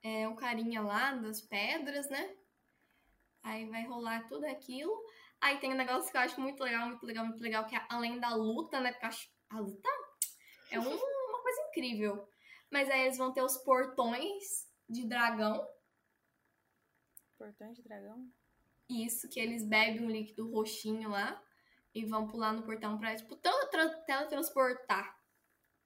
é 0.08 0.28
o 0.28 0.36
carinha 0.36 0.82
lá 0.82 1.14
das 1.14 1.42
pedras, 1.42 2.10
né? 2.10 2.36
Aí 3.44 3.66
vai 3.70 3.86
rolar 3.86 4.28
tudo 4.28 4.46
aquilo. 4.46 4.94
Aí 5.40 5.58
tem 5.60 5.72
um 5.72 5.78
negócio 5.78 6.12
que 6.12 6.18
eu 6.18 6.22
acho 6.22 6.40
muito 6.42 6.64
legal, 6.64 6.88
muito 6.88 7.06
legal, 7.06 7.26
muito 7.26 7.42
legal, 7.42 7.66
que 7.66 7.76
é 7.76 7.86
além 7.90 8.20
da 8.20 8.34
luta, 8.36 8.80
né? 8.80 8.92
Porque 8.92 9.06
eu 9.06 9.10
acho 9.10 9.30
a 9.50 9.60
luta 9.60 9.90
é 10.72 10.80
um- 10.80 10.84
uma 11.30 11.42
coisa 11.42 11.62
incrível. 11.70 12.28
Mas 12.70 12.90
aí 12.90 13.02
eles 13.02 13.18
vão 13.18 13.32
ter 13.32 13.42
os 13.42 13.58
portões 13.60 14.68
de 14.90 15.06
dragão. 15.06 15.66
Importante, 17.36 17.82
dragão. 17.82 18.28
Isso, 18.90 19.30
que 19.30 19.40
eles 19.40 19.64
bebem 19.64 20.06
um 20.06 20.10
líquido 20.10 20.50
roxinho 20.52 21.10
lá 21.10 21.42
e 21.94 22.06
vão 22.06 22.28
pular 22.28 22.52
no 22.54 22.64
portão 22.64 22.98
pra, 22.98 23.16
tipo, 23.16 23.36
tele- 23.36 23.68
teletransportar. 24.06 25.18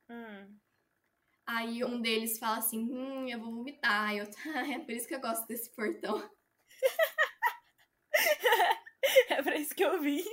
Hum. 0.10 0.58
Aí 1.54 1.84
um 1.84 2.02
deles 2.02 2.40
fala 2.40 2.60
assim, 2.60 2.80
hum, 2.80 3.28
eu 3.28 3.38
vou 3.38 3.52
vomitar. 3.52 4.16
Eu, 4.16 4.26
é 4.74 4.80
por 4.80 4.92
isso 4.92 5.06
que 5.06 5.16
eu 5.16 5.20
gosto 5.20 5.46
desse 5.48 5.70
portão. 5.76 6.30
É 9.30 9.42
pra 9.42 9.56
isso 9.56 9.74
que 9.74 9.84
eu 9.84 10.00
vim. 10.00 10.24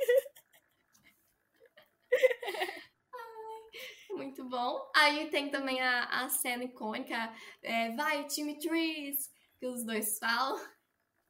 Muito 4.10 4.46
bom. 4.48 4.90
Aí 4.94 5.30
tem 5.30 5.50
também 5.50 5.80
a, 5.80 6.24
a 6.24 6.28
cena 6.28 6.64
icônica, 6.64 7.34
é, 7.62 7.94
vai, 7.96 8.26
time 8.26 8.58
Trees, 8.58 9.32
que 9.58 9.66
os 9.66 9.84
dois 9.84 10.18
falam. 10.18 10.60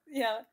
E 0.09 0.20
ela, 0.20 0.46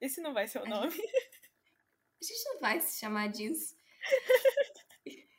esse 0.00 0.20
não 0.20 0.32
vai 0.32 0.48
ser 0.48 0.60
o 0.60 0.64
A 0.64 0.68
nome. 0.68 0.94
A 0.94 2.24
gente 2.24 2.44
não 2.46 2.60
vai 2.60 2.80
se 2.80 2.98
chamar 2.98 3.28
disso. 3.28 3.76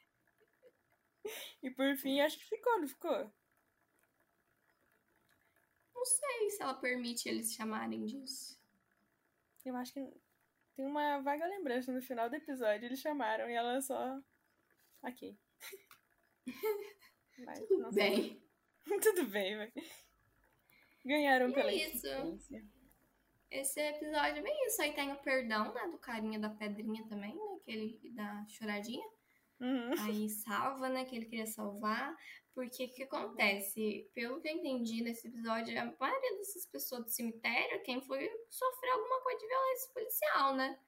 E 1.63 1.69
por 1.69 1.95
fim, 1.95 2.19
acho 2.21 2.39
que 2.39 2.45
ficou, 2.45 2.79
não 2.79 2.87
ficou? 2.87 3.31
Não 6.01 6.05
sei 6.07 6.49
se 6.49 6.63
ela 6.63 6.73
permite 6.73 7.29
eles 7.29 7.53
chamarem 7.53 8.03
disso. 8.07 8.59
Eu 9.63 9.75
acho 9.75 9.93
que 9.93 10.03
tem 10.75 10.83
uma 10.83 11.21
vaga 11.21 11.45
lembrança 11.45 11.91
no 11.91 12.01
final 12.01 12.27
do 12.27 12.35
episódio. 12.35 12.87
Eles 12.87 12.99
chamaram 12.99 13.47
e 13.47 13.53
ela 13.53 13.79
só. 13.81 14.19
Ok. 15.03 15.37
Mas, 17.45 17.59
Tudo 17.67 17.91
bem. 17.91 18.41
Tudo 19.03 19.27
bem, 19.27 19.57
vai. 19.57 19.71
Ganharam 21.05 21.49
E 21.49 21.53
pela 21.53 21.69
é 21.69 21.75
isso. 21.75 22.07
Esse 23.51 23.79
episódio 23.79 24.39
é 24.39 24.41
bem 24.41 24.65
isso. 24.65 24.81
Aí 24.81 24.93
tem 24.93 25.11
o 25.11 25.19
perdão, 25.19 25.71
né, 25.71 25.87
do 25.87 25.99
carinha 25.99 26.39
da 26.39 26.49
pedrinha 26.49 27.07
também, 27.07 27.35
né, 27.35 27.59
que 27.63 27.69
ele 27.69 28.01
dá 28.15 28.43
choradinha. 28.47 29.07
Uhum. 29.62 29.91
Aí 30.17 30.30
salva, 30.30 30.89
né, 30.89 31.06
que 31.06 31.15
ele 31.15 31.26
queria 31.26 31.45
salvar. 31.45 32.15
Porque 32.54 32.86
o 32.86 32.89
que 32.89 33.04
acontece? 33.04 34.10
Pelo 34.13 34.41
que 34.41 34.50
eu 34.50 34.56
entendi 34.56 35.02
nesse 35.02 35.28
episódio, 35.28 35.80
a 35.80 35.86
maioria 35.97 36.38
dessas 36.38 36.65
pessoas 36.65 37.06
do 37.06 37.10
cemitério, 37.10 37.82
quem 37.84 38.02
foi 38.02 38.30
sofrer 38.50 38.89
alguma 38.91 39.21
coisa 39.21 39.39
de 39.39 39.47
violência 39.47 39.93
policial, 39.93 40.56
né? 40.56 40.80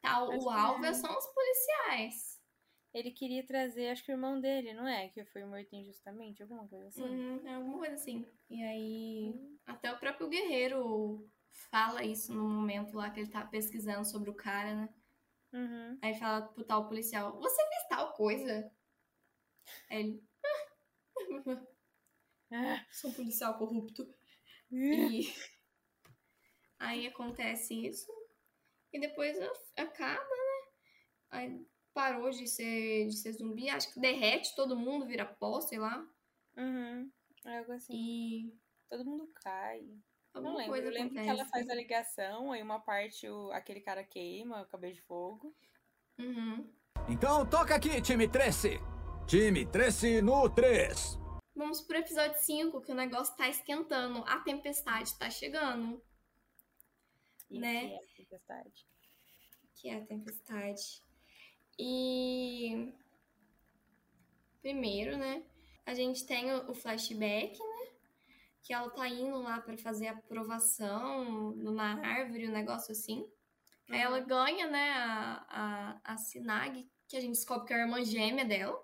Tá, 0.00 0.24
o 0.24 0.50
alvo 0.50 0.84
é. 0.84 0.94
são 0.94 1.16
os 1.16 1.26
policiais. 1.26 2.40
Ele 2.94 3.10
queria 3.10 3.46
trazer, 3.46 3.88
acho 3.88 4.04
que 4.04 4.10
o 4.10 4.14
irmão 4.14 4.40
dele, 4.40 4.72
não 4.74 4.86
é? 4.86 5.08
Que 5.08 5.24
foi 5.24 5.44
morto 5.44 5.74
injustamente, 5.74 6.42
alguma 6.42 6.66
coisa 6.66 6.88
assim. 6.88 7.02
Uhum, 7.02 7.46
é 7.46 7.54
alguma 7.54 7.78
coisa 7.78 7.94
assim. 7.94 8.26
E 8.50 8.62
aí, 8.62 9.34
até 9.66 9.92
o 9.92 9.98
próprio 9.98 10.28
guerreiro 10.28 11.30
fala 11.70 12.02
isso 12.02 12.34
no 12.34 12.48
momento 12.48 12.96
lá 12.96 13.10
que 13.10 13.20
ele 13.20 13.30
tá 13.30 13.44
pesquisando 13.44 14.04
sobre 14.06 14.30
o 14.30 14.34
cara, 14.34 14.74
né? 14.74 14.88
Uhum. 15.52 15.98
Aí 16.00 16.14
fala 16.14 16.42
pro 16.42 16.64
tal 16.64 16.88
policial, 16.88 17.38
você 17.38 17.62
fez 17.68 17.81
tal 18.02 18.12
coisa? 18.14 18.70
Aí 19.88 20.20
ele, 22.50 22.86
sou 22.90 23.10
um 23.10 23.14
policial 23.14 23.56
corrupto. 23.58 24.12
E 24.70 25.32
aí 26.78 27.06
acontece 27.06 27.86
isso. 27.86 28.10
E 28.92 29.00
depois 29.00 29.36
acaba, 29.76 30.20
né? 30.20 30.72
Aí 31.30 31.66
parou 31.94 32.30
de 32.30 32.46
ser, 32.46 33.06
de 33.06 33.16
ser 33.16 33.32
zumbi. 33.32 33.68
Acho 33.70 33.92
que 33.92 34.00
derrete 34.00 34.54
todo 34.54 34.76
mundo, 34.76 35.06
vira 35.06 35.24
pó, 35.24 35.60
sei 35.60 35.78
lá. 35.78 36.06
Uhum. 36.56 37.10
Algo 37.44 37.72
assim. 37.72 37.94
E 37.94 38.62
Todo 38.88 39.06
mundo 39.06 39.26
cai. 39.42 39.80
alguma 40.34 40.50
Não 40.52 40.58
lembro. 40.58 40.72
coisa 40.72 40.88
Eu 40.88 40.92
lembro 40.92 41.18
acontece. 41.18 41.24
que 41.24 41.30
ela 41.30 41.48
faz 41.48 41.68
a 41.70 41.74
ligação, 41.74 42.52
aí 42.52 42.62
uma 42.62 42.78
parte 42.78 43.26
o, 43.28 43.50
aquele 43.52 43.80
cara 43.80 44.04
queima, 44.04 44.62
o 44.62 44.66
cabelo 44.66 44.92
de 44.92 45.00
fogo. 45.00 45.54
Uhum. 46.18 46.70
Então 47.08 47.44
toca 47.44 47.74
aqui, 47.74 48.00
time 48.00 48.28
13. 48.28 48.80
Time 49.26 49.66
13 49.66 50.22
no 50.22 50.48
3. 50.48 51.18
Vamos 51.54 51.80
pro 51.80 51.98
episódio 51.98 52.38
5, 52.38 52.80
que 52.80 52.92
o 52.92 52.94
negócio 52.94 53.36
tá 53.36 53.48
esquentando. 53.48 54.24
A 54.26 54.38
tempestade 54.40 55.16
tá 55.18 55.28
chegando. 55.28 56.02
E 57.50 57.58
Né? 57.58 57.88
que 57.88 57.92
é 57.92 57.96
a 57.96 58.16
tempestade. 58.16 58.86
Que 59.74 59.88
é 59.88 59.96
a 59.96 60.06
tempestade. 60.06 61.02
E. 61.78 62.92
Primeiro, 64.60 65.16
né? 65.18 65.42
A 65.84 65.94
gente 65.94 66.24
tem 66.24 66.52
o 66.54 66.74
flashback, 66.74 67.58
né? 67.58 67.92
Que 68.62 68.72
ela 68.72 68.88
tá 68.90 69.08
indo 69.08 69.36
lá 69.42 69.60
pra 69.60 69.76
fazer 69.76 70.06
a 70.06 70.12
aprovação 70.12 71.50
numa 71.56 71.94
árvore, 72.00 72.48
um 72.48 72.52
negócio 72.52 72.92
assim. 72.92 73.26
Aí 73.90 74.00
ela 74.00 74.20
ganha, 74.20 74.70
né, 74.70 74.92
a, 74.92 75.46
a, 76.04 76.12
a 76.12 76.16
Sinag, 76.16 76.88
que 77.12 77.16
a 77.18 77.20
gente 77.20 77.34
descobre 77.34 77.66
que 77.66 77.74
é 77.74 77.76
a 77.76 77.80
irmã 77.80 78.02
gêmea 78.02 78.42
dela. 78.42 78.82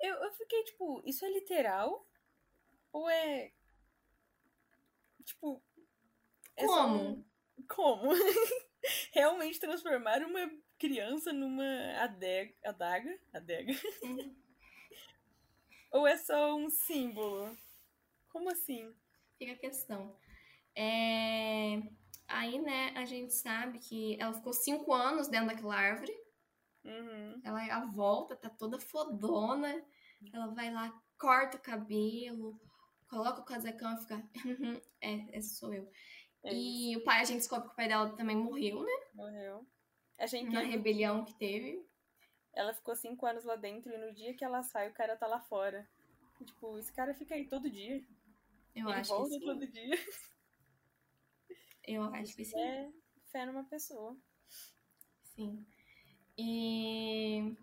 Eu, 0.00 0.14
eu 0.24 0.32
fiquei 0.32 0.64
tipo, 0.64 1.00
isso 1.06 1.24
é 1.24 1.30
literal? 1.30 2.04
Ou 2.92 3.08
é. 3.08 3.52
Tipo. 5.24 5.62
é 6.56 6.66
Como? 6.66 7.00
um- 7.00 7.24
Como? 7.68 8.10
Realmente 9.12 9.60
transformar 9.60 10.20
uma 10.22 10.50
criança 10.78 11.32
numa 11.32 11.64
adega. 12.02 12.52
Adaga? 12.64 13.20
Adega? 13.32 13.72
Uhum. 14.02 14.36
Ou 15.92 16.06
é 16.08 16.16
só 16.16 16.56
um 16.56 16.68
símbolo? 16.70 17.56
Como 18.30 18.50
assim? 18.50 18.94
Fica 19.38 19.52
a 19.52 19.56
questão. 19.58 20.16
É, 20.74 21.82
Aí, 22.28 22.60
né, 22.60 22.92
a 22.96 23.04
gente 23.04 23.32
sabe 23.34 23.80
que 23.80 24.16
ela 24.20 24.32
ficou 24.32 24.52
cinco 24.52 24.92
anos 24.94 25.26
dentro 25.28 25.48
daquela 25.48 25.74
árvore. 25.74 26.12
Uhum. 26.84 27.40
Ela 27.44 27.76
a 27.76 27.86
volta, 27.86 28.36
tá 28.36 28.48
toda 28.48 28.78
fodona. 28.78 29.84
Ela 30.32 30.48
vai 30.48 30.72
lá, 30.72 30.92
corta 31.18 31.56
o 31.56 31.60
cabelo, 31.60 32.60
coloca 33.08 33.40
o 33.40 33.44
casacão 33.44 33.94
e 33.94 33.98
fica. 33.98 34.30
é, 35.00 35.38
esse 35.38 35.56
sou 35.56 35.72
eu. 35.72 35.90
É 36.42 36.54
e 36.54 36.96
o 36.96 37.04
pai, 37.04 37.20
a 37.20 37.24
gente 37.24 37.38
descobre 37.38 37.68
que 37.68 37.72
o 37.72 37.76
pai 37.76 37.88
dela 37.88 38.10
também 38.16 38.36
morreu, 38.36 38.82
né? 38.82 38.92
Morreu. 39.14 39.66
A 40.18 40.26
gente 40.26 40.52
Na 40.52 40.60
rebelião 40.60 41.24
que 41.24 41.34
teve. 41.34 41.86
Ela 42.52 42.74
ficou 42.74 42.96
cinco 42.96 43.26
anos 43.26 43.44
lá 43.44 43.56
dentro 43.56 43.92
e 43.92 43.98
no 43.98 44.12
dia 44.12 44.34
que 44.34 44.44
ela 44.44 44.62
sai, 44.62 44.88
o 44.88 44.94
cara 44.94 45.16
tá 45.16 45.26
lá 45.26 45.40
fora. 45.40 45.88
E, 46.40 46.44
tipo, 46.44 46.78
esse 46.78 46.92
cara 46.92 47.14
fica 47.14 47.34
aí 47.34 47.46
todo 47.46 47.70
dia. 47.70 48.04
Eu 48.74 48.88
Ele 48.88 48.98
acho 48.98 49.10
que 49.10 49.16
volta 49.16 49.34
sim. 49.34 49.40
todo 49.40 49.66
dia. 49.66 49.98
Eu 51.84 52.02
acho 52.14 52.36
que 52.36 52.44
sim. 52.44 52.60
É 52.60 52.90
fé 53.30 53.46
numa 53.46 53.64
pessoa. 53.64 54.16
Sim. 55.22 55.66
E 56.42 57.54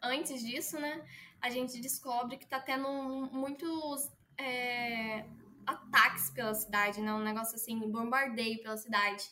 antes 0.00 0.46
disso, 0.46 0.78
né, 0.78 1.04
a 1.40 1.50
gente 1.50 1.80
descobre 1.80 2.36
que 2.36 2.46
tá 2.46 2.60
tendo 2.60 2.88
muitos 3.32 4.12
é, 4.38 5.26
ataques 5.66 6.30
pela 6.30 6.54
cidade, 6.54 7.00
né? 7.00 7.12
Um 7.12 7.24
negócio 7.24 7.56
assim, 7.56 7.76
bombardeio 7.90 8.62
pela 8.62 8.76
cidade. 8.76 9.24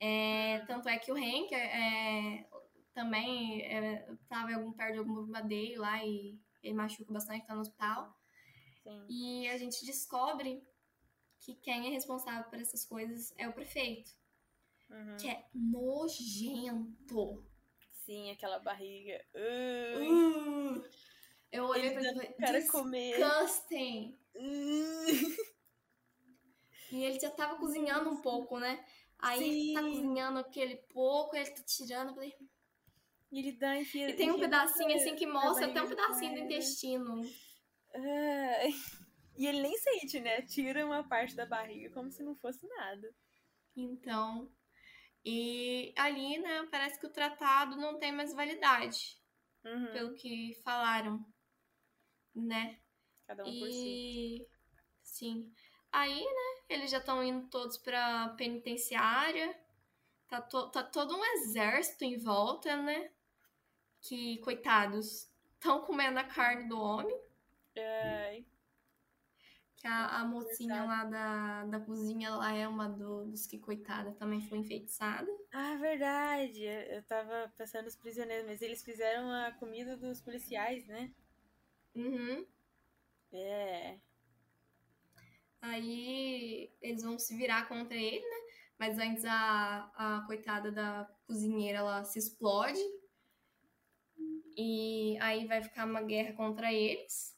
É, 0.00 0.64
tanto 0.66 0.88
é 0.88 0.98
que 0.98 1.12
o 1.12 1.14
Hank 1.14 1.54
é, 1.54 2.44
também 2.92 3.62
é, 3.62 4.04
tava 4.28 4.50
em 4.50 4.54
algum, 4.54 4.72
perto 4.72 4.94
de 4.94 4.98
algum 4.98 5.14
bombardeio 5.14 5.80
lá 5.80 6.04
e 6.04 6.36
ele 6.60 6.74
machuca 6.74 7.12
bastante, 7.12 7.46
tá 7.46 7.54
no 7.54 7.60
hospital. 7.60 8.18
Sim. 8.82 9.06
E 9.08 9.48
a 9.48 9.56
gente 9.56 9.86
descobre 9.86 10.60
que 11.38 11.54
quem 11.54 11.86
é 11.86 11.90
responsável 11.90 12.50
por 12.50 12.58
essas 12.58 12.84
coisas 12.84 13.32
é 13.38 13.48
o 13.48 13.52
prefeito, 13.52 14.10
Uhum. 14.94 15.16
que 15.16 15.28
é 15.28 15.44
nojento. 15.54 17.44
Sim, 18.04 18.30
aquela 18.30 18.58
barriga. 18.58 19.24
Ui. 19.34 20.08
Uh, 20.08 20.84
eu 21.50 21.64
olhei 21.64 21.86
Ele 21.86 21.94
pra 21.94 22.10
ele 22.10 22.34
e 22.38 22.46
falei, 22.46 22.66
comer. 22.68 23.16
disgusting. 23.16 24.18
Ui. 24.34 25.36
E 26.92 27.04
ele 27.04 27.18
já 27.18 27.30
tava 27.30 27.56
cozinhando 27.56 28.10
um 28.10 28.20
pouco, 28.20 28.58
né? 28.58 28.84
Aí 29.18 29.72
tá 29.74 29.82
Sim. 29.82 29.90
cozinhando 29.90 30.38
aquele 30.38 30.76
pouco, 30.92 31.34
ele 31.34 31.50
tá 31.50 31.62
tirando. 31.62 32.08
eu 32.10 32.14
falei- 32.14 32.36
E 33.32 33.38
ele 33.38 33.52
dá 33.52 33.76
enfia. 33.76 34.10
E 34.10 34.14
tem 34.14 34.30
um 34.30 34.38
pedacinho 34.38 34.94
assim 34.94 35.16
que 35.16 35.26
mostra 35.26 35.66
até 35.66 35.82
um 35.82 35.88
pedacinho 35.88 36.34
do 36.34 36.40
intestino. 36.40 37.22
Ai. 37.94 38.70
E 39.36 39.48
ele 39.48 39.62
nem 39.62 39.76
sente, 39.76 40.20
né? 40.20 40.42
Tira 40.42 40.86
uma 40.86 41.02
parte 41.02 41.34
da 41.34 41.44
barriga 41.44 41.90
como 41.92 42.08
se 42.08 42.22
não 42.22 42.36
fosse 42.36 42.64
nada. 42.68 43.12
Então. 43.76 44.48
E 45.24 45.92
ali, 45.96 46.38
né, 46.38 46.68
parece 46.70 46.98
que 47.00 47.06
o 47.06 47.12
tratado 47.12 47.76
não 47.76 47.98
tem 47.98 48.12
mais 48.12 48.34
validade, 48.34 49.16
Uhum. 49.64 49.92
pelo 49.92 50.14
que 50.14 50.54
falaram, 50.62 51.24
né? 52.34 52.78
Cada 53.26 53.42
um 53.42 53.46
por 53.46 53.70
si. 53.70 54.36
E 54.42 54.48
sim. 55.02 55.52
Aí, 55.90 56.20
né, 56.22 56.64
eles 56.68 56.90
já 56.90 56.98
estão 56.98 57.22
indo 57.24 57.48
todos 57.48 57.78
pra 57.78 58.30
penitenciária. 58.36 59.58
Tá, 60.28 60.42
to- 60.42 60.70
tá 60.70 60.82
todo 60.82 61.16
um 61.16 61.24
exército 61.24 62.04
em 62.04 62.18
volta, 62.18 62.76
né? 62.76 63.10
Que, 64.02 64.38
coitados, 64.38 65.30
estão 65.54 65.80
comendo 65.82 66.18
a 66.18 66.24
carne 66.24 66.68
do 66.68 66.78
homem. 66.78 67.16
Ai. 67.76 68.44
Que 69.84 69.88
a, 69.88 70.06
a 70.22 70.24
mocinha 70.24 70.80
Verdade. 70.80 70.88
lá 70.88 71.04
da, 71.04 71.64
da 71.66 71.78
cozinha, 71.80 72.28
ela 72.28 72.50
é 72.54 72.66
uma 72.66 72.88
do- 72.88 73.26
dos 73.26 73.46
que, 73.46 73.58
coitada, 73.58 74.12
também 74.14 74.40
foi 74.48 74.58
enfeitiçada. 74.58 75.30
Ah, 75.52 75.76
verdade. 75.76 76.62
Eu 76.64 76.82
eu 76.96 77.02
tava 77.04 77.50
pensando 77.56 77.84
nos 77.86 77.96
prisioneiros, 77.96 78.46
mas 78.46 78.60
eles 78.60 78.84
fizeram 78.84 79.30
a 79.32 79.52
comida 79.52 79.96
dos 79.96 80.20
policiais, 80.20 80.86
né? 80.86 81.10
Uhum. 81.94 82.46
É. 83.32 84.00
Aí 85.60 86.70
eles 86.80 87.02
vão 87.02 87.18
se 87.18 87.36
virar 87.36 87.66
contra 87.68 87.96
ele, 87.96 88.20
né? 88.20 88.36
Mas 88.78 88.98
antes 88.98 89.24
a, 89.24 89.90
a 89.96 90.24
coitada 90.26 90.70
da 90.70 91.08
cozinheira 91.26 91.78
ela 91.78 92.04
se 92.04 92.18
explode. 92.18 92.78
E 94.56 95.16
aí 95.20 95.46
vai 95.46 95.62
ficar 95.62 95.86
uma 95.86 96.02
guerra 96.02 96.32
contra 96.34 96.72
eles. 96.72 97.34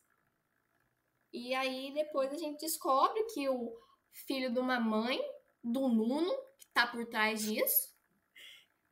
E 1.37 1.55
aí 1.55 1.93
depois 1.93 2.32
a 2.32 2.39
gente 2.39 2.61
descobre 2.61 3.22
que 3.24 3.47
o 3.47 3.78
filho 4.11 4.51
de 4.51 4.59
uma 4.59 4.80
mãe, 4.80 5.20
do 5.62 5.87
Nuno, 5.87 6.32
que 6.59 6.66
tá 6.72 6.87
por 6.87 7.05
trás 7.05 7.43
disso. 7.43 7.95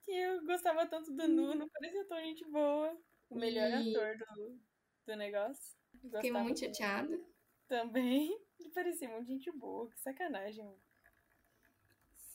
Que 0.05 0.11
eu 0.13 0.45
gostava 0.45 0.87
tanto 0.87 1.11
do 1.11 1.27
Nuno, 1.27 1.71
parecia 1.71 2.05
tão 2.05 2.19
gente 2.19 2.45
boa. 2.45 2.95
O 3.31 3.37
melhor 3.37 3.71
E- 3.71 3.97
ator 3.97 4.19
do, 4.19 4.61
do 5.07 5.17
negócio. 5.17 5.75
Fiquei 5.93 6.11
Gostava 6.11 6.45
muito 6.45 6.61
dele 6.61 6.75
chateada. 6.75 7.21
Também. 7.67 8.39
Ele 8.61 8.69
parecia 8.69 9.09
muito 9.09 9.27
gente 9.27 9.51
boa, 9.51 9.89
que 9.89 9.99
sacanagem. 10.01 10.71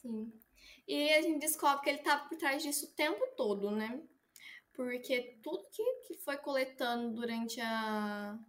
Sim. 0.02 0.34
E 0.88 1.14
a 1.14 1.22
gente 1.22 1.40
descobre 1.40 1.84
que 1.84 1.90
ele 1.92 2.00
tava 2.00 2.28
por 2.28 2.36
trás 2.36 2.64
disso 2.64 2.88
o 2.88 2.96
tempo 2.96 3.24
todo, 3.38 3.70
né? 3.70 4.02
Porque 4.74 5.38
tudo 5.44 5.70
que, 5.70 5.84
que 6.08 6.18
foi 6.18 6.38
coletando 6.38 7.14
durante 7.14 7.62
a, 7.62 8.40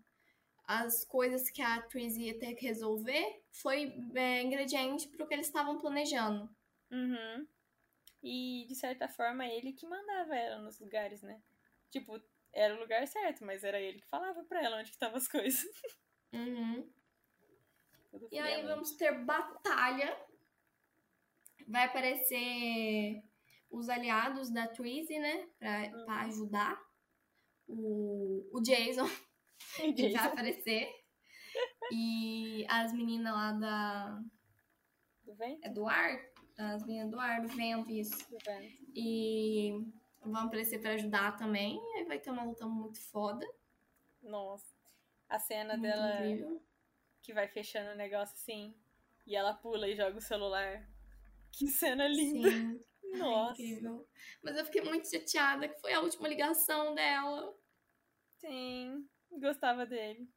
as 0.78 1.04
coisas 1.04 1.50
que 1.50 1.60
a 1.60 1.74
atriz 1.74 2.16
ia 2.16 2.38
ter 2.38 2.54
que 2.54 2.64
resolver 2.64 3.42
foi 3.50 3.92
é, 4.14 4.40
ingrediente 4.40 5.08
pro 5.08 5.26
que 5.26 5.34
eles 5.34 5.46
estavam 5.46 5.78
planejando. 5.78 6.48
Uhum. 6.92 7.46
E, 8.22 8.66
de 8.68 8.76
certa 8.76 9.08
forma, 9.08 9.44
ele 9.44 9.72
que 9.72 9.84
mandava 9.84 10.36
ela 10.36 10.62
nos 10.62 10.78
lugares, 10.78 11.22
né? 11.22 11.42
Tipo, 11.90 12.22
era 12.52 12.76
o 12.76 12.78
lugar 12.78 13.04
certo, 13.08 13.44
mas 13.44 13.64
era 13.64 13.80
ele 13.80 14.00
que 14.00 14.06
falava 14.06 14.44
pra 14.44 14.62
ela 14.62 14.78
onde 14.78 14.90
que 14.90 14.96
estavam 14.96 15.16
as 15.16 15.28
coisas. 15.28 15.64
Uhum. 16.32 16.88
E 18.30 18.38
aí 18.38 18.64
vamos 18.64 18.92
ter 18.92 19.12
batalha. 19.24 20.16
Vai 21.66 21.86
aparecer 21.86 23.20
os 23.68 23.88
aliados 23.88 24.48
da 24.48 24.68
Trizzy, 24.68 25.18
né? 25.18 25.48
Pra, 25.58 25.90
pra 26.04 26.20
ajudar. 26.20 26.80
O, 27.66 28.48
o 28.52 28.60
Jason 28.60 29.10
vai 30.12 30.26
aparecer. 30.26 30.88
E 31.92 32.64
as 32.68 32.92
meninas 32.92 33.32
lá 33.32 33.52
da. 33.52 34.22
Do 35.24 35.34
vento? 35.34 35.60
É 35.64 35.68
do 35.68 35.88
ar? 35.88 36.20
As 36.56 36.84
meninas 36.84 37.10
do 37.10 37.18
ar, 37.18 37.40
do 37.40 37.48
vento, 37.48 37.90
isso. 37.90 38.16
Do 38.30 38.38
vento. 38.44 38.84
E 38.94 39.84
vão 40.22 40.42
aparecer 40.42 40.80
pra 40.80 40.92
ajudar 40.92 41.36
também. 41.36 41.80
Aí 41.96 42.04
vai 42.04 42.18
ter 42.18 42.30
uma 42.30 42.44
luta 42.44 42.66
muito 42.66 43.00
foda. 43.00 43.46
Nossa. 44.22 44.66
A 45.28 45.38
cena 45.38 45.76
Muito 45.76 45.82
dela 45.82 46.16
incrível. 46.26 46.62
que 47.22 47.32
vai 47.32 47.48
fechando 47.48 47.92
o 47.92 47.96
negócio 47.96 48.34
assim. 48.34 48.74
E 49.26 49.36
ela 49.36 49.54
pula 49.54 49.88
e 49.88 49.94
joga 49.96 50.18
o 50.18 50.20
celular. 50.20 50.88
Que 51.52 51.66
cena 51.68 52.06
linda. 52.08 52.50
Sim. 52.50 52.80
Ai, 53.12 53.18
Nossa. 53.18 53.62
incrível. 53.62 54.06
Mas 54.42 54.56
eu 54.56 54.64
fiquei 54.64 54.82
muito 54.82 55.08
chateada 55.10 55.68
que 55.68 55.80
foi 55.80 55.92
a 55.92 56.00
última 56.00 56.28
ligação 56.28 56.94
dela. 56.94 57.56
Sim. 58.38 59.08
Gostava 59.32 59.86
dele. 59.86 60.28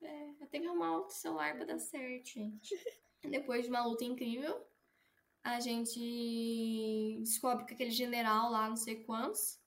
É, 0.00 0.30
eu 0.40 0.46
tenho 0.48 0.64
que 0.64 0.68
arrumar 0.68 0.96
outro 0.96 1.14
celular 1.14 1.54
pra 1.54 1.64
dar 1.64 1.78
certo, 1.78 2.30
gente. 2.30 2.74
Depois 3.22 3.64
de 3.64 3.70
uma 3.70 3.84
luta 3.84 4.04
incrível, 4.04 4.66
a 5.44 5.60
gente 5.60 7.18
descobre 7.20 7.64
que 7.64 7.74
aquele 7.74 7.90
general 7.90 8.50
lá, 8.50 8.68
não 8.68 8.76
sei 8.76 9.04
quantos, 9.04 9.60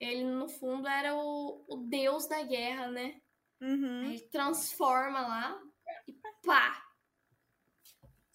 ele 0.00 0.24
no 0.24 0.48
fundo 0.48 0.88
era 0.88 1.14
o, 1.14 1.64
o 1.68 1.76
deus 1.76 2.26
da 2.26 2.42
guerra, 2.42 2.88
né? 2.88 3.20
Uhum. 3.60 4.00
Aí 4.02 4.14
ele 4.14 4.28
transforma 4.28 5.20
lá 5.20 5.62
e 6.06 6.12
pá! 6.44 6.84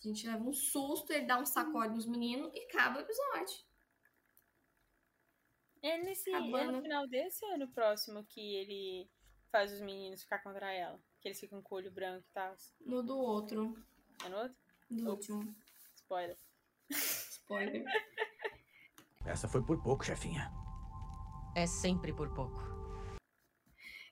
A 0.04 0.08
gente 0.08 0.28
leva 0.28 0.44
um 0.44 0.54
susto, 0.54 1.12
ele 1.14 1.26
dá 1.26 1.40
um 1.40 1.46
sacode 1.46 1.96
nos 1.96 2.06
meninos 2.06 2.52
e 2.54 2.60
acaba 2.66 3.00
o 3.00 3.02
episódio. 3.02 3.66
É 5.82 5.98
nesse. 5.98 6.30
É 6.30 6.40
no 6.40 6.82
final 6.82 7.08
desse 7.08 7.46
ou 7.46 7.52
é 7.52 7.58
no 7.58 7.70
próximo 7.70 8.26
que 8.26 8.56
ele 8.56 9.10
faz 9.54 9.72
os 9.72 9.80
meninos 9.82 10.24
ficar 10.24 10.40
contra 10.40 10.72
ela? 10.74 11.00
Que 11.22 11.28
eles 11.28 11.40
ficam 11.40 11.62
com 11.62 11.76
o 11.76 11.78
olho 11.78 11.92
branco 11.92 12.26
e 12.28 12.34
tal. 12.34 12.56
No 12.82 13.04
do 13.04 13.16
outro, 13.16 13.78
É 14.26 14.30
no 14.30 14.38
outro? 14.38 14.58
do 14.90 15.12
Ops. 15.12 15.30
último. 15.30 15.56
Spoiler. 15.96 16.38
Spoiler. 16.90 17.86
Essa 19.26 19.48
foi 19.48 19.64
por 19.64 19.82
pouco, 19.82 20.04
chefinha. 20.04 20.52
É 21.56 21.68
sempre 21.68 22.12
por 22.12 22.34
pouco. 22.34 22.60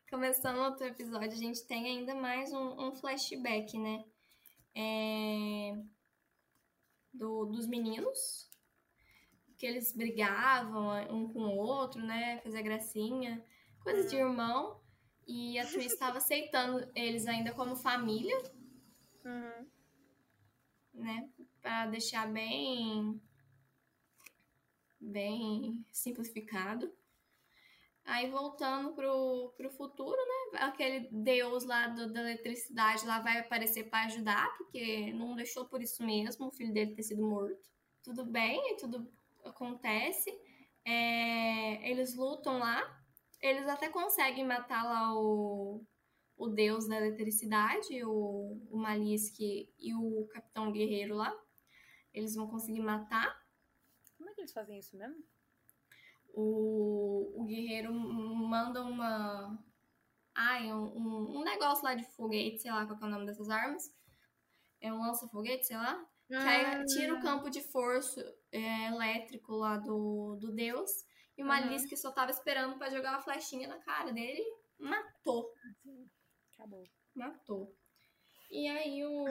Começando 0.10 0.58
outro 0.60 0.86
episódio, 0.86 1.32
a 1.32 1.36
gente 1.36 1.66
tem 1.66 1.86
ainda 1.86 2.14
mais 2.14 2.54
um, 2.54 2.88
um 2.88 2.94
flashback, 2.94 3.78
né? 3.80 4.04
É, 4.76 5.74
Do, 7.14 7.46
dos 7.46 7.66
meninos. 7.68 8.48
porque 9.48 9.66
eles 9.66 9.92
brigavam 9.96 10.90
um 11.14 11.32
com 11.34 11.40
o 11.42 11.58
outro, 11.58 12.02
né? 12.02 12.40
Fazer 12.42 12.62
gracinha, 12.62 13.44
coisa 13.82 14.08
de 14.08 14.16
irmão. 14.18 14.81
E 15.34 15.58
a 15.58 15.66
Tris 15.66 15.94
estava 15.94 16.18
aceitando 16.18 16.92
eles 16.94 17.26
ainda 17.26 17.54
como 17.54 17.74
família, 17.76 18.38
Uhum. 19.24 19.66
né? 20.94 21.30
Pra 21.62 21.88
deixar 21.88 22.28
bem. 22.32 23.22
bem 25.00 25.84
simplificado. 25.92 26.92
Aí 28.04 28.30
voltando 28.30 28.94
pro, 28.94 29.54
pro 29.58 29.72
futuro, 29.72 30.16
né? 30.18 30.60
Aquele 30.60 31.08
deus 31.12 31.64
lá 31.64 31.88
do- 31.88 32.12
da 32.12 32.22
eletricidade 32.22 33.06
lá 33.06 33.20
vai 33.20 33.40
aparecer 33.40 33.90
para 33.90 34.06
ajudar, 34.06 34.48
porque 34.58 35.12
não 35.14 35.36
deixou 35.36 35.66
por 35.66 35.82
isso 35.82 36.04
mesmo 36.04 36.48
o 36.48 36.52
filho 36.52 36.74
dele 36.74 36.94
ter 36.94 37.04
sido 37.04 37.26
morto. 37.28 37.68
Tudo 38.04 38.26
bem, 38.26 38.76
tudo 38.78 39.12
acontece. 39.46 40.30
É, 40.86 41.90
eles 41.90 42.16
lutam 42.16 42.60
lá. 42.60 43.01
Eles 43.42 43.68
até 43.68 43.90
conseguem 43.90 44.46
matar 44.46 44.84
lá 44.84 45.16
o, 45.16 45.84
o 46.38 46.48
deus 46.48 46.88
da 46.88 46.98
eletricidade, 46.98 48.04
o, 48.04 48.60
o 48.70 48.78
Malisk 48.78 49.40
e 49.40 49.96
o 49.96 50.28
Capitão 50.28 50.72
Guerreiro 50.72 51.16
lá. 51.16 51.34
Eles 52.14 52.36
vão 52.36 52.48
conseguir 52.48 52.82
matar. 52.82 53.36
Como 54.18 54.30
é 54.30 54.34
que 54.34 54.42
eles 54.42 54.54
fazem 54.54 54.78
isso 54.78 54.96
mesmo? 54.96 55.24
O, 56.34 57.42
o 57.42 57.46
guerreiro 57.46 57.94
manda 57.94 58.84
uma. 58.84 59.58
Ai, 60.34 60.72
um, 60.72 60.86
um, 60.86 61.40
um 61.40 61.44
negócio 61.44 61.84
lá 61.84 61.94
de 61.94 62.06
foguete, 62.16 62.60
sei 62.60 62.72
lá 62.72 62.86
qual 62.86 63.00
é 63.02 63.06
o 63.06 63.10
nome 63.10 63.26
dessas 63.26 63.50
armas. 63.50 63.94
É 64.80 64.94
um 64.94 65.00
lança-foguete, 65.00 65.68
sei 65.68 65.78
lá. 65.78 66.06
Que 66.28 66.36
aí 66.36 66.86
tira 66.86 67.14
o 67.14 67.22
campo 67.22 67.50
de 67.50 67.62
força 67.62 68.24
é, 68.52 68.88
elétrico 68.88 69.54
lá 69.54 69.78
do, 69.78 70.38
do 70.38 70.52
deus. 70.54 71.04
E 71.42 71.44
o 71.44 71.48
Malice, 71.48 71.88
que 71.88 71.98
só 71.98 72.12
tava 72.12 72.30
esperando 72.30 72.78
pra 72.78 72.92
jogar 72.92 73.14
uma 73.14 73.20
flechinha 73.20 73.68
na 73.68 73.80
cara 73.80 74.14
dele, 74.14 74.44
matou. 74.78 75.52
Acabou. 76.54 76.84
Matou. 77.16 77.76
E 78.52 78.68
aí 78.68 79.04
o. 79.04 79.26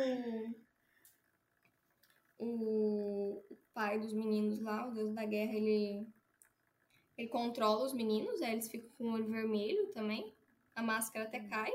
O, 2.37 3.45
o 3.49 3.57
pai 3.73 4.01
dos 4.01 4.13
meninos 4.13 4.61
lá, 4.61 4.89
o 4.89 4.93
deus 4.93 5.15
da 5.15 5.25
guerra, 5.25 5.55
ele. 5.55 6.05
Ele 7.17 7.29
controla 7.29 7.85
os 7.85 7.93
meninos, 7.93 8.43
aí 8.43 8.55
eles 8.55 8.69
ficam 8.69 8.91
com 8.99 9.05
o 9.05 9.13
olho 9.13 9.29
vermelho 9.29 9.93
também. 9.93 10.35
A 10.75 10.83
máscara 10.83 11.27
até 11.27 11.39
cai. 11.39 11.73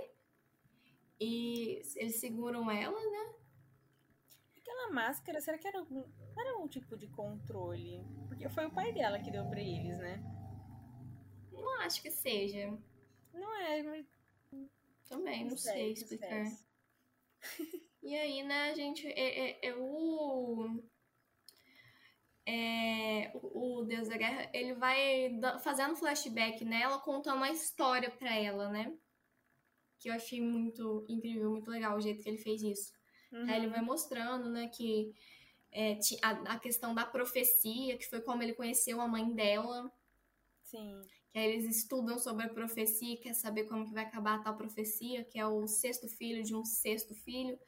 E 1.18 1.82
eles 1.96 2.20
seguram 2.20 2.70
ela, 2.70 3.00
né? 3.00 3.36
Aquela 4.86 4.94
máscara, 4.94 5.42
será 5.42 5.58
que 5.58 5.68
era 5.68 5.80
algum, 5.80 6.04
era 6.38 6.52
algum 6.52 6.68
tipo 6.68 6.96
de 6.96 7.08
controle? 7.08 8.06
Porque 8.28 8.48
foi 8.50 8.66
o 8.68 8.72
pai 8.72 8.94
dela 8.94 9.20
que 9.20 9.32
deu 9.32 9.46
pra 9.48 9.60
eles, 9.60 9.98
né? 9.98 10.22
Não 11.52 11.82
acho 11.82 12.02
que 12.02 12.12
seja. 12.12 12.78
Não 13.34 13.56
é, 13.56 13.82
mas 13.82 14.06
Também, 15.10 15.46
não 15.46 15.58
sei 15.58 15.94
explicar. 15.94 16.44
esquece. 16.44 16.66
E 18.04 18.16
aí, 18.16 18.44
né, 18.44 18.70
a 18.70 18.76
gente. 18.76 19.08
É, 19.08 19.50
é- 19.50 19.68
é 19.70 19.76
o. 19.76 20.80
é, 22.46 23.32
o, 23.34 23.80
o 23.80 23.86
Deus 23.86 24.08
da 24.08 24.18
Guerra, 24.18 24.50
ele 24.54 24.74
vai 24.76 25.40
fazendo 25.64 25.96
flashback 25.96 26.64
nela, 26.64 27.00
contando 27.00 27.38
uma 27.38 27.50
história 27.50 28.12
pra 28.12 28.36
ela, 28.36 28.70
né? 28.70 28.96
Que 30.00 30.10
eu 30.10 30.14
achei 30.14 30.40
muito 30.40 31.04
incrível, 31.10 31.50
muito 31.50 31.72
legal 31.72 31.98
o 31.98 32.02
jeito 32.02 32.22
que 32.22 32.30
ele 32.30 32.38
fez 32.38 32.62
isso. 32.62 32.94
Uhum. 33.32 33.50
Aí 33.50 33.58
ele 33.58 33.68
vai 33.68 33.82
mostrando, 33.82 34.50
né, 34.50 34.68
que 34.68 35.14
é, 35.72 36.00
a, 36.22 36.30
a 36.54 36.60
questão 36.60 36.94
da 36.96 37.06
profecia, 37.06 37.98
que 37.98 38.06
foi 38.10 38.22
como 38.22 38.42
ele 38.42 38.54
conheceu 38.54 39.02
a 39.02 39.08
mãe 39.08 39.34
dela. 39.34 39.92
Sim. 40.64 41.02
Que 41.32 41.40
aí 41.40 41.52
eles 41.52 41.78
estudam 41.78 42.18
sobre 42.18 42.46
a 42.46 42.50
profecia, 42.50 43.20
quer 43.20 43.34
saber 43.34 43.66
como 43.66 43.86
que 43.86 43.94
vai 43.94 44.04
acabar 44.06 44.36
a 44.36 44.44
tal 44.44 44.56
profecia, 44.56 45.24
que 45.26 45.38
é 45.38 45.46
o 45.46 45.68
sexto 45.68 46.08
filho 46.08 46.44
de 46.44 46.56
um 46.56 46.64
sexto 46.64 47.14
filho, 47.14 47.60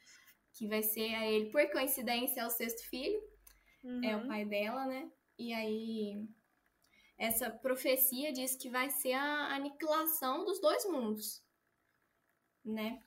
que 0.54 0.68
vai 0.68 0.82
ser 0.82 1.14
a 1.16 1.26
ele, 1.28 1.52
por 1.52 1.70
coincidência, 1.72 2.42
é 2.42 2.46
o 2.46 2.50
sexto 2.50 2.88
filho, 2.90 3.22
é 4.04 4.16
o 4.16 4.22
Uhum. 4.22 4.28
pai 4.28 4.46
dela, 4.46 4.86
né? 4.86 5.12
E 5.38 5.54
aí 5.54 6.28
essa 7.18 7.50
profecia 7.50 8.32
diz 8.32 8.56
que 8.56 8.70
vai 8.70 8.90
ser 8.90 9.14
a 9.14 9.56
aniquilação 9.56 10.46
dos 10.46 10.60
dois 10.62 10.86
mundos, 10.86 11.44
né? 12.64 13.04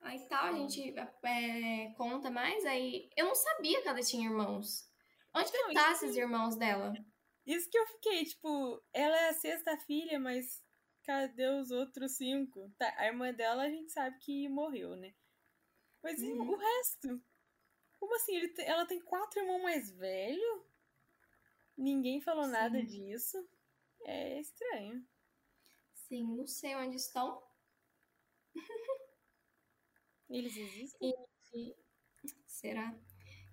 Aí 0.00 0.20
tal, 0.28 0.46
a 0.46 0.52
gente 0.52 0.94
é, 1.24 1.92
conta 1.96 2.30
mais, 2.30 2.64
aí 2.64 3.10
eu 3.16 3.26
não 3.26 3.34
sabia 3.34 3.82
que 3.82 3.88
ela 3.88 4.00
tinha 4.00 4.28
irmãos. 4.28 4.88
Onde 5.34 5.50
que 5.50 5.58
Não, 5.58 5.72
tá 5.74 5.92
isso 5.92 6.04
esses 6.04 6.16
irmãos 6.16 6.56
dela? 6.56 6.92
Isso 7.44 7.68
que 7.70 7.78
eu 7.78 7.86
fiquei, 7.86 8.24
tipo, 8.24 8.82
ela 8.92 9.16
é 9.16 9.28
a 9.30 9.34
sexta 9.34 9.76
filha, 9.78 10.18
mas 10.18 10.62
cadê 11.02 11.46
os 11.48 11.70
outros 11.70 12.16
cinco? 12.16 12.70
Tá, 12.78 12.92
a 12.96 13.06
irmã 13.06 13.32
dela 13.32 13.64
a 13.64 13.70
gente 13.70 13.90
sabe 13.90 14.18
que 14.18 14.48
morreu, 14.48 14.96
né? 14.96 15.14
Mas 16.02 16.20
e 16.22 16.26
Uhum. 16.26 16.50
o 16.50 16.56
resto? 16.56 17.22
Como 17.98 18.14
assim? 18.14 18.40
Ela 18.58 18.86
tem 18.86 19.00
quatro 19.00 19.40
irmãos 19.40 19.62
mais 19.62 19.90
velhos? 19.90 20.62
Ninguém 21.76 22.20
falou 22.20 22.46
nada 22.46 22.78
Sim. 22.80 22.86
disso. 22.86 23.48
É 24.04 24.40
estranho. 24.40 25.06
Sim, 25.94 26.36
não 26.36 26.46
sei 26.46 26.74
onde 26.76 26.96
estão. 26.96 27.42
Eles 30.30 30.56
existem? 30.56 31.12
E- 31.54 31.74
Será? 32.46 32.94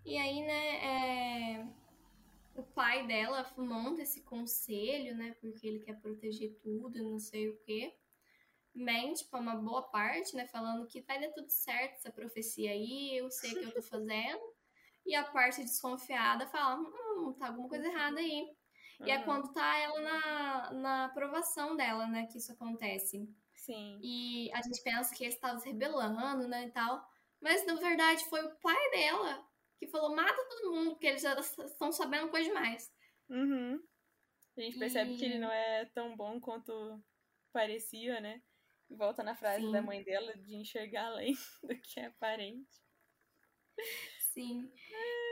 E 0.06 0.18
aí, 0.18 0.42
né, 0.44 1.60
é, 1.60 1.68
o 2.56 2.64
pai 2.64 3.06
dela 3.08 3.46
monta 3.58 4.02
esse 4.02 4.22
conselho, 4.22 5.16
né, 5.16 5.36
porque 5.42 5.68
ele 5.68 5.80
quer 5.80 6.00
proteger 6.00 6.56
tudo, 6.62 7.04
não 7.04 7.20
sei 7.20 7.50
o 7.50 7.58
quê. 7.60 7.94
Mente 8.74 9.26
pra 9.26 9.40
uma 9.40 9.56
boa 9.56 9.82
parte, 9.84 10.36
né, 10.36 10.48
falando 10.48 10.88
que 10.88 11.02
vai 11.02 11.20
dar 11.20 11.32
tudo 11.32 11.50
certo 11.50 11.94
essa 11.96 12.12
profecia 12.12 12.72
aí, 12.72 13.18
eu 13.18 13.32
sei 13.32 13.54
o 13.54 13.60
que 13.60 13.66
eu 13.66 13.74
tô 13.74 13.82
fazendo. 13.82 14.42
E 15.06 15.16
a 15.16 15.24
parte 15.24 15.62
desconfiada 15.64 16.48
fala, 16.48 16.80
hum, 16.80 17.34
tá 17.34 17.48
alguma 17.48 17.70
coisa 17.70 17.86
errada 17.88 18.20
aí. 18.20 18.56
E 19.06 19.12
é 19.12 19.16
Aham. 19.18 19.26
quando 19.26 19.54
tá 19.54 19.78
ela 19.78 20.02
na, 20.02 20.72
na 20.74 21.06
aprovação 21.06 21.76
dela, 21.76 22.08
né, 22.08 22.26
que 22.28 22.38
isso 22.38 22.52
acontece. 22.52 23.28
Sim. 23.66 24.00
E 24.02 24.52
a 24.54 24.62
gente 24.62 24.82
pensa 24.84 25.14
que 25.16 25.24
ele 25.24 25.34
estava 25.34 25.60
se 25.60 25.68
rebelando, 25.70 26.48
né, 26.48 26.66
e 26.68 26.72
tal. 26.72 27.04
Mas, 27.42 27.66
na 27.66 27.76
verdade, 27.76 28.24
foi 28.26 28.44
o 28.44 28.56
pai 28.58 28.92
dela 28.92 29.46
que 29.78 29.88
falou, 29.88 30.16
mata 30.16 30.46
todo 30.50 30.72
mundo, 30.74 30.92
porque 30.92 31.08
eles 31.08 31.22
já 31.22 31.34
estão 31.40 31.92
sabendo 31.92 32.30
coisa 32.30 32.48
demais. 32.48 32.92
Uhum. 33.30 33.80
A 34.58 34.62
gente 34.62 34.78
percebe 34.80 35.16
que 35.18 35.26
ele 35.26 35.36
E- 35.36 35.40
não 35.40 35.52
é 35.52 35.86
tão 35.94 36.16
bom 36.16 36.40
quanto 36.40 37.04
parecia, 37.52 38.20
né? 38.22 38.42
E 38.90 38.96
volta 38.96 39.24
na 39.24 39.36
frase 39.36 39.66
Sim. 39.66 39.72
da 39.72 39.82
mãe 39.82 40.04
dela 40.04 40.36
de 40.38 40.56
enxergar 40.56 41.08
além 41.08 41.34
do 41.64 41.76
que 41.82 42.00
é 42.00 42.06
aparente. 42.06 42.82
Sim. 44.34 44.70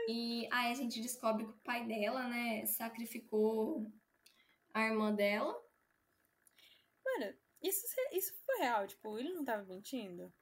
E 0.08 0.48
aí 0.52 0.72
a 0.72 0.74
gente 0.74 1.00
descobre 1.00 1.44
que 1.44 1.52
o 1.52 1.58
pai 1.64 1.86
dela, 1.86 2.28
né, 2.28 2.66
sacrificou 2.66 3.90
a 4.74 4.82
irmã 4.86 5.14
dela. 5.14 5.54
Mano, 7.04 7.34
isso, 7.64 7.86
isso 8.12 8.32
foi 8.44 8.58
real, 8.58 8.86
tipo, 8.86 9.18
ele 9.18 9.32
não 9.32 9.44
tava 9.44 9.64
mentindo? 9.64 10.32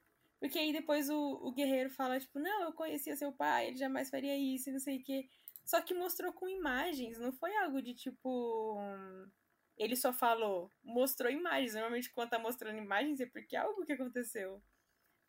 Porque 0.41 0.59
aí 0.59 0.73
depois 0.73 1.09
o, 1.09 1.16
o 1.16 1.53
guerreiro 1.53 1.89
fala, 1.91 2.18
tipo, 2.20 2.39
não, 2.39 2.62
eu 2.64 2.73
conhecia 2.73 3.16
seu 3.16 3.33
pai, 3.33 3.68
ele 3.68 3.77
jamais 3.77 4.11
faria 4.11 4.37
isso 4.37 4.68
e 4.70 4.73
não 4.73 4.81
sei 4.81 4.99
o 4.99 5.03
quê. 5.05 5.29
Só 5.64 5.81
que 5.81 5.95
mostrou 5.95 6.33
com 6.33 6.49
imagens, 6.49 7.18
não 7.18 7.33
foi 7.33 7.55
algo 7.59 7.81
de 7.81 7.95
tipo. 7.95 8.77
hum, 8.81 9.31
Ele 9.77 9.95
só 9.97 10.12
falou, 10.12 10.70
mostrou 10.83 11.31
imagens. 11.31 11.75
Normalmente 11.75 12.11
quando 12.12 12.31
tá 12.31 12.39
mostrando 12.39 12.79
imagens 12.79 13.20
é 13.20 13.27
porque 13.27 13.55
é 13.57 13.61
algo 13.61 13.85
que 13.87 13.93
aconteceu. 13.93 14.61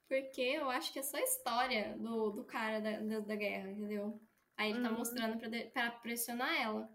Porque 0.10 0.42
eu 0.42 0.70
acho 0.70 0.92
que 0.94 1.00
é 1.00 1.04
só 1.04 1.18
a 1.18 1.22
história 1.24 1.96
do, 1.98 2.32
do 2.32 2.44
cara 2.46 2.80
da, 2.80 3.00
da, 3.00 3.20
da 3.20 3.36
guerra, 3.36 3.70
entendeu? 3.72 4.20
Aí 4.58 4.72
ele 4.72 4.82
tá 4.82 4.90
Uhum. 4.90 4.98
mostrando 4.98 5.38
pra, 5.38 5.48
de- 5.50 5.66
pra 5.72 5.92
pressionar 5.92 6.54
ela. 6.62 6.90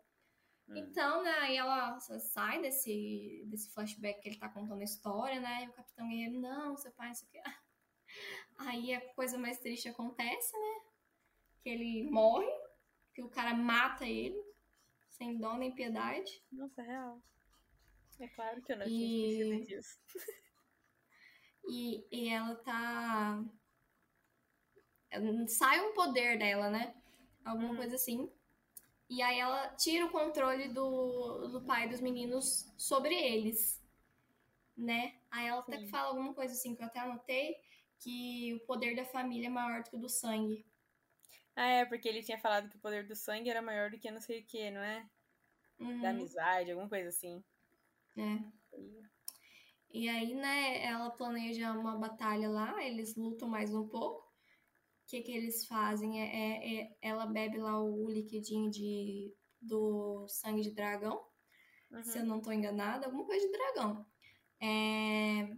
Hum. 0.69 0.77
Então, 0.77 1.23
né, 1.23 1.31
aí 1.41 1.57
ela 1.57 1.99
sai 2.01 2.61
desse, 2.61 3.43
desse 3.47 3.71
flashback 3.73 4.21
que 4.21 4.29
ele 4.29 4.39
tá 4.39 4.49
contando 4.49 4.81
a 4.81 4.85
história, 4.85 5.41
né? 5.41 5.65
E 5.65 5.69
o 5.69 5.73
Capitão 5.73 6.09
Guerreiro, 6.09 6.39
não, 6.41 6.77
seu 6.77 6.93
pai, 6.93 7.09
não 7.09 7.15
sei 7.15 7.29
o 7.29 7.31
que. 7.33 7.41
Aí 8.59 8.93
a 8.95 9.01
coisa 9.15 9.39
mais 9.39 9.59
triste 9.61 9.89
acontece, 9.89 10.53
né? 10.57 10.81
Que 11.63 11.69
ele 11.71 12.11
morre, 12.11 12.49
que 13.15 13.23
o 13.23 13.29
cara 13.29 13.55
mata 13.55 14.05
ele, 14.07 14.43
sem 15.11 15.39
dó 15.39 15.57
nem 15.57 15.75
piedade. 15.75 16.43
Nossa, 16.51 16.83
é 16.83 16.87
real. 16.87 17.23
É 18.21 18.29
claro 18.29 18.61
que 18.63 18.73
eu 18.73 18.77
não 18.79 18.87
E- 18.87 18.89
tinha 18.89 19.29
esquecido 19.29 19.67
disso. 19.67 19.99
E, 21.71 22.07
e 22.11 22.29
ela 22.31 22.55
tá. 22.57 23.45
Sai 25.49 25.81
um 25.87 25.93
poder 25.93 26.39
dela, 26.39 26.71
né? 26.71 26.95
Alguma 27.45 27.71
Uhum. 27.71 27.77
coisa 27.77 27.97
assim. 27.97 28.31
E 29.09 29.23
aí 29.23 29.39
ela 29.39 29.69
tira 29.71 30.05
o 30.07 30.11
controle 30.11 30.69
do, 30.69 31.49
do 31.49 31.63
pai 31.63 31.89
dos 31.89 32.01
meninos 32.01 32.71
sobre 32.77 33.15
eles. 33.15 33.83
Né? 34.77 35.15
Aí 35.31 35.47
ela 35.47 35.61
até 35.61 35.79
Sim. 35.79 35.85
que 35.85 35.91
fala 35.91 36.09
alguma 36.09 36.35
coisa 36.35 36.53
assim 36.53 36.75
que 36.75 36.83
eu 36.83 36.87
até 36.87 37.01
anotei. 37.01 37.57
Que 37.99 38.55
o 38.55 38.67
poder 38.67 38.95
da 38.95 39.05
família 39.05 39.47
é 39.47 39.51
maior 39.51 39.83
do 39.83 39.91
que 39.91 39.97
o 39.97 40.01
do 40.01 40.09
sangue. 40.09 40.65
Ah, 41.57 41.67
é, 41.67 41.85
porque 41.85 42.09
ele 42.09 42.23
tinha 42.23 42.39
falado 42.39 42.69
que 42.69 42.77
o 42.77 42.81
poder 42.81 43.07
do 43.07 43.17
sangue 43.17 43.51
era 43.51 43.61
maior 43.61 43.91
do 43.91 43.99
que 43.99 44.11
não 44.11 44.21
sei 44.21 44.41
o 44.41 44.45
que, 44.45 44.71
não 44.71 44.81
é? 44.81 45.09
Uhum. 45.81 46.01
da 46.01 46.11
amizade, 46.11 46.71
alguma 46.71 46.89
coisa 46.89 47.09
assim. 47.09 47.43
É. 48.17 48.39
E 49.91 50.09
aí, 50.09 50.35
né, 50.35 50.85
ela 50.85 51.11
planeja 51.11 51.73
uma 51.73 51.97
batalha 51.97 52.49
lá, 52.49 52.83
eles 52.85 53.17
lutam 53.17 53.49
mais 53.49 53.73
um 53.73 53.89
pouco. 53.89 54.28
O 55.09 55.11
que 55.11 55.23
que 55.23 55.33
eles 55.33 55.65
fazem? 55.65 56.21
É, 56.21 56.27
é- 56.27 56.81
é- 56.83 56.97
ela 57.01 57.25
bebe 57.25 57.57
lá 57.57 57.83
o 57.83 58.11
liquidinho 58.11 58.71
de, 58.71 59.35
do 59.59 60.29
sangue 60.29 60.61
de 60.61 60.71
dragão, 60.75 61.19
Uhum. 61.91 62.05
se 62.05 62.19
eu 62.19 62.27
não 62.27 62.43
tô 62.43 62.53
enganada, 62.53 63.07
alguma 63.07 63.25
coisa 63.25 63.47
de 63.47 63.51
dragão. 63.53 64.05
É, 64.61 65.49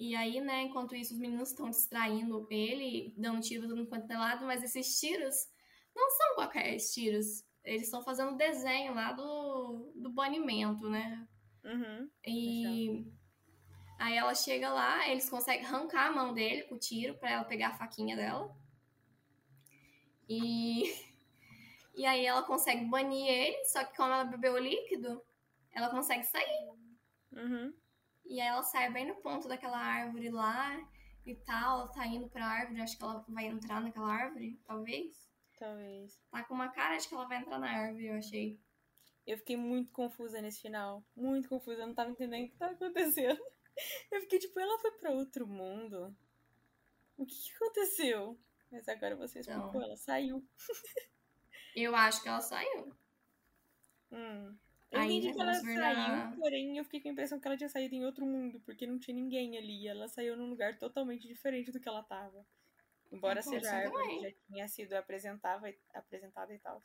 E 0.00 0.16
aí, 0.16 0.40
né, 0.40 0.62
enquanto 0.62 0.96
isso, 0.96 1.14
os 1.14 1.20
meninos 1.20 1.50
estão 1.50 1.70
distraindo 1.70 2.48
ele, 2.50 3.14
dando 3.16 3.40
tiro 3.40 3.68
tudo 3.68 3.86
quanto 3.86 4.10
é 4.10 4.18
lado, 4.18 4.44
mas 4.44 4.60
esses 4.64 4.98
tiros 4.98 5.36
não 5.94 6.10
são 6.10 6.34
qualquer 6.34 6.76
tiros. 6.78 7.44
Eles 7.64 7.82
estão 7.84 8.02
fazendo 8.02 8.36
desenho 8.36 8.92
lá 8.94 9.12
do, 9.12 9.92
do 9.96 10.10
banimento, 10.10 10.88
né? 10.88 11.28
Uhum. 11.64 12.10
E 12.26 13.06
aí 13.98 14.16
ela 14.16 14.34
chega 14.34 14.70
lá, 14.70 15.08
eles 15.08 15.28
conseguem 15.28 15.66
arrancar 15.66 16.06
a 16.06 16.12
mão 16.12 16.32
dele 16.32 16.62
com 16.62 16.76
o 16.76 16.78
tiro 16.78 17.14
pra 17.14 17.30
ela 17.30 17.44
pegar 17.44 17.68
a 17.68 17.76
faquinha 17.76 18.16
dela. 18.16 18.54
E 20.28 20.84
e 21.94 22.06
aí 22.06 22.24
ela 22.24 22.42
consegue 22.42 22.84
banir 22.84 23.28
ele, 23.28 23.64
só 23.64 23.84
que 23.84 23.96
como 23.96 24.12
ela 24.12 24.24
bebeu 24.24 24.54
o 24.54 24.58
líquido, 24.58 25.22
ela 25.72 25.90
consegue 25.90 26.24
sair. 26.24 26.70
Uhum. 27.32 27.74
E 28.24 28.40
aí 28.40 28.48
ela 28.48 28.62
sai 28.62 28.90
bem 28.92 29.06
no 29.06 29.16
ponto 29.16 29.48
daquela 29.48 29.78
árvore 29.78 30.30
lá 30.30 30.78
e 31.26 31.34
tal, 31.34 31.80
ela 31.80 31.88
tá 31.88 32.06
indo 32.06 32.28
pra 32.28 32.44
árvore, 32.44 32.80
acho 32.80 32.96
que 32.96 33.04
ela 33.04 33.24
vai 33.28 33.46
entrar 33.46 33.80
naquela 33.80 34.12
árvore, 34.12 34.60
talvez. 34.64 35.28
Talvez. 35.58 36.18
Tá 36.30 36.44
com 36.44 36.54
uma 36.54 36.68
cara 36.68 36.96
de 36.96 37.08
que 37.08 37.14
ela 37.14 37.26
vai 37.26 37.38
entrar 37.38 37.58
na 37.58 37.68
árvore, 37.68 38.06
eu 38.06 38.14
achei. 38.14 38.60
Eu 39.26 39.36
fiquei 39.36 39.56
muito 39.56 39.92
confusa 39.92 40.40
nesse 40.40 40.62
final. 40.62 41.04
Muito 41.14 41.48
confusa. 41.48 41.82
Eu 41.82 41.88
não 41.88 41.94
tava 41.94 42.10
entendendo 42.10 42.46
o 42.46 42.48
que 42.48 42.56
tava 42.56 42.72
acontecendo. 42.72 43.38
Eu 44.10 44.20
fiquei 44.22 44.38
tipo, 44.38 44.58
ela 44.58 44.78
foi 44.78 44.92
pra 44.92 45.10
outro 45.10 45.46
mundo? 45.46 46.14
O 47.16 47.26
que, 47.26 47.34
que 47.34 47.54
aconteceu? 47.54 48.38
Mas 48.70 48.88
agora 48.88 49.16
você 49.16 49.40
explicou, 49.40 49.82
ela 49.82 49.96
saiu. 49.96 50.46
Eu 51.74 51.94
acho 51.94 52.22
que 52.22 52.28
ela 52.28 52.40
saiu. 52.40 52.92
Hum. 54.10 54.56
Eu 54.90 55.02
entendi 55.02 55.32
que 55.32 55.40
ela 55.40 55.54
saiu, 55.54 56.36
porém 56.38 56.78
eu 56.78 56.84
fiquei 56.84 57.00
com 57.00 57.08
a 57.08 57.12
impressão 57.12 57.38
que 57.38 57.46
ela 57.46 57.56
tinha 57.56 57.68
saído 57.68 57.94
em 57.94 58.06
outro 58.06 58.24
mundo, 58.24 58.58
porque 58.60 58.86
não 58.86 58.98
tinha 58.98 59.14
ninguém 59.14 59.56
ali. 59.58 59.86
Ela 59.86 60.08
saiu 60.08 60.34
num 60.34 60.48
lugar 60.48 60.78
totalmente 60.78 61.28
diferente 61.28 61.70
do 61.70 61.78
que 61.78 61.88
ela 61.88 62.02
tava. 62.02 62.46
Embora 63.12 63.42
seja 63.42 63.70
a 63.70 63.74
árvore 63.74 64.02
também. 64.02 64.22
já 64.22 64.30
tinha 64.46 64.68
sido 64.68 64.94
apresentada, 64.94 65.74
apresentada 65.94 66.54
e 66.54 66.58
tal. 66.58 66.82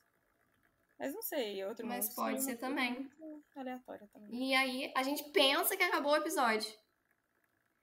Mas 1.00 1.14
não 1.14 1.22
sei, 1.22 1.64
outro 1.66 1.86
Mas 1.86 2.06
mundo 2.08 2.16
pode 2.16 2.40
seria 2.42 2.56
ser 2.56 2.62
também. 2.62 3.10
muito 3.20 3.60
Aleatória 3.60 4.08
também. 4.14 4.52
E 4.52 4.56
aí 4.56 4.94
a 4.96 5.04
gente 5.04 5.24
pensa 5.32 5.76
que 5.76 5.84
acabou 5.84 6.14
o 6.14 6.18
episódio. 6.18 6.72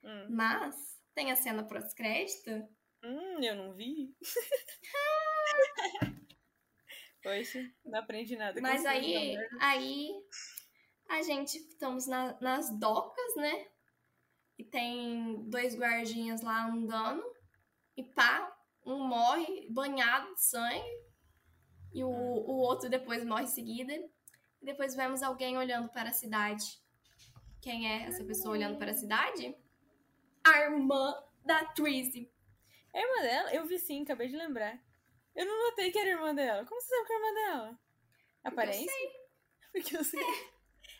Hum. 0.03 0.27
Mas 0.29 0.75
tem 1.13 1.31
a 1.31 1.35
cena 1.35 1.63
pós-crédito. 1.67 2.49
Hum, 3.03 3.43
eu 3.43 3.55
não 3.55 3.73
vi. 3.73 4.15
Poxa, 7.23 7.59
não 7.85 7.99
aprendi 7.99 8.35
nada. 8.35 8.55
com 8.55 8.61
Mas 8.61 8.85
aí, 8.85 9.35
não, 9.35 9.41
né? 9.41 9.49
aí 9.61 10.09
a 11.09 11.21
gente 11.21 11.57
estamos 11.57 12.07
na- 12.07 12.37
nas 12.41 12.75
docas, 12.79 13.35
né? 13.35 13.67
E 14.57 14.63
tem 14.63 15.47
dois 15.49 15.75
guardinhas 15.77 16.41
lá 16.41 16.65
andando. 16.67 17.23
E 17.95 18.03
pá, 18.03 18.51
um 18.85 19.05
morre 19.07 19.67
banhado 19.69 20.33
de 20.33 20.43
sangue. 20.43 21.10
E 21.93 22.03
o, 22.03 22.09
o 22.09 22.57
outro 22.57 22.89
depois 22.89 23.23
morre 23.25 23.43
em 23.43 23.47
seguida. 23.47 23.93
E 23.93 24.65
depois 24.65 24.95
vemos 24.95 25.23
alguém 25.23 25.57
olhando 25.57 25.89
para 25.89 26.09
a 26.09 26.13
cidade. 26.13 26.81
Quem 27.61 27.87
é 27.87 28.03
essa 28.07 28.23
pessoa 28.23 28.53
olhando 28.53 28.77
para 28.77 28.91
a 28.91 28.95
cidade? 28.95 29.55
A 30.43 30.59
irmã 30.61 31.13
da 31.45 31.65
Trizzy. 31.65 32.31
É 32.93 32.99
a 32.99 33.03
irmã 33.03 33.21
dela? 33.21 33.53
Eu 33.53 33.65
vi 33.65 33.79
sim, 33.79 34.03
acabei 34.03 34.27
de 34.27 34.35
lembrar. 34.35 34.79
Eu 35.35 35.45
não 35.45 35.69
notei 35.69 35.91
que 35.91 35.99
era 35.99 36.09
irmã 36.09 36.33
dela. 36.33 36.65
Como 36.65 36.81
você 36.81 36.87
sabe 36.87 37.07
que 37.07 37.13
é 37.13 37.15
irmã 37.15 37.33
dela? 37.33 37.79
Aparência? 38.43 38.91
Porque 39.71 39.95
eu 39.95 40.03
sei. 40.03 40.19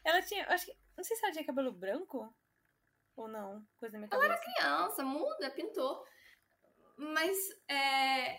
Ela 0.04 0.22
tinha. 0.22 0.46
Acho 0.48 0.66
que. 0.66 0.78
Não 0.96 1.04
sei 1.04 1.18
se 1.18 1.24
ela 1.24 1.34
tinha 1.34 1.46
cabelo 1.46 1.72
branco. 1.72 2.34
Ou 3.16 3.28
não. 3.28 3.66
Coisa 3.78 3.94
da 3.94 4.00
minha 4.00 4.10
cabeça. 4.10 4.38
criança, 4.38 5.04
muda, 5.04 5.52
pintou. 5.52 6.06
Mas 6.96 7.38
é, 7.68 8.36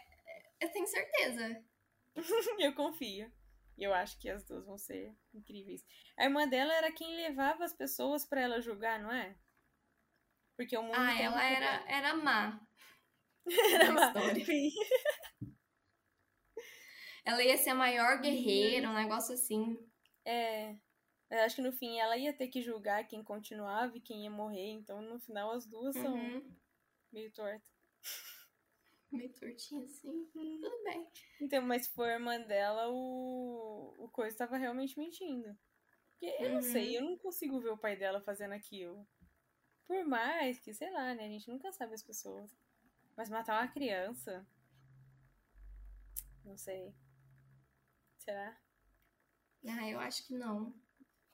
eu 0.61 0.71
tenho 0.73 0.87
certeza. 0.87 1.63
eu 2.61 2.75
confio. 2.75 3.33
E 3.79 3.85
eu 3.85 3.95
acho 3.95 4.19
que 4.19 4.29
as 4.29 4.45
duas 4.45 4.67
vão 4.67 4.77
ser 4.77 5.17
incríveis. 5.33 5.85
A 6.17 6.25
irmã 6.25 6.47
dela 6.47 6.73
era 6.75 6.93
quem 6.93 7.17
levava 7.17 7.65
as 7.65 7.73
pessoas 7.73 8.25
pra 8.27 8.41
ela 8.43 8.61
julgar, 8.61 9.01
não 9.01 9.11
é? 9.11 9.35
Porque 10.57 10.77
o 10.77 10.83
mundo. 10.83 10.95
Ah, 10.97 11.19
ela 11.21 11.43
era, 11.43 11.91
era 11.91 12.15
má. 12.15 12.61
Era. 13.75 14.13
Sim. 14.45 14.71
Ela 17.25 17.43
ia 17.45 17.57
ser 17.57 17.71
a 17.71 17.75
maior 17.75 18.21
guerreira, 18.21 18.89
um 18.89 18.95
negócio 18.95 19.35
assim. 19.35 19.79
É. 20.25 20.77
Eu 21.31 21.39
acho 21.41 21.57
que 21.57 21.63
no 21.63 21.73
fim 21.73 21.99
ela 21.99 22.17
ia 22.17 22.33
ter 22.33 22.49
que 22.49 22.61
julgar 22.61 23.07
quem 23.07 23.23
continuava 23.25 23.97
e 23.97 24.01
quem 24.01 24.25
ia 24.25 24.31
morrer. 24.31 24.71
Então 24.71 25.01
no 25.01 25.19
final 25.19 25.51
as 25.53 25.67
duas 25.67 25.95
são 25.97 26.15
Uhum. 26.15 26.57
meio 27.13 27.33
tortas. 27.33 27.63
Meio 29.13 29.33
tortinha 29.35 29.85
assim. 29.85 30.27
Tudo 30.33 30.83
bem. 30.85 31.07
Então, 31.41 31.63
mas 31.63 31.85
se 31.85 31.93
for 31.93 32.09
a 32.09 32.15
irmã 32.15 32.41
dela, 32.41 32.89
o, 32.91 33.95
o 33.99 34.09
coisa 34.09 34.37
tava 34.37 34.57
realmente 34.57 34.99
mentindo. 34.99 35.57
Porque 36.11 36.27
eu 36.39 36.49
não 36.51 36.57
Uhum. 36.57 36.63
sei, 36.63 36.97
eu 36.97 37.03
não 37.03 37.19
consigo 37.19 37.61
ver 37.61 37.71
o 37.71 37.79
pai 37.79 37.97
dela 37.97 38.21
fazendo 38.23 38.53
aquilo. 38.53 39.07
Por 39.87 40.05
mais 40.07 40.59
que, 40.61 40.73
sei 40.73 40.91
lá, 40.91 41.15
né? 41.15 41.27
A 41.27 41.29
gente 41.29 41.49
nunca 41.51 41.71
sabe 41.73 41.95
as 41.95 42.03
pessoas. 42.03 42.57
Mas 43.17 43.29
matar 43.29 43.61
uma 43.61 43.69
criança. 43.71 44.47
Não 46.45 46.57
sei. 46.57 46.95
Será? 48.19 48.57
Ah, 49.67 49.89
eu 49.89 50.01
acho 50.01 50.27
que 50.27 50.35
não. 50.35 50.75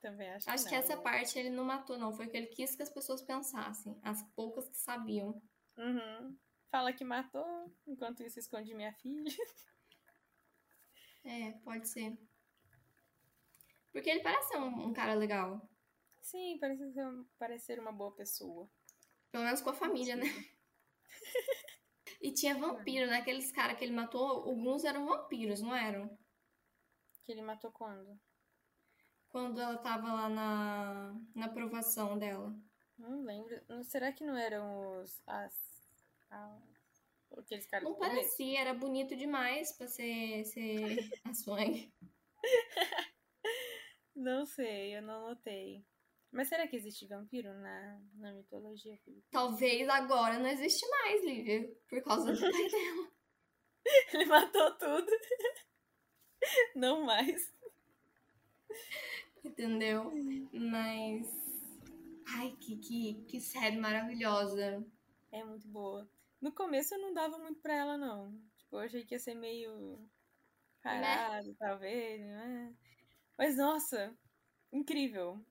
Também 0.00 0.30
acho, 0.30 0.48
Acho 0.50 0.64
que 0.64 0.70
que 0.70 0.74
não, 0.76 0.82
essa 0.82 0.96
né? 0.96 1.02
parte 1.02 1.38
ele 1.38 1.50
não 1.50 1.64
matou, 1.64 1.98
não. 1.98 2.12
Foi 2.12 2.26
o 2.26 2.30
que 2.30 2.36
ele 2.36 2.46
quis 2.46 2.74
que 2.74 2.82
as 2.82 2.90
pessoas 2.90 3.22
pensassem. 3.22 3.98
As 4.02 4.22
poucas 4.34 4.68
que 4.68 4.76
sabiam. 4.76 5.40
Uhum. 5.76 6.36
Fala 6.70 6.92
que 6.92 7.04
matou, 7.04 7.72
enquanto 7.86 8.22
isso 8.22 8.38
esconde 8.38 8.74
minha 8.74 8.92
filha. 8.92 9.30
É, 11.24 11.52
pode 11.64 11.88
ser. 11.88 12.16
Porque 13.92 14.08
ele 14.10 14.22
parece 14.22 14.48
ser 14.48 14.58
um, 14.58 14.86
um 14.88 14.92
cara 14.92 15.14
legal. 15.14 15.68
Sim, 16.20 16.58
parece 16.60 16.92
ser, 16.92 17.06
um- 17.06 17.24
parece 17.38 17.66
ser 17.66 17.80
uma 17.80 17.92
boa 17.92 18.12
pessoa. 18.12 18.68
Pelo 19.30 19.44
menos 19.44 19.60
com 19.60 19.70
a 19.70 19.74
família, 19.74 20.16
né? 20.16 20.24
E 22.20 22.32
tinha 22.32 22.58
vampiro, 22.58 23.06
né? 23.06 23.18
Aqueles 23.18 23.52
caras 23.52 23.78
que 23.78 23.84
ele 23.84 23.92
matou, 23.94 24.20
alguns 24.48 24.82
eram 24.84 25.06
vampiros, 25.06 25.60
não 25.60 25.72
eram? 25.74 26.18
Que 27.22 27.30
ele 27.30 27.42
matou 27.42 27.70
quando? 27.70 28.18
Quando 29.28 29.60
ela 29.60 29.78
tava 29.78 30.12
lá 30.12 30.28
na, 30.28 31.14
na 31.32 31.46
aprovação 31.46 32.18
dela. 32.18 32.52
Não 32.98 33.22
lembro. 33.22 33.62
Será 33.84 34.10
que 34.12 34.24
não 34.24 34.36
eram 34.36 35.00
os. 35.00 35.22
As. 35.28 35.77
A- 36.30 36.58
aqueles 37.36 37.66
caras 37.66 37.88
Não 37.88 37.96
parecia, 37.98 38.60
era 38.60 38.74
bonito 38.74 39.14
demais 39.16 39.72
pra 39.76 39.86
ser, 39.86 40.44
ser 40.44 40.98
a 41.24 41.34
Swang. 41.34 41.92
Não 44.14 44.44
sei, 44.46 44.96
eu 44.96 45.02
não 45.02 45.28
notei. 45.28 45.84
Mas 46.30 46.48
será 46.48 46.66
que 46.68 46.76
existe 46.76 47.06
vampiro 47.06 47.52
na, 47.54 48.00
na 48.14 48.32
mitologia? 48.32 48.98
Talvez 49.30 49.88
agora 49.88 50.38
não 50.38 50.48
existe 50.48 50.86
mais, 50.88 51.24
Lívia, 51.24 51.74
por 51.88 52.02
causa 52.02 52.32
do 52.32 52.40
pai 52.40 52.68
dela. 52.68 53.10
Ele 54.12 54.24
matou 54.26 54.76
tudo. 54.76 55.10
Não 56.74 57.04
mais. 57.04 57.50
Entendeu? 59.42 60.12
Mas. 60.52 61.26
Ai, 62.26 62.54
que, 62.60 62.76
que, 62.76 63.14
que 63.26 63.40
série 63.40 63.78
maravilhosa. 63.78 64.84
É 65.32 65.42
muito 65.42 65.66
boa. 65.68 66.06
No 66.40 66.52
começo 66.52 66.94
eu 66.94 67.00
não 67.00 67.12
dava 67.12 67.38
muito 67.38 67.60
pra 67.60 67.74
ela, 67.74 67.96
não. 67.96 68.32
Tipo, 68.56 68.76
eu 68.76 68.80
achei 68.80 69.04
que 69.04 69.14
ia 69.14 69.18
ser 69.18 69.34
meio. 69.34 69.98
parado, 70.82 71.54
talvez, 71.56 72.20
né? 72.20 72.74
Mas 73.36 73.56
nossa, 73.56 74.16
incrível. 74.72 75.44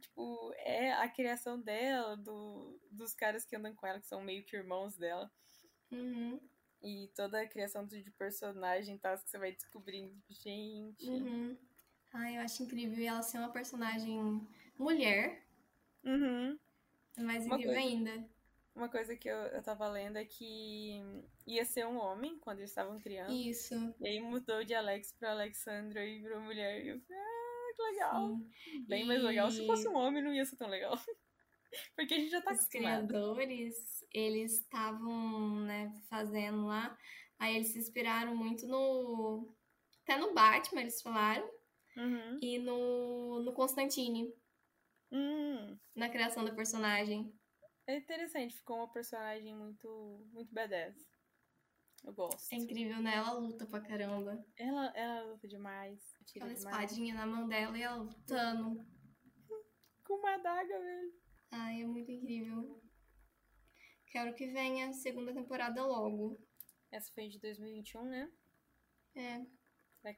Tipo, 0.00 0.52
é 0.56 0.92
a 0.92 1.08
criação 1.08 1.60
dela, 1.60 2.16
do, 2.16 2.80
dos 2.90 3.12
caras 3.14 3.44
que 3.44 3.54
andam 3.54 3.74
com 3.74 3.86
ela, 3.86 4.00
que 4.00 4.06
são 4.06 4.22
meio 4.22 4.44
que 4.44 4.56
irmãos 4.56 4.96
dela. 4.96 5.30
Uhum, 5.90 6.40
E 6.82 7.08
toda 7.14 7.40
a 7.42 7.46
criação 7.46 7.86
de 7.86 8.02
personagem 8.12 8.96
tal, 8.98 9.18
que 9.18 9.28
você 9.28 9.36
vai 9.38 9.52
descobrindo. 9.52 10.16
Gente. 10.30 11.06
uhum. 11.10 11.56
Ai, 12.14 12.38
eu 12.38 12.42
acho 12.42 12.62
incrível. 12.62 12.98
E 12.98 13.06
ela 13.06 13.22
ser 13.22 13.38
uma 13.38 13.52
personagem 13.52 14.18
mulher, 14.78 15.44
Uhum. 16.04 16.58
é 17.18 17.22
mais 17.22 17.44
Uma 17.44 17.56
incrível 17.56 17.74
coisa- 17.74 17.88
ainda. 17.88 18.28
Uma 18.74 18.88
coisa 18.88 19.14
que 19.16 19.28
eu, 19.28 19.36
eu 19.36 19.62
tava 19.62 19.86
lendo 19.88 20.16
é 20.16 20.24
que 20.24 21.00
ia 21.46 21.64
ser 21.64 21.86
um 21.86 21.98
homem 21.98 22.38
quando 22.38 22.58
eles 22.58 22.70
estavam 22.70 22.98
criando. 22.98 23.30
Isso. 23.32 23.74
E 24.00 24.08
aí 24.08 24.20
mudou 24.20 24.64
de 24.64 24.74
Alex 24.74 25.12
pra 25.12 25.32
Alexandra 25.32 26.04
e 26.06 26.20
virou 26.22 26.40
mulher. 26.40 26.82
E 26.84 26.88
eu 26.88 27.00
falei, 27.00 27.22
ah, 27.22 27.62
muito 27.64 27.82
legal. 27.82 28.28
Sim. 28.64 28.84
Bem 28.86 29.04
mais 29.04 29.22
legal. 29.22 29.50
Se 29.50 29.62
E- 29.62 29.66
fosse 29.66 29.86
um 29.88 29.94
homem, 29.94 30.22
não 30.22 30.32
ia 30.32 30.44
ser 30.46 30.56
tão 30.56 30.68
legal. 30.68 30.92
Porque 31.96 32.14
a 32.14 32.16
gente 32.18 32.30
já 32.30 32.40
tá 32.40 32.52
Os 32.52 32.58
acostumado. 32.60 33.06
criadores, 33.08 34.04
eles 34.10 34.52
estavam, 34.60 35.60
né, 35.60 35.92
fazendo 36.08 36.66
lá. 36.66 36.96
Aí 37.38 37.56
eles 37.56 37.68
se 37.68 37.78
inspiraram 37.78 38.34
muito 38.34 38.66
no. 38.66 39.54
Até 40.02 40.16
no 40.18 40.32
Batman, 40.34 40.80
eles 40.80 41.00
falaram. 41.02 41.48
Uhum. 41.96 42.38
E 42.40 42.58
no, 42.58 43.42
no 43.42 43.52
Constantine, 43.52 44.32
Hum, 45.10 45.76
na 45.94 46.08
criação 46.08 46.42
da 46.42 46.54
personagem. 46.54 47.30
É 47.92 47.98
interessante, 47.98 48.56
ficou 48.56 48.76
uma 48.76 48.92
personagem 48.92 49.54
muito, 49.54 50.26
muito 50.32 50.52
badass. 50.52 50.96
Eu 52.04 52.12
gosto. 52.12 52.52
É 52.52 52.56
incrível, 52.56 53.00
né? 53.00 53.14
Ela 53.14 53.32
luta 53.32 53.64
pra 53.66 53.80
caramba. 53.80 54.44
Ela, 54.56 54.86
ela 54.96 55.22
luta 55.30 55.46
demais. 55.46 56.00
Tira 56.26 56.46
Aquela 56.46 56.58
demais. 56.58 56.90
espadinha 56.90 57.14
na 57.14 57.26
mão 57.26 57.46
dela 57.46 57.78
e 57.78 57.82
ela 57.82 57.96
lutando. 57.96 58.84
Com 60.04 60.14
uma 60.14 60.34
adaga, 60.34 60.80
velho. 60.80 61.14
Ai, 61.52 61.82
é 61.82 61.86
muito 61.86 62.10
incrível. 62.10 62.82
Quero 64.06 64.34
que 64.34 64.48
venha 64.48 64.88
a 64.88 64.92
segunda 64.92 65.32
temporada 65.32 65.84
logo. 65.86 66.40
Essa 66.90 67.10
foi 67.12 67.28
de 67.28 67.38
2021, 67.38 68.04
né? 68.04 68.32
É, 69.14 69.46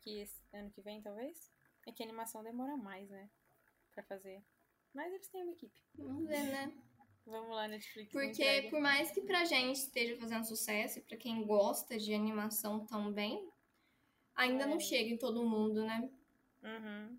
esse 0.07 0.43
ano 0.53 0.71
que 0.71 0.81
vem, 0.81 1.03
talvez? 1.03 1.53
É 1.87 1.93
que 1.93 2.03
a 2.03 2.07
animação 2.07 2.43
demora 2.43 2.77
mais, 2.77 3.11
né? 3.11 3.31
Pra 3.93 4.03
fazer. 4.05 4.43
Mas 4.95 5.13
eles 5.13 5.29
têm 5.29 5.43
uma 5.43 5.53
equipe. 5.53 5.81
vamos 5.97 6.27
ver, 6.27 6.45
né? 6.45 6.84
Vamos 7.27 7.51
lá, 7.57 7.67
Netflix. 7.69 8.13
Porque 8.13 8.69
por 8.71 8.81
mais 8.81 9.11
que 9.11 9.21
pra 9.23 9.45
gente 9.45 9.77
esteja 9.77 10.17
fazendo 10.19 10.45
sucesso 10.45 10.99
e 10.99 11.03
pra 11.03 11.17
quem 11.17 11.45
gosta 11.47 11.97
de 11.99 12.13
animação 12.15 12.85
também, 12.87 13.49
ainda 14.35 14.65
É. 14.65 14.67
não 14.67 14.79
chega 14.79 15.09
em 15.11 15.17
todo 15.17 15.43
mundo, 15.49 15.85
né? 15.85 16.09
Uhum. 16.63 17.19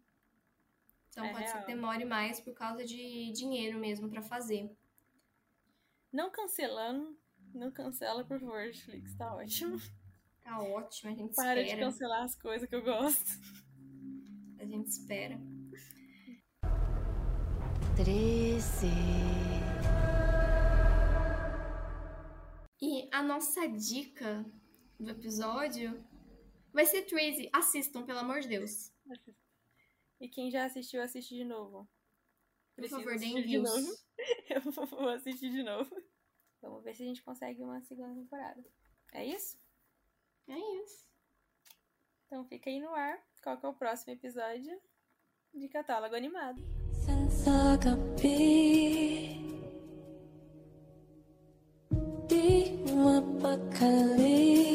Então 1.10 1.26
É 1.26 1.32
pode 1.32 1.46
ser 1.48 1.54
real. 1.54 1.66
que 1.66 1.74
demore 1.74 2.06
mais 2.06 2.40
por 2.40 2.54
causa 2.54 2.86
de 2.86 3.32
dinheiro 3.32 3.80
mesmo 3.80 4.10
pra 4.10 4.22
fazer. 4.22 4.70
Não 6.12 6.30
cancelando. 6.30 7.18
Não 7.54 7.72
cancela, 7.72 8.24
por 8.26 8.40
favor, 8.40 8.60
Netflix. 8.66 9.16
Tá 9.16 9.34
ótimo. 9.34 9.78
Tá 10.44 10.62
ótimo, 10.62 11.12
a 11.12 11.16
gente 11.16 11.34
Para 11.36 11.56
de 11.64 11.70
espera. 11.70 11.86
cancelar 11.86 12.24
as 12.24 12.36
coisas 12.36 12.70
que 12.70 12.76
eu 12.76 12.84
gosto. 12.84 13.32
A 14.60 14.66
gente 14.66 14.88
espera. 14.88 15.40
13. 17.96 18.88
E 22.88 23.10
a 23.12 23.24
nossa 23.24 23.68
dica 23.68 24.46
do 25.00 25.10
episódio 25.10 26.06
vai 26.72 26.86
ser 26.86 27.02
Tracy. 27.02 27.50
Assistam, 27.52 28.06
pelo 28.06 28.20
amor 28.20 28.42
de 28.42 28.48
Deus. 28.48 28.94
E 30.20 30.30
quem 30.30 30.52
já 30.52 30.66
assistiu, 30.66 31.02
assiste 31.02 31.34
de 31.34 31.44
novo. 31.44 31.90
Por 32.76 32.82
Precisa 32.84 33.00
favor, 33.00 33.18
deem 33.18 33.32
assistir 33.32 33.42
de 33.42 33.48
views. 33.48 33.68
novo. 33.68 33.98
Eu 34.86 34.86
vou 34.86 35.10
assistir 35.10 35.50
de 35.50 35.64
novo. 35.64 35.96
Vamos 36.62 36.84
ver 36.84 36.94
se 36.94 37.02
a 37.02 37.08
gente 37.08 37.24
consegue 37.24 37.64
uma 37.64 37.82
segunda 37.82 38.14
temporada. 38.14 38.64
É 39.14 39.26
isso? 39.26 39.58
É 40.48 40.84
isso. 40.84 41.08
Então 42.28 42.46
fica 42.46 42.70
aí 42.70 42.80
no 42.80 42.94
ar. 42.94 43.20
Qual 43.42 43.58
que 43.58 43.66
é 43.66 43.70
o 43.70 43.74
próximo 43.74 44.14
episódio 44.14 44.80
de 45.52 45.68
Catálogo 45.70 46.16
Animado? 46.16 46.62
Big 48.22 49.15
mapakali. 53.04 54.75